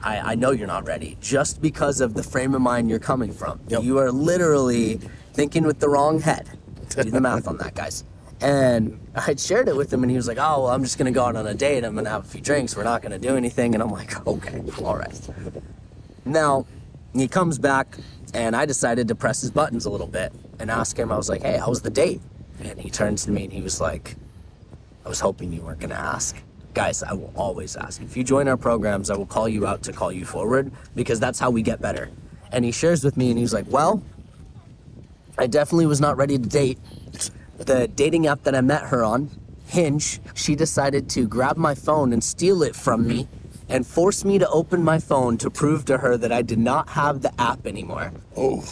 I, 0.01 0.31
I 0.31 0.35
know 0.35 0.49
you're 0.49 0.65
not 0.65 0.87
ready 0.87 1.17
just 1.21 1.61
because 1.61 2.01
of 2.01 2.15
the 2.15 2.23
frame 2.23 2.55
of 2.55 2.61
mind 2.61 2.89
you're 2.89 2.97
coming 2.97 3.31
from. 3.31 3.59
Yep. 3.67 3.83
You 3.83 3.99
are 3.99 4.11
literally 4.11 4.99
thinking 5.33 5.65
with 5.65 5.79
the 5.79 5.87
wrong 5.89 6.19
head. 6.19 6.49
Do 6.89 7.03
the 7.03 7.21
math 7.21 7.47
on 7.47 7.57
that, 7.57 7.75
guys. 7.75 8.03
And 8.45 8.99
I 9.15 9.33
shared 9.37 9.67
it 9.69 9.75
with 9.75 9.91
him, 9.91 10.03
and 10.03 10.11
he 10.11 10.15
was 10.15 10.27
like, 10.27 10.37
"Oh, 10.37 10.61
well, 10.61 10.67
I'm 10.67 10.83
just 10.83 10.99
gonna 10.99 11.11
go 11.11 11.23
out 11.23 11.35
on 11.35 11.47
a 11.47 11.55
date. 11.55 11.83
I'm 11.83 11.95
gonna 11.95 12.11
have 12.11 12.25
a 12.25 12.27
few 12.27 12.41
drinks. 12.41 12.77
We're 12.77 12.83
not 12.83 13.01
gonna 13.01 13.17
do 13.17 13.35
anything." 13.35 13.73
And 13.73 13.81
I'm 13.81 13.89
like, 13.89 14.25
"Okay, 14.27 14.61
all 14.83 14.95
right." 14.95 15.19
Now, 16.25 16.67
he 17.11 17.27
comes 17.27 17.57
back, 17.57 17.97
and 18.35 18.55
I 18.55 18.67
decided 18.67 19.07
to 19.07 19.15
press 19.15 19.41
his 19.41 19.49
buttons 19.49 19.85
a 19.85 19.89
little 19.89 20.05
bit 20.05 20.31
and 20.59 20.69
ask 20.69 20.95
him. 20.95 21.11
I 21.11 21.17
was 21.17 21.27
like, 21.27 21.41
"Hey, 21.41 21.57
how 21.57 21.69
was 21.69 21.81
the 21.81 21.89
date?" 21.89 22.21
And 22.63 22.79
he 22.79 22.91
turns 22.91 23.25
to 23.25 23.31
me 23.31 23.45
and 23.45 23.51
he 23.51 23.63
was 23.63 23.81
like, 23.81 24.15
"I 25.03 25.09
was 25.09 25.19
hoping 25.19 25.51
you 25.51 25.61
weren't 25.63 25.79
gonna 25.79 25.95
ask." 25.95 26.35
Guys, 26.75 27.01
I 27.01 27.13
will 27.13 27.33
always 27.35 27.75
ask. 27.75 27.99
If 27.99 28.15
you 28.15 28.23
join 28.23 28.47
our 28.47 28.57
programs, 28.57 29.09
I 29.09 29.17
will 29.17 29.25
call 29.25 29.49
you 29.49 29.65
out 29.65 29.81
to 29.83 29.91
call 29.91 30.11
you 30.11 30.23
forward 30.23 30.71
because 30.93 31.19
that's 31.19 31.39
how 31.39 31.49
we 31.49 31.63
get 31.63 31.81
better. 31.81 32.09
And 32.51 32.63
he 32.63 32.71
shares 32.71 33.03
with 33.03 33.17
me, 33.17 33.31
and 33.31 33.39
he's 33.39 33.55
like, 33.55 33.65
"Well, 33.71 34.03
I 35.35 35.47
definitely 35.47 35.87
was 35.87 35.99
not 35.99 36.15
ready 36.15 36.37
to 36.37 36.47
date. 36.47 36.77
The 37.57 37.87
dating 37.87 38.27
app 38.27 38.43
that 38.43 38.55
I 38.55 38.61
met 38.61 38.83
her 38.83 39.03
on, 39.03 39.29
Hinge, 39.67 40.19
she 40.33 40.55
decided 40.55 41.09
to 41.11 41.27
grab 41.27 41.57
my 41.57 41.73
phone 41.75 42.13
and 42.13 42.23
steal 42.23 42.61
it 42.63 42.75
from 42.75 43.07
me 43.07 43.27
and 43.69 43.85
force 43.87 44.23
me 44.23 44.37
to 44.39 44.47
open 44.49 44.83
my 44.83 44.99
phone 44.99 45.37
to 45.39 45.49
prove 45.49 45.85
to 45.85 45.97
her 45.97 46.17
that 46.17 46.31
I 46.31 46.41
did 46.43 46.59
not 46.59 46.89
have 46.89 47.21
the 47.21 47.31
app 47.41 47.65
anymore. 47.65 48.11
Oh, 48.37 48.63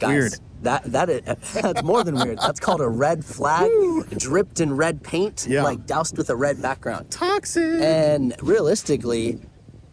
Guys, 0.00 0.10
Weird. 0.12 0.32
That 0.62 0.84
that 0.90 1.08
is, 1.08 1.22
that's 1.54 1.82
more 1.84 2.02
than 2.02 2.16
weird. 2.16 2.38
That's 2.38 2.58
called 2.58 2.80
a 2.80 2.88
red 2.88 3.24
flag, 3.24 3.70
dripped 4.18 4.58
in 4.60 4.74
red 4.76 5.02
paint, 5.04 5.46
Yeah. 5.48 5.62
like 5.62 5.86
doused 5.86 6.16
with 6.18 6.30
a 6.30 6.36
red 6.36 6.60
background. 6.60 7.10
toxic. 7.12 7.80
And 7.80 8.34
realistically, 8.42 9.38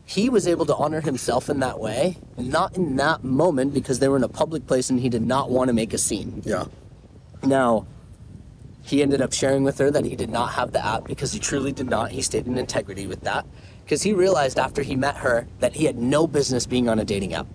he 0.05 0.27
was 0.29 0.47
able 0.47 0.65
to 0.67 0.75
honor 0.75 1.01
himself 1.01 1.49
in 1.49 1.59
that 1.59 1.79
way, 1.79 2.17
not 2.37 2.75
in 2.77 2.95
that 2.95 3.23
moment 3.23 3.73
because 3.75 3.99
they 3.99 4.07
were 4.07 4.17
in 4.17 4.23
a 4.23 4.27
public 4.29 4.65
place 4.65 4.89
and 4.89 4.99
he 4.99 5.09
did 5.09 5.21
not 5.23 5.51
want 5.51 5.67
to 5.67 5.73
make 5.73 5.93
a 5.93 5.97
scene. 5.99 6.41
yeah. 6.45 6.65
Now, 7.43 7.85
he 8.85 9.01
ended 9.01 9.19
up 9.19 9.33
sharing 9.33 9.63
with 9.63 9.79
her 9.79 9.89
that 9.89 10.05
he 10.05 10.15
did 10.15 10.29
not 10.29 10.53
have 10.53 10.71
the 10.71 10.85
app 10.85 11.05
because 11.05 11.33
he 11.33 11.39
truly 11.39 11.71
did 11.71 11.89
not. 11.89 12.11
He 12.11 12.21
stayed 12.21 12.45
in 12.45 12.55
integrity 12.55 13.07
with 13.07 13.21
that 13.21 13.47
because 13.83 14.03
he 14.03 14.13
realized 14.13 14.59
after 14.59 14.83
he 14.83 14.95
met 14.95 15.17
her 15.17 15.47
that 15.59 15.73
he 15.73 15.85
had 15.85 15.97
no 15.97 16.27
business 16.27 16.67
being 16.67 16.87
on 16.87 16.99
a 16.99 17.03
dating 17.03 17.33
app. 17.33 17.47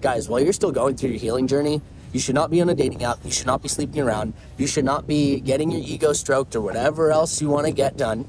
Guys, 0.00 0.28
while 0.28 0.40
you're 0.40 0.52
still 0.52 0.72
going 0.72 0.96
through 0.96 1.10
your 1.10 1.20
healing 1.20 1.46
journey, 1.46 1.80
you 2.12 2.18
should 2.18 2.34
not 2.34 2.50
be 2.50 2.60
on 2.60 2.68
a 2.68 2.74
dating 2.74 3.04
app. 3.04 3.18
You 3.24 3.30
should 3.30 3.46
not 3.46 3.62
be 3.62 3.68
sleeping 3.68 4.00
around. 4.00 4.34
You 4.58 4.66
should 4.66 4.84
not 4.84 5.06
be 5.06 5.38
getting 5.38 5.70
your 5.70 5.80
ego 5.80 6.12
stroked 6.12 6.56
or 6.56 6.60
whatever 6.60 7.12
else 7.12 7.40
you 7.40 7.48
want 7.48 7.66
to 7.66 7.72
get 7.72 7.96
done. 7.96 8.26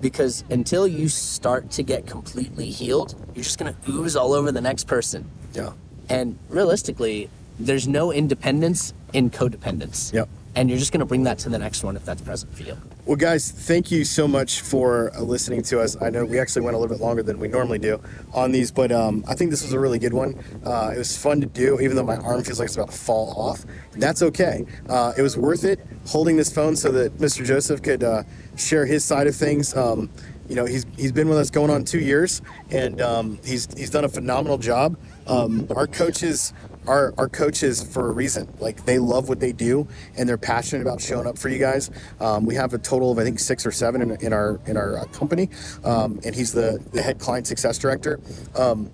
Because 0.00 0.44
until 0.48 0.88
you 0.88 1.10
start 1.10 1.70
to 1.72 1.82
get 1.82 2.06
completely 2.06 2.70
healed, 2.70 3.14
you're 3.34 3.44
just 3.44 3.58
going 3.58 3.72
to 3.72 3.90
ooze 3.90 4.16
all 4.16 4.32
over 4.32 4.50
the 4.50 4.62
next 4.62 4.86
person. 4.86 5.30
Yeah. 5.52 5.72
And 6.08 6.38
realistically, 6.48 7.28
there's 7.58 7.86
no 7.86 8.12
independence 8.12 8.94
in 9.12 9.28
codependence. 9.28 10.12
Yep. 10.12 10.28
And 10.54 10.68
you're 10.68 10.78
just 10.78 10.92
going 10.92 11.00
to 11.00 11.06
bring 11.06 11.24
that 11.24 11.38
to 11.38 11.48
the 11.48 11.58
next 11.58 11.82
one 11.82 11.96
if 11.96 12.04
that's 12.04 12.20
present 12.20 12.54
for 12.54 12.62
you. 12.62 12.76
Well, 13.06 13.16
guys, 13.16 13.50
thank 13.50 13.90
you 13.90 14.04
so 14.04 14.28
much 14.28 14.60
for 14.60 15.10
uh, 15.16 15.22
listening 15.22 15.62
to 15.64 15.80
us. 15.80 16.00
I 16.00 16.10
know 16.10 16.24
we 16.24 16.38
actually 16.38 16.62
went 16.62 16.76
a 16.76 16.78
little 16.78 16.94
bit 16.94 17.02
longer 17.02 17.22
than 17.22 17.38
we 17.38 17.48
normally 17.48 17.78
do 17.78 18.00
on 18.34 18.52
these, 18.52 18.70
but 18.70 18.92
um, 18.92 19.24
I 19.26 19.34
think 19.34 19.50
this 19.50 19.62
was 19.62 19.72
a 19.72 19.80
really 19.80 19.98
good 19.98 20.12
one. 20.12 20.38
Uh, 20.64 20.92
it 20.94 20.98
was 20.98 21.16
fun 21.16 21.40
to 21.40 21.46
do, 21.46 21.80
even 21.80 21.96
though 21.96 22.04
my 22.04 22.16
arm 22.16 22.44
feels 22.44 22.58
like 22.58 22.66
it's 22.66 22.76
about 22.76 22.90
to 22.90 22.96
fall 22.96 23.32
off. 23.36 23.64
That's 23.92 24.22
okay. 24.22 24.66
Uh, 24.88 25.12
it 25.16 25.22
was 25.22 25.36
worth 25.36 25.64
it 25.64 25.80
holding 26.06 26.36
this 26.36 26.52
phone 26.52 26.76
so 26.76 26.92
that 26.92 27.16
Mr. 27.18 27.44
Joseph 27.44 27.82
could 27.82 28.04
uh, 28.04 28.22
share 28.56 28.84
his 28.84 29.04
side 29.04 29.26
of 29.26 29.34
things. 29.34 29.74
Um, 29.74 30.10
you 30.48 30.56
know, 30.56 30.66
he's 30.66 30.84
he's 30.96 31.12
been 31.12 31.28
with 31.28 31.38
us 31.38 31.50
going 31.50 31.70
on 31.70 31.84
two 31.84 32.00
years, 32.00 32.42
and 32.70 33.00
um, 33.00 33.38
he's 33.44 33.68
he's 33.74 33.90
done 33.90 34.04
a 34.04 34.08
phenomenal 34.08 34.58
job. 34.58 34.98
Um, 35.26 35.66
our 35.74 35.86
coaches 35.86 36.52
are 36.86 37.14
our 37.18 37.28
coaches 37.28 37.82
for 37.82 38.08
a 38.08 38.12
reason. 38.12 38.52
Like 38.58 38.84
they 38.84 38.98
love 38.98 39.28
what 39.28 39.40
they 39.40 39.52
do, 39.52 39.86
and 40.16 40.28
they're 40.28 40.38
passionate 40.38 40.82
about 40.82 41.00
showing 41.00 41.26
up 41.26 41.38
for 41.38 41.48
you 41.48 41.58
guys. 41.58 41.90
Um, 42.20 42.44
we 42.44 42.54
have 42.54 42.74
a 42.74 42.78
total 42.78 43.12
of 43.12 43.18
I 43.18 43.24
think 43.24 43.38
six 43.38 43.64
or 43.66 43.72
seven 43.72 44.02
in, 44.02 44.10
in 44.20 44.32
our 44.32 44.60
in 44.66 44.76
our 44.76 44.98
uh, 44.98 45.04
company, 45.06 45.48
um, 45.84 46.20
and 46.24 46.34
he's 46.34 46.52
the 46.52 46.82
the 46.92 47.02
head 47.02 47.18
client 47.18 47.46
success 47.46 47.78
director. 47.78 48.20
Um, 48.56 48.90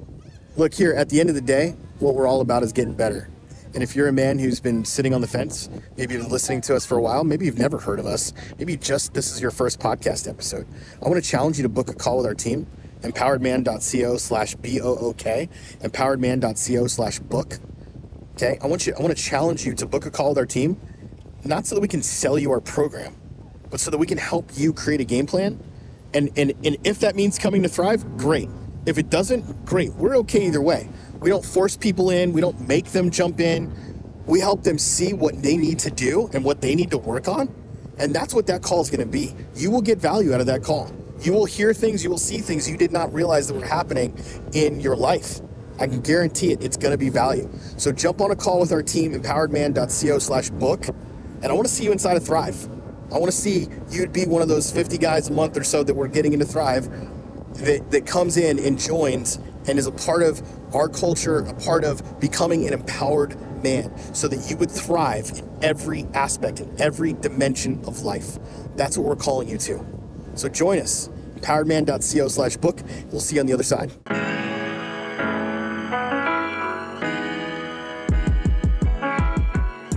look 0.56 0.74
here, 0.74 0.92
at 0.92 1.08
the 1.08 1.20
end 1.20 1.28
of 1.28 1.34
the 1.34 1.40
day, 1.40 1.74
what 2.00 2.14
we're 2.14 2.26
all 2.26 2.40
about 2.40 2.62
is 2.62 2.72
getting 2.72 2.94
better. 2.94 3.28
And 3.74 3.82
if 3.82 3.94
you're 3.94 4.08
a 4.08 4.12
man 4.12 4.38
who's 4.38 4.60
been 4.60 4.84
sitting 4.84 5.14
on 5.14 5.20
the 5.20 5.26
fence, 5.26 5.68
maybe 5.96 6.14
you've 6.14 6.22
been 6.24 6.32
listening 6.32 6.62
to 6.62 6.74
us 6.74 6.86
for 6.86 6.96
a 6.96 7.02
while, 7.02 7.22
maybe 7.22 7.44
you've 7.44 7.58
never 7.58 7.78
heard 7.78 8.00
of 8.00 8.06
us, 8.06 8.32
maybe 8.58 8.76
just 8.76 9.12
this 9.12 9.30
is 9.30 9.42
your 9.42 9.50
first 9.50 9.78
podcast 9.78 10.28
episode, 10.28 10.66
I 11.04 11.08
want 11.08 11.22
to 11.22 11.30
challenge 11.30 11.58
you 11.58 11.62
to 11.64 11.68
book 11.68 11.90
a 11.90 11.94
call 11.94 12.16
with 12.16 12.26
our 12.26 12.34
team, 12.34 12.66
empoweredman.co 13.02 14.16
slash 14.16 14.54
B-O-O-K, 14.56 15.48
empoweredman.co 15.82 16.86
slash 16.86 17.18
book. 17.18 17.58
Okay, 18.40 18.56
I 18.62 18.68
want 18.68 18.86
you, 18.86 18.94
I 18.96 19.02
want 19.02 19.16
to 19.16 19.20
challenge 19.20 19.66
you 19.66 19.74
to 19.74 19.84
book 19.84 20.06
a 20.06 20.12
call 20.12 20.28
with 20.28 20.38
our 20.38 20.46
team, 20.46 20.80
not 21.44 21.66
so 21.66 21.74
that 21.74 21.80
we 21.80 21.88
can 21.88 22.04
sell 22.04 22.38
you 22.38 22.52
our 22.52 22.60
program, 22.60 23.16
but 23.68 23.80
so 23.80 23.90
that 23.90 23.98
we 23.98 24.06
can 24.06 24.16
help 24.16 24.52
you 24.54 24.72
create 24.72 25.00
a 25.00 25.04
game 25.04 25.26
plan. 25.26 25.58
And, 26.14 26.30
and, 26.36 26.52
and 26.64 26.76
if 26.84 27.00
that 27.00 27.16
means 27.16 27.36
coming 27.36 27.64
to 27.64 27.68
Thrive, 27.68 28.16
great. 28.16 28.48
If 28.86 28.96
it 28.96 29.10
doesn't, 29.10 29.64
great. 29.64 29.92
We're 29.94 30.16
okay 30.18 30.46
either 30.46 30.62
way. 30.62 30.88
We 31.18 31.30
don't 31.30 31.44
force 31.44 31.76
people 31.76 32.10
in, 32.10 32.32
we 32.32 32.40
don't 32.40 32.68
make 32.68 32.84
them 32.92 33.10
jump 33.10 33.40
in. 33.40 33.74
We 34.24 34.38
help 34.38 34.62
them 34.62 34.78
see 34.78 35.14
what 35.14 35.42
they 35.42 35.56
need 35.56 35.80
to 35.80 35.90
do 35.90 36.30
and 36.32 36.44
what 36.44 36.60
they 36.60 36.76
need 36.76 36.92
to 36.92 36.98
work 36.98 37.26
on. 37.26 37.52
And 37.98 38.14
that's 38.14 38.34
what 38.34 38.46
that 38.46 38.62
call 38.62 38.80
is 38.82 38.88
going 38.88 39.00
to 39.00 39.12
be. 39.12 39.34
You 39.56 39.72
will 39.72 39.82
get 39.82 39.98
value 39.98 40.32
out 40.32 40.38
of 40.38 40.46
that 40.46 40.62
call. 40.62 40.92
You 41.20 41.32
will 41.32 41.44
hear 41.44 41.74
things, 41.74 42.04
you 42.04 42.10
will 42.10 42.18
see 42.18 42.38
things 42.38 42.70
you 42.70 42.76
did 42.76 42.92
not 42.92 43.12
realize 43.12 43.48
that 43.48 43.54
were 43.54 43.66
happening 43.66 44.16
in 44.52 44.78
your 44.78 44.94
life. 44.94 45.40
I 45.78 45.86
can 45.86 46.00
guarantee 46.00 46.52
it, 46.52 46.62
it's 46.62 46.76
going 46.76 46.92
to 46.92 46.98
be 46.98 47.08
value. 47.08 47.48
So 47.76 47.92
jump 47.92 48.20
on 48.20 48.30
a 48.30 48.36
call 48.36 48.60
with 48.60 48.72
our 48.72 48.82
team, 48.82 49.12
empoweredman.co 49.12 50.18
slash 50.18 50.50
book. 50.50 50.88
And 50.88 51.46
I 51.46 51.52
want 51.52 51.66
to 51.66 51.72
see 51.72 51.84
you 51.84 51.92
inside 51.92 52.16
of 52.16 52.24
Thrive. 52.24 52.68
I 53.12 53.18
want 53.18 53.26
to 53.26 53.36
see 53.36 53.68
you'd 53.90 54.12
be 54.12 54.26
one 54.26 54.42
of 54.42 54.48
those 54.48 54.70
50 54.70 54.98
guys 54.98 55.28
a 55.28 55.32
month 55.32 55.56
or 55.56 55.64
so 55.64 55.82
that 55.82 55.94
we're 55.94 56.08
getting 56.08 56.32
into 56.32 56.44
Thrive 56.44 56.90
that, 57.54 57.90
that 57.90 58.06
comes 58.06 58.36
in 58.36 58.58
and 58.58 58.78
joins 58.78 59.38
and 59.68 59.78
is 59.78 59.86
a 59.86 59.92
part 59.92 60.22
of 60.22 60.42
our 60.74 60.88
culture, 60.88 61.40
a 61.40 61.54
part 61.54 61.84
of 61.84 62.20
becoming 62.20 62.66
an 62.66 62.72
empowered 62.72 63.36
man 63.62 63.92
so 64.14 64.28
that 64.28 64.50
you 64.50 64.56
would 64.56 64.70
thrive 64.70 65.30
in 65.30 65.58
every 65.62 66.06
aspect, 66.14 66.60
in 66.60 66.80
every 66.80 67.12
dimension 67.14 67.82
of 67.86 68.02
life. 68.02 68.38
That's 68.76 68.96
what 68.96 69.06
we're 69.06 69.16
calling 69.16 69.48
you 69.48 69.58
to. 69.58 69.84
So 70.34 70.48
join 70.48 70.78
us, 70.78 71.08
empoweredman.co 71.36 72.28
slash 72.28 72.56
book. 72.56 72.80
We'll 73.10 73.20
see 73.20 73.36
you 73.36 73.40
on 73.40 73.46
the 73.46 73.54
other 73.54 73.64
side. 73.64 73.90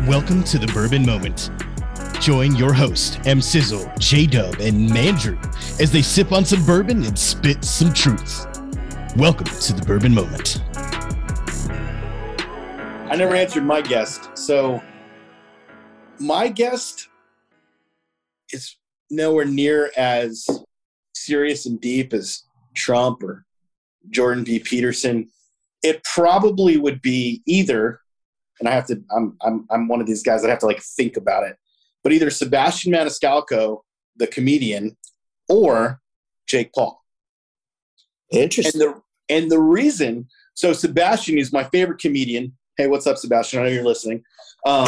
Welcome 0.08 0.44
to 0.46 0.58
the 0.58 0.66
Bourbon 0.74 1.06
Moment. 1.06 1.52
Join 2.20 2.56
your 2.56 2.74
host, 2.74 3.20
M 3.28 3.40
Sizzle, 3.40 3.88
J 4.00 4.26
Dub, 4.26 4.56
and 4.56 4.90
Mandrew 4.90 5.40
as 5.80 5.92
they 5.92 6.02
sip 6.02 6.32
on 6.32 6.44
some 6.44 6.66
bourbon 6.66 7.04
and 7.06 7.18
spit 7.18 7.64
some 7.64 7.94
truth. 7.94 8.48
Welcome 9.16 9.46
to 9.46 9.74
the 9.74 9.84
Bourbon 9.86 10.12
Moment. 10.12 10.60
I 13.12 13.16
never 13.16 13.36
answered 13.36 13.64
my 13.64 13.80
guest. 13.80 14.36
So 14.36 14.82
my 16.20 16.48
guest 16.48 17.08
is 18.52 18.78
nowhere 19.12 19.46
near 19.46 19.92
as 19.96 20.48
serious 21.14 21.68
and 21.68 21.80
deep 21.80 22.12
as 22.12 22.42
Trump 22.74 23.22
or 23.22 23.46
Jordan 24.10 24.44
B. 24.44 24.58
Peterson. 24.58 25.30
It 25.84 26.04
probably 26.04 26.78
would 26.78 27.04
be 27.04 27.44
either, 27.46 28.01
and 28.62 28.70
I 28.70 28.74
have 28.74 28.86
to 28.88 29.04
I'm 29.14 29.36
I'm 29.42 29.66
I'm 29.70 29.88
one 29.88 30.00
of 30.00 30.08
these 30.08 30.24
guys 30.24 30.42
that 30.42 30.50
have 30.50 30.60
to 30.60 30.68
like 30.68 30.82
think 30.82 31.18
about 31.18 31.44
it, 31.44 31.58
but 32.04 32.14
either 32.14 32.30
Sebastian 32.30 32.94
Maniscalco, 32.94 33.82
the 34.16 34.28
comedian, 34.28 34.96
or 35.50 36.00
Jake 36.48 36.72
Paul. 36.74 37.02
Interesting. 38.32 38.82
And 38.82 38.94
the 38.94 39.02
and 39.30 39.52
the 39.52 39.60
reason, 39.60 40.28
so 40.54 40.72
Sebastian 40.74 41.38
is 41.38 41.52
my 41.52 41.64
favorite 41.66 42.00
comedian. 42.00 42.56
Hey, 42.78 42.88
what's 42.88 43.08
up, 43.08 43.18
Sebastian? 43.18 43.60
I 43.60 43.64
know 43.64 43.70
you're 43.70 43.84
listening. 43.84 44.24
Um, 44.66 44.88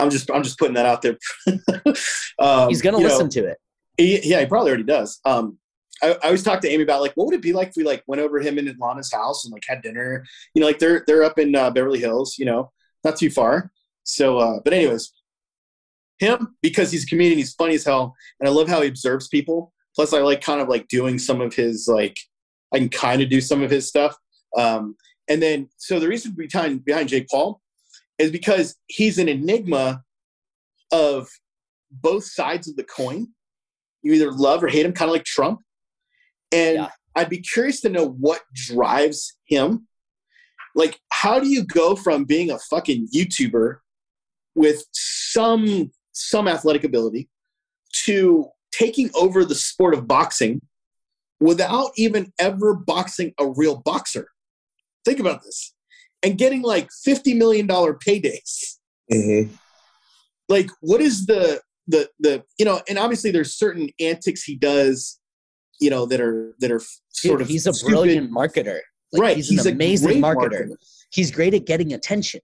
I'm 0.00 0.10
just 0.10 0.30
I'm 0.30 0.42
just 0.42 0.58
putting 0.58 0.74
that 0.74 0.86
out 0.86 1.02
there. 1.02 1.18
um, 2.38 2.68
He's 2.68 2.82
going 2.82 2.94
to 2.94 3.02
you 3.02 3.08
know, 3.08 3.12
listen 3.14 3.28
to 3.30 3.46
it. 3.46 3.58
he, 3.96 4.30
yeah, 4.30 4.40
he 4.40 4.46
probably 4.46 4.70
already 4.70 4.84
does. 4.84 5.20
Um, 5.24 5.58
I, 6.02 6.12
I 6.12 6.26
always 6.26 6.42
talk 6.42 6.60
to 6.60 6.68
Amy 6.68 6.82
about 6.82 7.00
like 7.00 7.12
what 7.14 7.26
would 7.26 7.34
it 7.34 7.42
be 7.42 7.52
like 7.52 7.68
if 7.68 7.76
we 7.76 7.84
like 7.84 8.02
went 8.06 8.22
over 8.22 8.40
him 8.40 8.58
in 8.58 8.74
Lana's 8.78 9.12
house 9.12 9.44
and 9.44 9.52
like 9.52 9.64
had 9.66 9.82
dinner. 9.82 10.24
You 10.54 10.60
know, 10.60 10.66
like 10.66 10.78
they're 10.78 11.04
they're 11.06 11.24
up 11.24 11.38
in 11.38 11.54
uh, 11.54 11.70
Beverly 11.70 12.00
Hills. 12.00 12.36
You 12.38 12.46
know, 12.46 12.72
not 13.04 13.16
too 13.16 13.30
far. 13.30 13.70
So, 14.04 14.38
uh, 14.38 14.60
but 14.64 14.72
anyways, 14.72 15.12
him 16.18 16.56
because 16.62 16.90
he's 16.90 17.04
a 17.04 17.06
comedian, 17.06 17.38
he's 17.38 17.54
funny 17.54 17.74
as 17.74 17.84
hell, 17.84 18.14
and 18.40 18.48
I 18.48 18.52
love 18.52 18.68
how 18.68 18.80
he 18.80 18.88
observes 18.88 19.28
people. 19.28 19.72
Plus, 19.94 20.12
I 20.12 20.20
like 20.20 20.40
kind 20.40 20.60
of 20.60 20.68
like 20.68 20.88
doing 20.88 21.18
some 21.18 21.40
of 21.40 21.54
his 21.54 21.88
like 21.88 22.16
I 22.72 22.78
can 22.78 22.88
kind 22.88 23.22
of 23.22 23.28
do 23.28 23.40
some 23.40 23.62
of 23.62 23.70
his 23.70 23.88
stuff. 23.88 24.16
Um, 24.56 24.96
and 25.28 25.42
then, 25.42 25.68
so 25.76 26.00
the 26.00 26.08
reason 26.08 26.32
behind 26.32 26.84
behind 26.84 27.08
Jake 27.08 27.28
Paul 27.28 27.60
is 28.18 28.30
because 28.30 28.76
he's 28.86 29.18
an 29.18 29.28
enigma 29.28 30.02
of 30.92 31.28
both 31.90 32.24
sides 32.24 32.68
of 32.68 32.76
the 32.76 32.84
coin. 32.84 33.28
You 34.02 34.12
either 34.12 34.32
love 34.32 34.62
or 34.62 34.68
hate 34.68 34.86
him, 34.86 34.92
kind 34.92 35.08
of 35.08 35.12
like 35.12 35.24
Trump. 35.24 35.60
And 36.52 36.74
Yeah. 36.76 36.90
I'd 37.14 37.28
be 37.30 37.40
curious 37.40 37.80
to 37.80 37.88
know 37.88 38.06
what 38.08 38.42
drives 38.54 39.34
him. 39.46 39.86
Like, 40.74 41.00
how 41.10 41.40
do 41.40 41.48
you 41.48 41.64
go 41.64 41.96
from 41.96 42.24
being 42.24 42.50
a 42.50 42.58
fucking 42.58 43.08
YouTuber 43.14 43.78
with 44.54 44.84
some 44.92 45.90
some 46.12 46.48
athletic 46.48 46.82
ability 46.84 47.28
to 48.04 48.48
taking 48.72 49.10
over 49.14 49.44
the 49.44 49.54
sport 49.54 49.94
of 49.94 50.06
boxing 50.08 50.60
without 51.40 51.90
even 51.96 52.32
ever 52.38 52.74
boxing 52.74 53.32
a 53.38 53.48
real 53.48 53.76
boxer? 53.76 54.28
Think 55.04 55.18
about 55.20 55.42
this. 55.42 55.74
And 56.22 56.36
getting 56.36 56.62
like 56.62 56.88
$50 57.06 57.36
million 57.36 57.66
paydays 57.68 58.78
Mhm. 59.12 59.48
like 60.48 60.68
what 60.80 61.00
is 61.00 61.26
the 61.26 61.60
the 61.86 62.10
the 62.20 62.44
you 62.58 62.64
know 62.64 62.82
and 62.88 62.98
obviously 62.98 63.30
there's 63.30 63.54
certain 63.56 63.88
antics 64.00 64.42
he 64.42 64.54
does 64.56 65.18
you 65.80 65.90
know 65.90 66.06
that 66.06 66.20
are 66.20 66.54
that 66.60 66.70
are 66.70 66.80
sort 67.10 67.38
Dude, 67.38 67.40
of 67.42 67.48
he's 67.48 67.66
a 67.66 67.72
stupid. 67.72 67.90
brilliant 67.90 68.30
marketer. 68.32 68.80
Like, 69.12 69.22
right 69.22 69.36
He's, 69.36 69.48
he's 69.48 69.66
an 69.66 69.74
amazing 69.74 70.20
marketer. 70.20 70.66
marketer. 70.68 70.76
He's 71.10 71.30
great 71.30 71.54
at 71.54 71.64
getting 71.66 71.92
attention. 71.92 72.40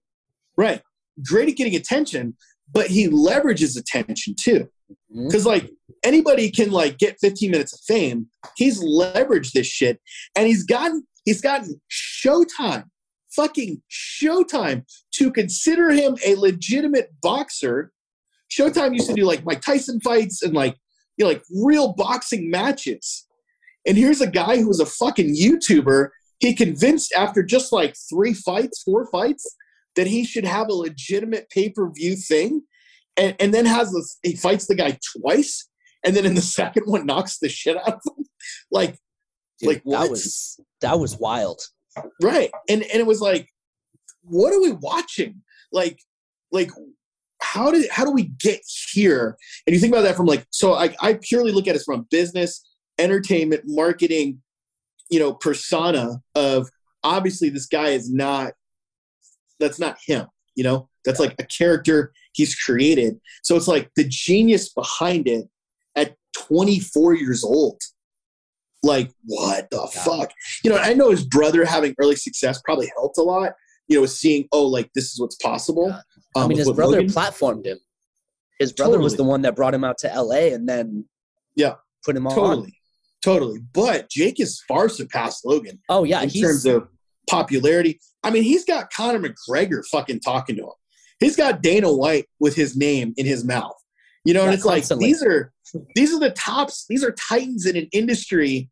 right 0.57 0.81
great 1.23 1.47
at 1.49 1.55
getting 1.55 1.75
attention, 1.75 2.35
but 2.71 2.87
he 2.87 3.07
leverages 3.07 3.77
attention 3.79 4.35
too. 4.39 4.67
Mm-hmm. 4.91 5.27
Because 5.27 5.45
like 5.45 5.69
anybody 6.03 6.49
can 6.51 6.71
like 6.71 6.97
get 6.97 7.17
15 7.21 7.51
minutes 7.51 7.73
of 7.73 7.79
fame. 7.87 8.27
He's 8.55 8.83
leveraged 8.83 9.51
this 9.53 9.67
shit, 9.67 9.99
and 10.35 10.47
he's 10.47 10.63
gotten 10.63 11.05
he's 11.23 11.41
gotten 11.41 11.79
Showtime, 11.91 12.85
fucking 13.35 13.81
Showtime, 13.91 14.83
to 15.15 15.31
consider 15.31 15.91
him 15.91 16.17
a 16.25 16.35
legitimate 16.35 17.13
boxer. 17.21 17.91
Showtime 18.51 18.93
used 18.93 19.07
to 19.07 19.15
do 19.15 19.25
like 19.25 19.43
Mike 19.45 19.61
Tyson 19.61 19.99
fights 20.01 20.41
and 20.43 20.53
like 20.53 20.75
you 21.17 21.25
know 21.25 21.29
like 21.29 21.43
real 21.63 21.93
boxing 21.93 22.49
matches. 22.49 23.27
And 23.87 23.97
here's 23.97 24.21
a 24.21 24.29
guy 24.29 24.57
who 24.57 24.67
was 24.67 24.79
a 24.79 24.85
fucking 24.85 25.35
YouTuber. 25.35 26.09
He 26.39 26.55
convinced 26.55 27.13
after 27.15 27.43
just 27.43 27.71
like 27.71 27.95
three 28.09 28.33
fights, 28.33 28.81
four 28.83 29.07
fights, 29.11 29.55
that 29.95 30.07
he 30.07 30.25
should 30.25 30.45
have 30.45 30.67
a 30.67 30.73
legitimate 30.73 31.49
pay 31.49 31.69
per 31.69 31.91
view 31.91 32.15
thing, 32.15 32.63
and, 33.17 33.35
and 33.39 33.53
then 33.53 33.65
has 33.65 33.91
this. 33.91 34.19
He 34.23 34.35
fights 34.35 34.67
the 34.67 34.75
guy 34.75 34.97
twice, 35.19 35.69
and 36.05 36.15
then 36.15 36.25
in 36.25 36.35
the 36.35 36.41
second 36.59 36.83
one 36.85 37.05
knocks 37.05 37.37
the 37.39 37.49
shit 37.49 37.77
out 37.77 37.87
of 37.87 38.01
him. 38.05 38.25
Like 38.69 38.99
Dude, 39.59 39.69
like, 39.69 39.81
what? 39.83 40.01
that 40.01 40.11
was 40.11 40.59
that 40.81 40.99
was 40.99 41.17
wild. 41.17 41.61
right, 42.21 42.51
and 42.69 42.83
and 42.83 42.99
it 42.99 43.07
was 43.07 43.21
like, 43.21 43.49
what 44.21 44.53
are 44.53 44.61
we 44.61 44.71
watching? 44.71 45.41
Like 45.71 45.99
like 46.51 46.69
how 47.55 47.71
did 47.71 47.89
how 47.89 48.03
do 48.03 48.11
we 48.11 48.23
get 48.39 48.61
here? 48.91 49.37
And 49.65 49.73
you 49.73 49.79
think 49.79 49.93
about 49.93 50.01
that 50.01 50.17
from 50.17 50.25
like 50.25 50.45
so 50.49 50.73
I 50.73 50.93
I 50.99 51.13
purely 51.21 51.51
look 51.51 51.67
at 51.67 51.75
it 51.75 51.83
from 51.85 52.01
a 52.01 52.03
business, 52.11 52.61
entertainment, 52.99 53.63
marketing, 53.65 54.41
you 55.09 55.19
know, 55.19 55.33
persona 55.33 56.21
of 56.35 56.69
obviously 57.03 57.49
this 57.49 57.65
guy 57.67 57.89
is 57.89 58.11
not 58.11 58.53
that's 59.59 59.79
not 59.79 59.97
him, 60.05 60.27
you 60.55 60.63
know? 60.65 60.89
That's 61.05 61.19
like 61.19 61.35
a 61.39 61.45
character 61.45 62.11
he's 62.33 62.55
created. 62.55 63.19
So 63.43 63.55
it's 63.55 63.67
like 63.69 63.89
the 63.95 64.03
genius 64.05 64.73
behind 64.73 65.27
it 65.27 65.45
at 65.95 66.15
24 66.35 67.13
years 67.13 67.43
old. 67.43 67.79
Like 68.83 69.11
what 69.23 69.69
the 69.71 69.87
Yeah. 69.95 70.03
fuck? 70.03 70.31
You 70.63 70.71
know, 70.71 70.77
I 70.77 70.93
know 70.93 71.09
his 71.09 71.23
brother 71.23 71.63
having 71.63 71.95
early 72.01 72.17
success 72.17 72.59
probably 72.65 72.91
helped 72.97 73.17
a 73.17 73.23
lot. 73.23 73.53
You 73.87 73.99
know, 73.99 74.05
seeing 74.07 74.47
oh, 74.51 74.65
like 74.67 74.89
this 74.93 75.13
is 75.13 75.19
what's 75.21 75.35
possible. 75.35 75.95
Yeah. 76.35 76.41
I 76.41 76.43
Um, 76.43 76.49
mean, 76.49 76.57
his 76.57 76.71
brother 76.71 76.97
Logan. 76.97 77.07
platformed 77.11 77.65
him. 77.65 77.79
His 78.59 78.71
brother 78.71 78.99
was 78.99 79.15
the 79.15 79.23
one 79.23 79.41
that 79.43 79.55
brought 79.55 79.73
him 79.73 79.83
out 79.83 79.97
to 79.99 80.07
LA 80.13 80.53
and 80.53 80.67
then 80.67 81.05
Yeah. 81.55 81.75
put 82.05 82.15
him 82.15 82.27
on. 82.27 82.35
totally, 82.35 82.79
totally. 83.23 83.59
But 83.73 84.09
Jake 84.09 84.39
is 84.39 84.61
far 84.67 84.87
surpassed 84.89 85.45
Logan 85.45 85.81
Oh 85.89 86.03
yeah, 86.03 86.21
in 86.21 86.29
terms 86.29 86.65
of 86.65 86.87
popularity. 87.29 87.99
I 88.23 88.31
mean, 88.31 88.43
he's 88.43 88.63
got 88.65 88.91
Conor 88.93 89.19
McGregor 89.29 89.85
fucking 89.91 90.21
talking 90.21 90.55
to 90.57 90.63
him. 90.63 90.69
He's 91.19 91.35
got 91.35 91.61
Dana 91.61 91.91
White 91.93 92.27
with 92.39 92.55
his 92.55 92.75
name 92.75 93.13
in 93.17 93.25
his 93.25 93.43
mouth. 93.43 93.75
You 94.23 94.33
know, 94.33 94.41
and 94.41 94.51
Yeah, 94.51 94.55
it's 94.55 94.65
like 94.65 94.87
these 94.99 95.21
are 95.23 95.51
these 95.95 96.13
are 96.13 96.19
the 96.19 96.29
tops. 96.31 96.85
These 96.87 97.03
are 97.03 97.11
titans 97.11 97.65
in 97.65 97.75
an 97.75 97.87
industry 97.91 98.69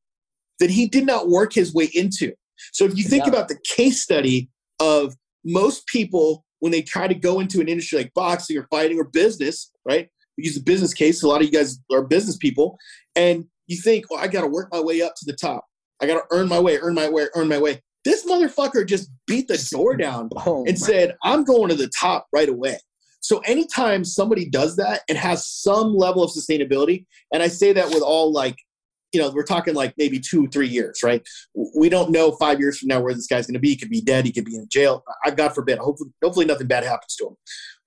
that 0.60 0.70
he 0.70 0.88
did 0.88 1.06
not 1.06 1.28
work 1.30 1.54
his 1.54 1.74
way 1.74 1.86
into. 1.94 2.34
So 2.72 2.86
if 2.86 2.96
you 2.98 3.04
think 3.04 3.26
Yeah. 3.26 3.30
about 3.32 3.48
the 3.50 3.58
case 3.66 4.02
study 4.02 4.50
of 4.80 5.16
most 5.44 5.86
people 5.88 6.46
when 6.64 6.72
they 6.72 6.82
try 6.82 7.10
to 7.10 7.14
go 7.14 7.42
into 7.42 7.60
an 7.60 7.68
industry 7.68 7.98
like 7.98 8.14
boxing 8.14 8.58
or 8.58 8.66
fighting 8.72 8.98
or 8.98 9.04
business, 9.04 9.70
right? 9.84 10.08
We 10.38 10.46
use 10.46 10.56
a 10.56 10.64
business 10.64 10.94
case. 10.94 11.22
A 11.22 11.28
lot 11.28 11.42
of 11.42 11.46
you 11.46 11.52
guys 11.52 11.78
are 11.92 12.02
business 12.02 12.38
people, 12.38 12.78
and 13.18 13.44
you 13.68 13.76
think, 13.76 14.06
"Oh, 14.10 14.16
I 14.16 14.30
got 14.30 14.42
to 14.42 14.48
work 14.48 14.70
my 14.72 14.80
way 14.80 15.02
up 15.02 15.14
to 15.18 15.26
the 15.26 15.34
top. 15.34 15.66
I 16.02 16.08
got 16.08 16.14
to 16.14 16.24
earn 16.32 16.48
my 16.48 16.62
way, 16.62 16.78
earn 16.78 16.94
my 16.94 17.10
way, 17.10 17.28
earn 17.36 17.50
my 17.50 17.58
way." 17.58 17.82
This 18.06 18.26
motherfucker 18.26 18.88
just 18.88 19.10
beat 19.28 19.50
the 19.50 19.62
door 19.74 19.98
down 20.08 20.30
oh, 20.46 20.64
and 20.66 20.80
said, 20.80 21.18
I'm 21.22 21.44
going 21.44 21.68
to 21.68 21.76
the 21.76 21.92
top 22.00 22.28
right 22.32 22.48
away. 22.48 22.78
So 23.20 23.40
anytime 23.40 24.06
somebody 24.06 24.50
does 24.50 24.78
that 24.78 25.02
and 25.10 25.18
has 25.18 25.46
some 25.46 25.94
level 25.94 26.24
of 26.24 26.32
sustainability, 26.32 27.06
and 27.34 27.44
I 27.44 27.50
say 27.50 27.74
that 27.74 27.90
with 27.90 28.04
all 28.04 28.32
like, 28.32 28.56
you 29.14 29.22
know, 29.22 29.30
we're 29.30 29.44
talking 29.44 29.76
like 29.76 29.94
maybe 29.98 30.20
two, 30.20 30.48
three 30.48 30.68
years, 30.68 31.04
right? 31.04 31.26
We 31.76 31.88
don't 31.88 32.12
know 32.12 32.32
five 32.32 32.60
years 32.60 32.80
from 32.80 32.88
now 32.88 33.00
where 33.00 33.14
this 33.14 33.28
guy's 33.28 33.46
going 33.46 33.54
to 33.54 33.60
be. 33.60 33.70
He 33.70 33.76
could 33.78 33.90
be 33.90 34.02
dead. 34.02 34.26
He 34.26 34.32
could 34.32 34.46
be 34.46 34.56
in 34.56 34.68
jail. 34.70 35.04
I 35.24 35.32
God 35.32 35.54
forbid. 35.54 35.78
Hopefully, 35.78 36.10
hopefully 36.22 36.46
nothing 36.46 36.68
bad 36.68 36.84
happens 36.84 37.16
to 37.18 37.28
him. 37.28 37.36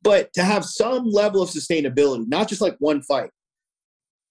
But 0.02 0.32
to 0.34 0.44
have 0.44 0.64
some 0.64 1.04
level 1.10 1.42
of 1.42 1.50
sustainability, 1.50 2.28
not 2.28 2.48
just 2.48 2.60
like 2.60 2.76
one 2.78 3.02
fight, 3.02 3.30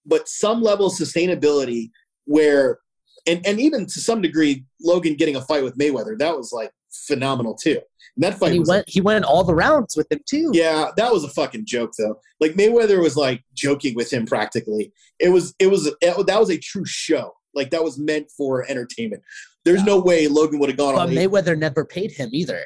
but 0.06 0.26
some 0.28 0.62
level 0.62 0.86
of 0.86 0.92
sustainability 0.94 1.90
where, 2.24 2.78
and, 3.26 3.46
and 3.46 3.60
even 3.60 3.84
to 3.84 4.00
some 4.00 4.22
degree, 4.22 4.64
Logan 4.80 5.14
getting 5.14 5.36
a 5.36 5.42
fight 5.42 5.64
with 5.64 5.76
Mayweather, 5.76 6.16
that 6.18 6.36
was 6.36 6.50
like 6.52 6.70
phenomenal 7.06 7.54
too. 7.54 7.80
And 8.16 8.22
that 8.24 8.38
fight 8.38 8.52
and 8.52 8.54
he 8.54 8.60
went 8.70 8.88
he 8.88 9.00
went 9.00 9.18
in 9.18 9.24
all 9.24 9.44
the 9.44 9.54
rounds 9.54 9.96
with 9.96 10.10
him 10.10 10.20
too. 10.26 10.50
yeah, 10.54 10.90
that 10.96 11.12
was 11.12 11.24
a 11.24 11.28
fucking 11.28 11.66
joke 11.66 11.92
though. 11.98 12.18
Like 12.40 12.52
Mayweather 12.52 13.00
was 13.00 13.16
like 13.16 13.44
joking 13.54 13.94
with 13.94 14.12
him 14.12 14.26
practically. 14.26 14.92
It 15.18 15.28
was 15.30 15.54
it 15.58 15.66
was 15.68 15.86
it, 15.86 16.26
that 16.26 16.40
was 16.40 16.50
a 16.50 16.58
true 16.58 16.84
show. 16.86 17.32
Like 17.54 17.70
that 17.70 17.82
was 17.84 17.98
meant 17.98 18.30
for 18.36 18.64
entertainment. 18.70 19.22
There's 19.64 19.80
Yeah. 19.80 19.86
no 19.86 20.00
way 20.00 20.28
Logan 20.28 20.58
would 20.60 20.68
have 20.70 20.78
gone 20.78 20.94
But 20.94 21.00
on. 21.08 21.10
eight- 21.10 21.28
Mayweather 21.30 21.58
never 21.58 21.84
paid 21.84 22.12
him 22.12 22.30
either. 22.32 22.62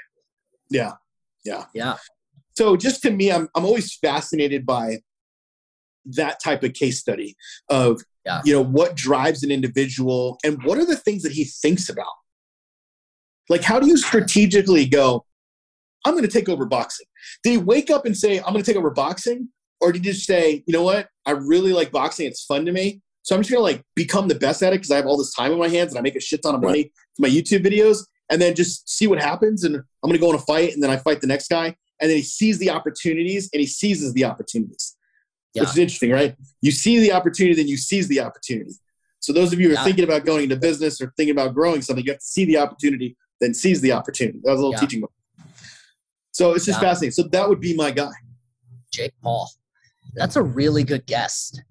Yeah, 0.68 0.92
yeah. 1.44 1.64
Yeah. 1.74 1.96
So 2.56 2.76
just 2.76 3.02
to 3.02 3.10
me, 3.10 3.32
I'm 3.32 3.48
I'm 3.54 3.64
always 3.64 3.94
fascinated 3.96 4.66
by 4.66 4.98
that 6.06 6.40
type 6.42 6.62
of 6.62 6.72
case 6.74 6.98
study 7.00 7.36
of 7.68 8.02
Yeah. 8.26 8.40
you 8.44 8.52
know 8.52 8.64
what 8.64 8.96
drives 8.96 9.42
an 9.42 9.50
individual 9.50 10.38
and 10.44 10.62
what 10.64 10.78
are 10.78 10.86
the 10.86 10.96
things 10.96 11.22
that 11.22 11.32
he 11.32 11.44
thinks 11.44 11.88
about. 11.88 12.06
Like, 13.48 13.62
how 13.62 13.80
do 13.80 13.86
you 13.86 13.96
strategically 13.96 14.86
go? 14.86 15.24
I'm 16.04 16.14
going 16.14 16.24
to 16.24 16.30
take 16.30 16.48
over 16.48 16.64
boxing. 16.66 17.06
Did 17.42 17.50
he 17.50 17.58
wake 17.58 17.90
up 17.90 18.06
and 18.06 18.16
say, 18.16 18.38
"I'm 18.38 18.52
going 18.52 18.62
to 18.64 18.70
take 18.70 18.76
over 18.78 18.90
boxing," 18.90 19.48
or 19.80 19.92
did 19.92 20.04
he 20.04 20.12
just 20.12 20.26
say, 20.26 20.62
"You 20.66 20.72
know 20.72 20.82
what? 20.82 21.08
I 21.26 21.32
really 21.32 21.72
like 21.72 21.90
boxing. 21.90 22.26
It's 22.26 22.44
fun 22.44 22.64
to 22.66 22.72
me." 22.72 23.00
So 23.22 23.36
I'm 23.36 23.42
just 23.42 23.50
gonna 23.50 23.62
like 23.62 23.84
become 23.94 24.28
the 24.28 24.34
best 24.34 24.62
at 24.62 24.72
it 24.72 24.76
because 24.76 24.90
I 24.90 24.96
have 24.96 25.04
all 25.06 25.18
this 25.18 25.34
time 25.34 25.52
in 25.52 25.58
my 25.58 25.68
hands 25.68 25.92
and 25.92 25.98
I 25.98 26.00
make 26.02 26.16
a 26.16 26.20
shit 26.20 26.42
ton 26.42 26.54
of 26.54 26.62
money 26.62 26.90
for 27.16 27.22
my 27.22 27.28
YouTube 27.28 27.62
videos, 27.64 28.06
and 28.30 28.40
then 28.40 28.54
just 28.54 28.88
see 28.88 29.06
what 29.06 29.20
happens. 29.20 29.62
And 29.62 29.76
I'm 29.76 29.84
gonna 30.08 30.18
go 30.18 30.30
in 30.30 30.36
a 30.36 30.38
fight, 30.38 30.72
and 30.72 30.82
then 30.82 30.90
I 30.90 30.96
fight 30.96 31.20
the 31.20 31.26
next 31.26 31.48
guy, 31.48 31.66
and 32.00 32.10
then 32.10 32.16
he 32.16 32.22
sees 32.22 32.58
the 32.58 32.70
opportunities 32.70 33.50
and 33.52 33.60
he 33.60 33.66
seizes 33.66 34.14
the 34.14 34.24
opportunities, 34.24 34.96
Yeah. 35.52 35.62
which 35.62 35.70
is 35.72 35.78
interesting, 35.78 36.10
right? 36.12 36.34
You 36.62 36.70
see 36.70 36.98
the 36.98 37.12
opportunity, 37.12 37.54
then 37.56 37.68
you 37.68 37.76
seize 37.76 38.08
the 38.08 38.20
opportunity. 38.20 38.72
So 39.20 39.34
those 39.34 39.52
of 39.52 39.60
you 39.60 39.66
who 39.68 39.74
are 39.74 39.76
Yeah. 39.76 39.84
thinking 39.84 40.04
about 40.04 40.24
going 40.24 40.44
into 40.44 40.56
business 40.56 40.98
or 40.98 41.12
thinking 41.18 41.32
about 41.32 41.54
growing 41.54 41.82
something, 41.82 42.02
you 42.06 42.12
have 42.12 42.20
to 42.20 42.26
see 42.26 42.46
the 42.46 42.56
opportunity, 42.56 43.18
then 43.40 43.54
seize 43.54 43.80
the 43.80 43.92
opportunity. 43.92 44.38
That 44.44 44.52
was 44.52 44.60
a 44.60 44.62
little 44.62 44.72
Yeah. 44.72 44.80
teaching. 44.80 45.00
moment. 45.00 45.12
So 46.32 46.52
it's 46.52 46.64
just 46.64 46.76
Yeah. 46.80 46.88
fascinating. 46.90 47.12
So 47.12 47.22
that 47.24 47.48
would 47.48 47.60
be 47.60 47.74
my 47.74 47.90
guy. 47.90 48.10
Jake 48.92 49.14
Paul. 49.22 49.50
That's 50.14 50.36
a 50.36 50.42
really 50.42 50.84
good 50.84 51.06
guest. 51.06 51.62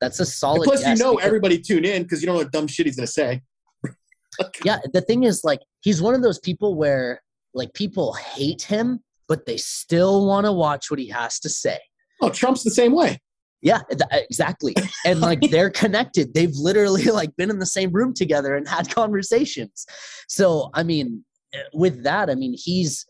That's 0.00 0.18
a 0.20 0.22
And 0.22 0.28
solid 0.28 0.64
plus, 0.64 0.86
you 0.86 0.96
know, 0.96 1.16
everybody 1.18 1.58
tune 1.58 1.84
in 1.84 2.02
because 2.02 2.20
you 2.20 2.26
don't 2.26 2.36
know 2.36 2.42
what 2.42 2.52
dumb 2.52 2.66
shit 2.66 2.86
he's 2.86 2.96
gonna 2.96 3.06
say. 3.06 3.42
yeah 4.64 4.78
the 4.92 5.00
thing 5.00 5.22
is 5.22 5.42
like 5.44 5.60
he's 5.80 6.02
one 6.02 6.12
of 6.12 6.20
those 6.20 6.40
people 6.40 6.74
where 6.74 7.22
like 7.54 7.72
people 7.72 8.14
hate 8.14 8.62
him 8.62 8.98
but 9.28 9.46
they 9.46 9.56
still 9.56 10.26
want 10.26 10.44
to 10.44 10.50
watch 10.52 10.90
what 10.90 10.98
he 10.98 11.06
has 11.08 11.38
to 11.38 11.48
say 11.48 11.78
Oh, 12.20 12.30
Trump's 12.30 12.64
the 12.64 12.70
same 12.70 12.92
way. 12.92 13.20
Yeah 13.64 13.80
th- 13.90 14.02
exactly. 14.30 14.74
And 15.04 15.20
like 15.20 15.40
they're 15.50 15.70
connected. 15.70 16.34
They've 16.34 16.54
literally 16.54 17.04
like 17.20 17.34
been 17.36 17.50
in 17.50 17.58
the 17.58 17.66
same 17.78 17.90
room 17.90 18.14
together 18.14 18.54
and 18.54 18.68
had 18.68 18.94
conversations. 18.94 19.86
So 20.28 20.70
i 20.74 20.82
mean 20.84 21.24
eh, 21.52 21.58
with 21.72 22.04
that 22.04 22.30
i 22.30 22.34
mean 22.36 22.54
he's 22.56 23.04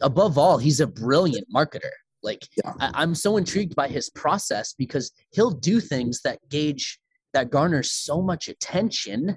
above 0.00 0.36
all 0.36 0.58
he's 0.58 0.80
a 0.80 0.86
brilliant 0.86 1.46
marketer. 1.54 1.94
Like 2.22 2.42
Yeah. 2.62 2.72
I, 2.80 2.90
i'm 3.02 3.14
so 3.14 3.36
intrigued 3.36 3.74
by 3.76 3.88
his 3.88 4.10
process 4.10 4.74
because 4.76 5.06
he'll 5.30 5.50
do 5.70 5.80
things 5.80 6.20
that 6.24 6.38
gauge 6.50 6.98
that 7.34 7.50
garners 7.50 7.90
so 7.90 8.20
much 8.20 8.48
attention 8.48 9.36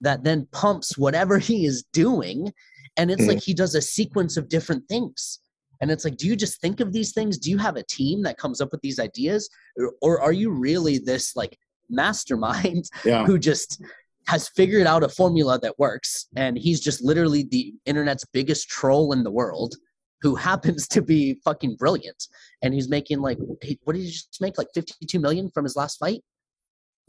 that 0.00 0.24
then 0.24 0.46
pumps 0.52 0.96
whatever 0.96 1.38
he 1.50 1.66
is 1.66 1.84
doing. 1.92 2.52
And 2.96 3.10
it's 3.10 3.22
Mhm. 3.22 3.28
like 3.28 3.42
he 3.42 3.54
does 3.54 3.74
a 3.74 3.82
sequence 3.82 4.36
of 4.36 4.48
different 4.48 4.88
things 4.88 5.38
and 5.80 5.90
it's 5.90 6.04
like 6.04 6.16
do 6.16 6.26
you 6.26 6.36
just 6.36 6.60
think 6.60 6.80
of 6.80 6.92
these 6.92 7.12
things 7.12 7.38
do 7.38 7.50
you 7.50 7.58
have 7.58 7.76
a 7.76 7.82
team 7.84 8.22
that 8.22 8.36
comes 8.38 8.60
up 8.60 8.70
with 8.72 8.80
these 8.82 8.98
ideas 8.98 9.48
or, 9.76 9.92
or 10.02 10.20
are 10.20 10.32
you 10.32 10.50
really 10.50 10.98
this 10.98 11.34
like 11.36 11.58
mastermind 11.88 12.84
Yeah. 13.04 13.24
who 13.24 13.38
just 13.38 13.82
has 14.26 14.48
figured 14.48 14.86
out 14.86 15.02
a 15.02 15.08
formula 15.08 15.58
that 15.60 15.78
works 15.78 16.26
and 16.36 16.56
he's 16.58 16.80
just 16.80 17.02
literally 17.02 17.42
the 17.50 17.72
internet's 17.86 18.24
biggest 18.32 18.68
troll 18.68 19.12
in 19.12 19.22
the 19.24 19.30
world 19.30 19.74
who 20.22 20.34
happens 20.48 20.86
to 20.88 21.02
be 21.02 21.40
fucking 21.44 21.76
brilliant 21.76 22.26
and 22.62 22.72
he's 22.74 22.88
making 22.88 23.20
like 23.20 23.38
what 23.84 23.94
did 23.94 24.02
he 24.02 24.10
just 24.10 24.40
make 24.40 24.56
like 24.58 24.68
52 24.74 25.18
million 25.18 25.50
from 25.52 25.64
his 25.64 25.76
last 25.76 25.96
fight 25.98 26.22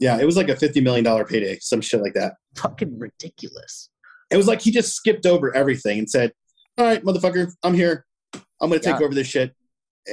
Yeah, 0.00 0.18
it 0.18 0.24
was 0.26 0.36
like 0.36 0.48
a 0.48 0.56
fifty 0.56 0.80
million 0.80 1.04
dollar 1.04 1.24
payday, 1.24 1.58
some 1.60 1.80
shit 1.80 2.00
like 2.02 2.14
that. 2.14 2.32
fucking 2.56 2.98
ridiculous 2.98 3.90
It 4.30 4.36
was 4.36 4.48
like 4.48 4.60
he 4.62 4.70
just 4.70 4.94
skipped 4.94 5.26
over 5.26 5.54
everything 5.54 5.98
and 6.00 6.08
said, 6.10 6.32
"All 6.78 6.86
right, 6.86 7.04
motherfucker, 7.04 7.52
I'm 7.62 7.74
here. 7.74 8.06
I'm 8.62 8.70
gonna 8.70 8.80
take 8.80 8.98
Yeah. 8.98 9.04
over 9.04 9.14
this 9.14 9.26
shit." 9.26 9.54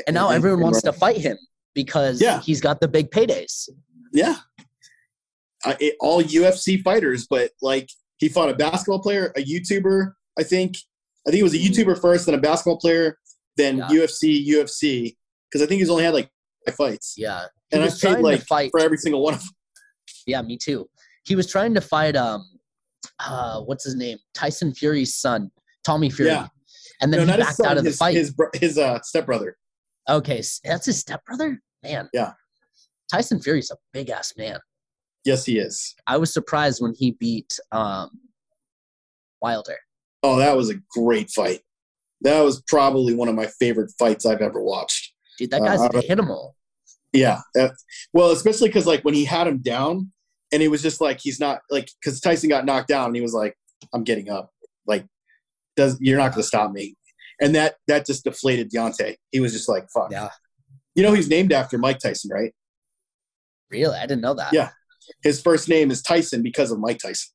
and 0.05 0.13
now 0.13 0.29
everyone 0.29 0.59
wants 0.59 0.81
to 0.83 0.91
fight 0.93 1.17
him 1.17 1.37
because 1.73 2.21
Yeah. 2.21 2.41
he's 2.41 2.59
got 2.61 2.79
the 2.81 2.87
big 2.87 3.09
paydays 3.11 3.69
Yeah, 4.13 4.35
uh, 5.65 5.75
it, 5.79 5.95
all 5.99 6.21
UFC 6.21 6.81
fighters, 6.83 7.25
but 7.29 7.51
like 7.61 7.89
he 8.17 8.27
fought 8.29 8.49
a 8.49 8.53
basketball 8.53 8.99
player, 8.99 9.31
a 9.37 9.41
YouTuber. 9.43 10.13
I 10.37 10.43
think. 10.43 10.77
I 11.27 11.31
think 11.31 11.41
it 11.41 11.43
was 11.43 11.53
a 11.53 11.57
YouTuber 11.59 11.99
first, 12.01 12.25
then 12.25 12.35
a 12.35 12.39
basketball 12.39 12.77
player, 12.79 13.17
then 13.57 13.77
Yeah. 13.77 13.87
UFC, 13.89 14.47
UFC, 14.47 15.17
because 15.49 15.61
I 15.63 15.67
think 15.67 15.79
he's 15.79 15.89
only 15.89 16.03
had 16.05 16.13
like 16.13 16.29
five 16.65 16.75
fights, 16.75 17.15
Yeah. 17.17 17.45
He 17.69 17.75
and 17.75 17.83
I've 17.83 17.99
paid 17.99 18.19
like 18.19 18.41
fight. 18.47 18.71
for 18.71 18.79
every 18.79 18.97
single 18.97 19.21
one 19.21 19.33
of 19.35 19.41
them. 19.41 19.49
Yeah, 20.25 20.41
me 20.41 20.57
too. 20.57 20.89
He 21.25 21.35
was 21.35 21.45
trying 21.47 21.73
to 21.75 21.81
fight 21.81 22.15
um 22.15 22.45
uh 23.19 23.61
what's 23.61 23.83
his 23.83 23.95
name? 23.95 24.17
Tyson 24.33 24.73
Fury's 24.73 25.15
son, 25.15 25.51
Tommy 25.83 26.09
Fury. 26.09 26.31
Yeah. 26.31 26.47
And 27.01 27.13
then 27.13 27.25
no, 27.27 27.33
he 27.33 27.37
his 27.39 27.45
backed 27.47 27.57
son, 27.57 27.67
out 27.67 27.77
of 27.77 27.83
the 27.83 27.91
fight. 27.91 28.15
His 28.15 28.33
his 28.55 28.77
uh, 28.77 28.99
stepbrother. 29.01 29.57
okay, 30.09 30.41
that's 30.63 30.85
his 30.85 30.99
stepbrother? 30.99 31.61
Man. 31.83 32.09
Yeah. 32.13 32.33
Tyson 33.11 33.41
Fury's 33.41 33.71
a 33.71 33.77
big 33.93 34.09
ass 34.09 34.33
man. 34.37 34.59
Yes, 35.25 35.45
he 35.45 35.57
is. 35.59 35.95
I 36.07 36.17
was 36.17 36.33
surprised 36.33 36.81
when 36.81 36.93
he 36.93 37.11
beat 37.11 37.57
um 37.71 38.09
Wilder. 39.41 39.77
Oh, 40.23 40.37
that 40.37 40.57
was 40.57 40.69
a 40.69 40.75
great 40.91 41.29
fight. 41.29 41.61
That 42.21 42.41
was 42.41 42.61
probably 42.67 43.13
one 43.13 43.29
of 43.29 43.35
my 43.35 43.47
favorite 43.47 43.91
fights 43.97 44.25
I've 44.25 44.41
ever 44.41 44.61
watched. 44.61 45.13
Dude, 45.37 45.51
that 45.51 45.61
Uh, 45.61 45.65
guy's 45.65 45.79
I 45.81 45.85
an 45.87 46.03
animal. 46.09 46.55
Yeah. 47.13 47.39
Well, 48.13 48.31
especially 48.31 48.67
because 48.69 48.85
like 48.85 49.03
when 49.03 49.13
he 49.13 49.23
had 49.25 49.47
him 49.47 49.59
down, 49.59 50.11
and 50.51 50.61
it 50.61 50.67
was 50.67 50.81
just 50.81 50.99
like 50.99 51.19
he's 51.21 51.39
not 51.39 51.61
like 51.69 51.89
because 52.01 52.19
Tyson 52.19 52.49
got 52.49 52.65
knocked 52.65 52.89
down, 52.89 53.05
and 53.07 53.15
he 53.15 53.21
was 53.21 53.33
like, 53.33 53.55
"I'm 53.93 54.03
getting 54.03 54.29
up." 54.29 54.51
Like, 54.85 55.05
does 55.79 55.97
you're 56.01 56.17
not 56.17 56.31
going 56.31 56.41
to 56.41 56.47
stop 56.47 56.71
me? 56.71 56.95
And 57.41 57.55
that 57.55 57.75
that 57.87 58.05
just 58.05 58.25
deflated 58.25 58.69
Deontay. 58.69 59.15
He 59.31 59.39
was 59.39 59.53
just 59.53 59.69
like, 59.69 59.87
"Fuck." 59.89 60.11
Yeah. 60.11 60.29
You 60.93 61.03
know, 61.03 61.13
he's 61.13 61.29
named 61.29 61.53
after 61.53 61.77
Mike 61.77 61.99
Tyson, 61.99 62.29
right? 62.33 62.53
Really? 63.71 63.95
I 63.97 64.01
didn't 64.01 64.21
know 64.21 64.33
that. 64.33 64.51
Yeah. 64.51 64.69
His 65.23 65.41
first 65.41 65.69
name 65.69 65.89
is 65.91 66.01
Tyson 66.01 66.43
because 66.43 66.71
of 66.71 66.79
Mike 66.79 66.99
Tyson. 66.99 67.31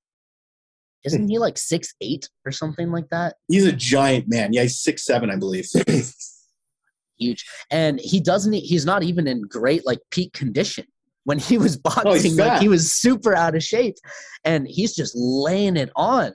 Isn't 1.05 1.29
he 1.29 1.39
like 1.39 1.57
six 1.59 1.95
eight 2.01 2.29
or 2.45 2.53
something 2.53 2.91
like 2.91 3.09
that? 3.11 3.37
He's 3.49 3.67
a 3.67 3.73
giant 3.73 4.27
man. 4.29 4.53
Yeah, 4.53 4.63
he's 4.63 4.81
six 4.81 5.05
seven, 5.05 5.31
I 5.31 5.37
believe. 5.37 5.67
Huge. 7.19 7.45
And 7.71 8.01
he 8.01 8.21
doesn't 8.21 8.53
he's 8.53 8.85
not 8.85 9.03
even 9.03 9.27
in 9.27 9.43
great 9.43 9.87
like 9.87 10.01
peak 10.11 10.33
condition. 10.33 10.87
When 11.25 11.39
he 11.39 11.57
was 11.57 11.77
Oh, 11.77 11.91
boxing, 12.05 12.37
like 12.37 12.61
he 12.61 12.69
was 12.69 12.93
super 12.93 13.35
out 13.35 13.55
of 13.55 13.63
shape. 13.63 13.97
And 14.45 14.69
he's 14.69 14.95
just 14.95 15.15
laying 15.17 15.77
it 15.79 15.91
on. 15.97 16.33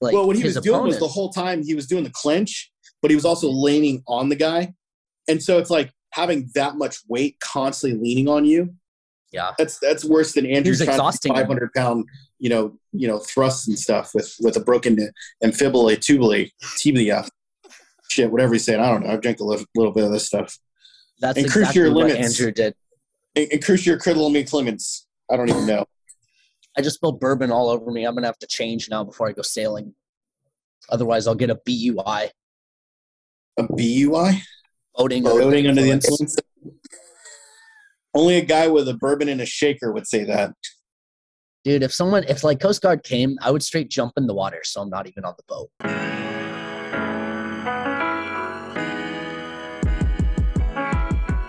Like 0.00 0.14
well, 0.14 0.26
what 0.26 0.36
he 0.36 0.44
was 0.44 0.56
doing 0.56 0.82
was 0.82 0.98
the 0.98 1.08
whole 1.08 1.30
time 1.30 1.62
he 1.62 1.74
was 1.74 1.86
doing 1.86 2.04
the 2.04 2.10
clinch, 2.10 2.70
but 3.02 3.10
he 3.10 3.14
was 3.14 3.24
also 3.24 3.48
leaning 3.48 4.02
on 4.06 4.28
the 4.28 4.36
guy, 4.36 4.74
and 5.28 5.42
so 5.42 5.58
it's 5.58 5.70
like 5.70 5.92
having 6.12 6.50
that 6.54 6.76
much 6.76 6.98
weight 7.08 7.36
constantly 7.40 7.98
leaning 7.98 8.28
on 8.28 8.44
you. 8.44 8.74
Yeah. 9.32 9.52
That's 9.58 9.78
that's 9.78 10.04
worse 10.04 10.32
than 10.32 10.44
Andrew 10.46 10.70
was 10.70 10.78
trying 10.78 10.90
exhausting 10.90 11.34
five 11.34 11.46
hundred 11.46 11.72
pound, 11.74 12.06
you 12.38 12.48
know, 12.48 12.78
you 12.92 13.06
know, 13.06 13.18
thrusts 13.18 13.68
and 13.68 13.78
stuff 13.78 14.12
with 14.14 14.34
with 14.40 14.56
a 14.56 14.60
broken 14.60 14.96
amphibole, 15.44 15.96
tubule, 15.98 16.50
tibia, 16.76 17.24
shit, 18.08 18.30
whatever 18.30 18.54
he's 18.54 18.64
saying. 18.64 18.80
I 18.80 18.90
don't 18.90 19.04
know. 19.04 19.12
I've 19.12 19.20
drank 19.20 19.40
a 19.40 19.44
little, 19.44 19.64
little 19.76 19.92
bit 19.92 20.04
of 20.04 20.10
this 20.10 20.26
stuff. 20.26 20.58
That's 21.20 21.38
and 21.38 21.48
cruise 21.50 21.68
exactly 21.68 21.82
your 21.82 21.94
what 21.94 22.08
limits. 22.08 22.40
Andrew 22.40 22.52
did. 22.52 22.74
And, 23.36 23.46
and 23.52 23.64
Crucial 23.64 23.96
Criminy 23.96 24.48
Clemens. 24.48 25.06
I 25.30 25.36
don't 25.36 25.48
even 25.48 25.66
know. 25.66 25.86
I 26.80 26.82
just 26.82 26.96
spilled 26.96 27.20
bourbon 27.20 27.52
all 27.52 27.68
over 27.68 27.90
me. 27.90 28.06
I'm 28.06 28.14
gonna 28.14 28.26
have 28.26 28.38
to 28.38 28.46
change 28.46 28.88
now 28.88 29.04
before 29.04 29.28
I 29.28 29.32
go 29.32 29.42
sailing. 29.42 29.94
Otherwise, 30.88 31.26
I'll 31.26 31.34
get 31.34 31.50
a 31.50 31.60
BUI. 31.66 32.30
A 33.58 33.74
BUI? 33.76 34.42
Boating, 34.94 35.22
Voting 35.24 35.66
under 35.66 35.82
the 35.82 35.90
influence. 35.90 36.36
Only 38.14 38.38
a 38.38 38.44
guy 38.44 38.68
with 38.68 38.88
a 38.88 38.94
bourbon 38.94 39.28
and 39.28 39.42
a 39.42 39.46
shaker 39.46 39.92
would 39.92 40.06
say 40.06 40.24
that. 40.24 40.54
Dude, 41.64 41.82
if 41.82 41.92
someone, 41.92 42.24
if 42.24 42.44
like 42.44 42.60
Coast 42.60 42.80
Guard 42.80 43.02
came, 43.02 43.36
I 43.42 43.50
would 43.50 43.62
straight 43.62 43.90
jump 43.90 44.14
in 44.16 44.26
the 44.26 44.32
water, 44.32 44.60
so 44.64 44.80
I'm 44.80 44.88
not 44.88 45.06
even 45.06 45.26
on 45.26 45.34
the 45.36 45.44
boat. 45.46 46.09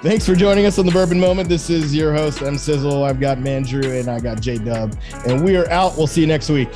Thanks 0.01 0.25
for 0.25 0.33
joining 0.33 0.65
us 0.65 0.79
on 0.79 0.87
the 0.87 0.91
Bourbon 0.91 1.19
Moment. 1.19 1.47
This 1.47 1.69
is 1.69 1.95
your 1.95 2.11
host, 2.11 2.41
M 2.41 2.57
Sizzle. 2.57 3.03
I've 3.03 3.19
got 3.19 3.37
Mandrew 3.37 3.99
and 3.99 4.09
I 4.09 4.19
got 4.19 4.41
J 4.41 4.57
Dub. 4.57 4.97
And 5.27 5.43
we 5.43 5.55
are 5.55 5.69
out. 5.69 5.95
We'll 5.95 6.07
see 6.07 6.21
you 6.21 6.27
next 6.27 6.49
week. 6.49 6.75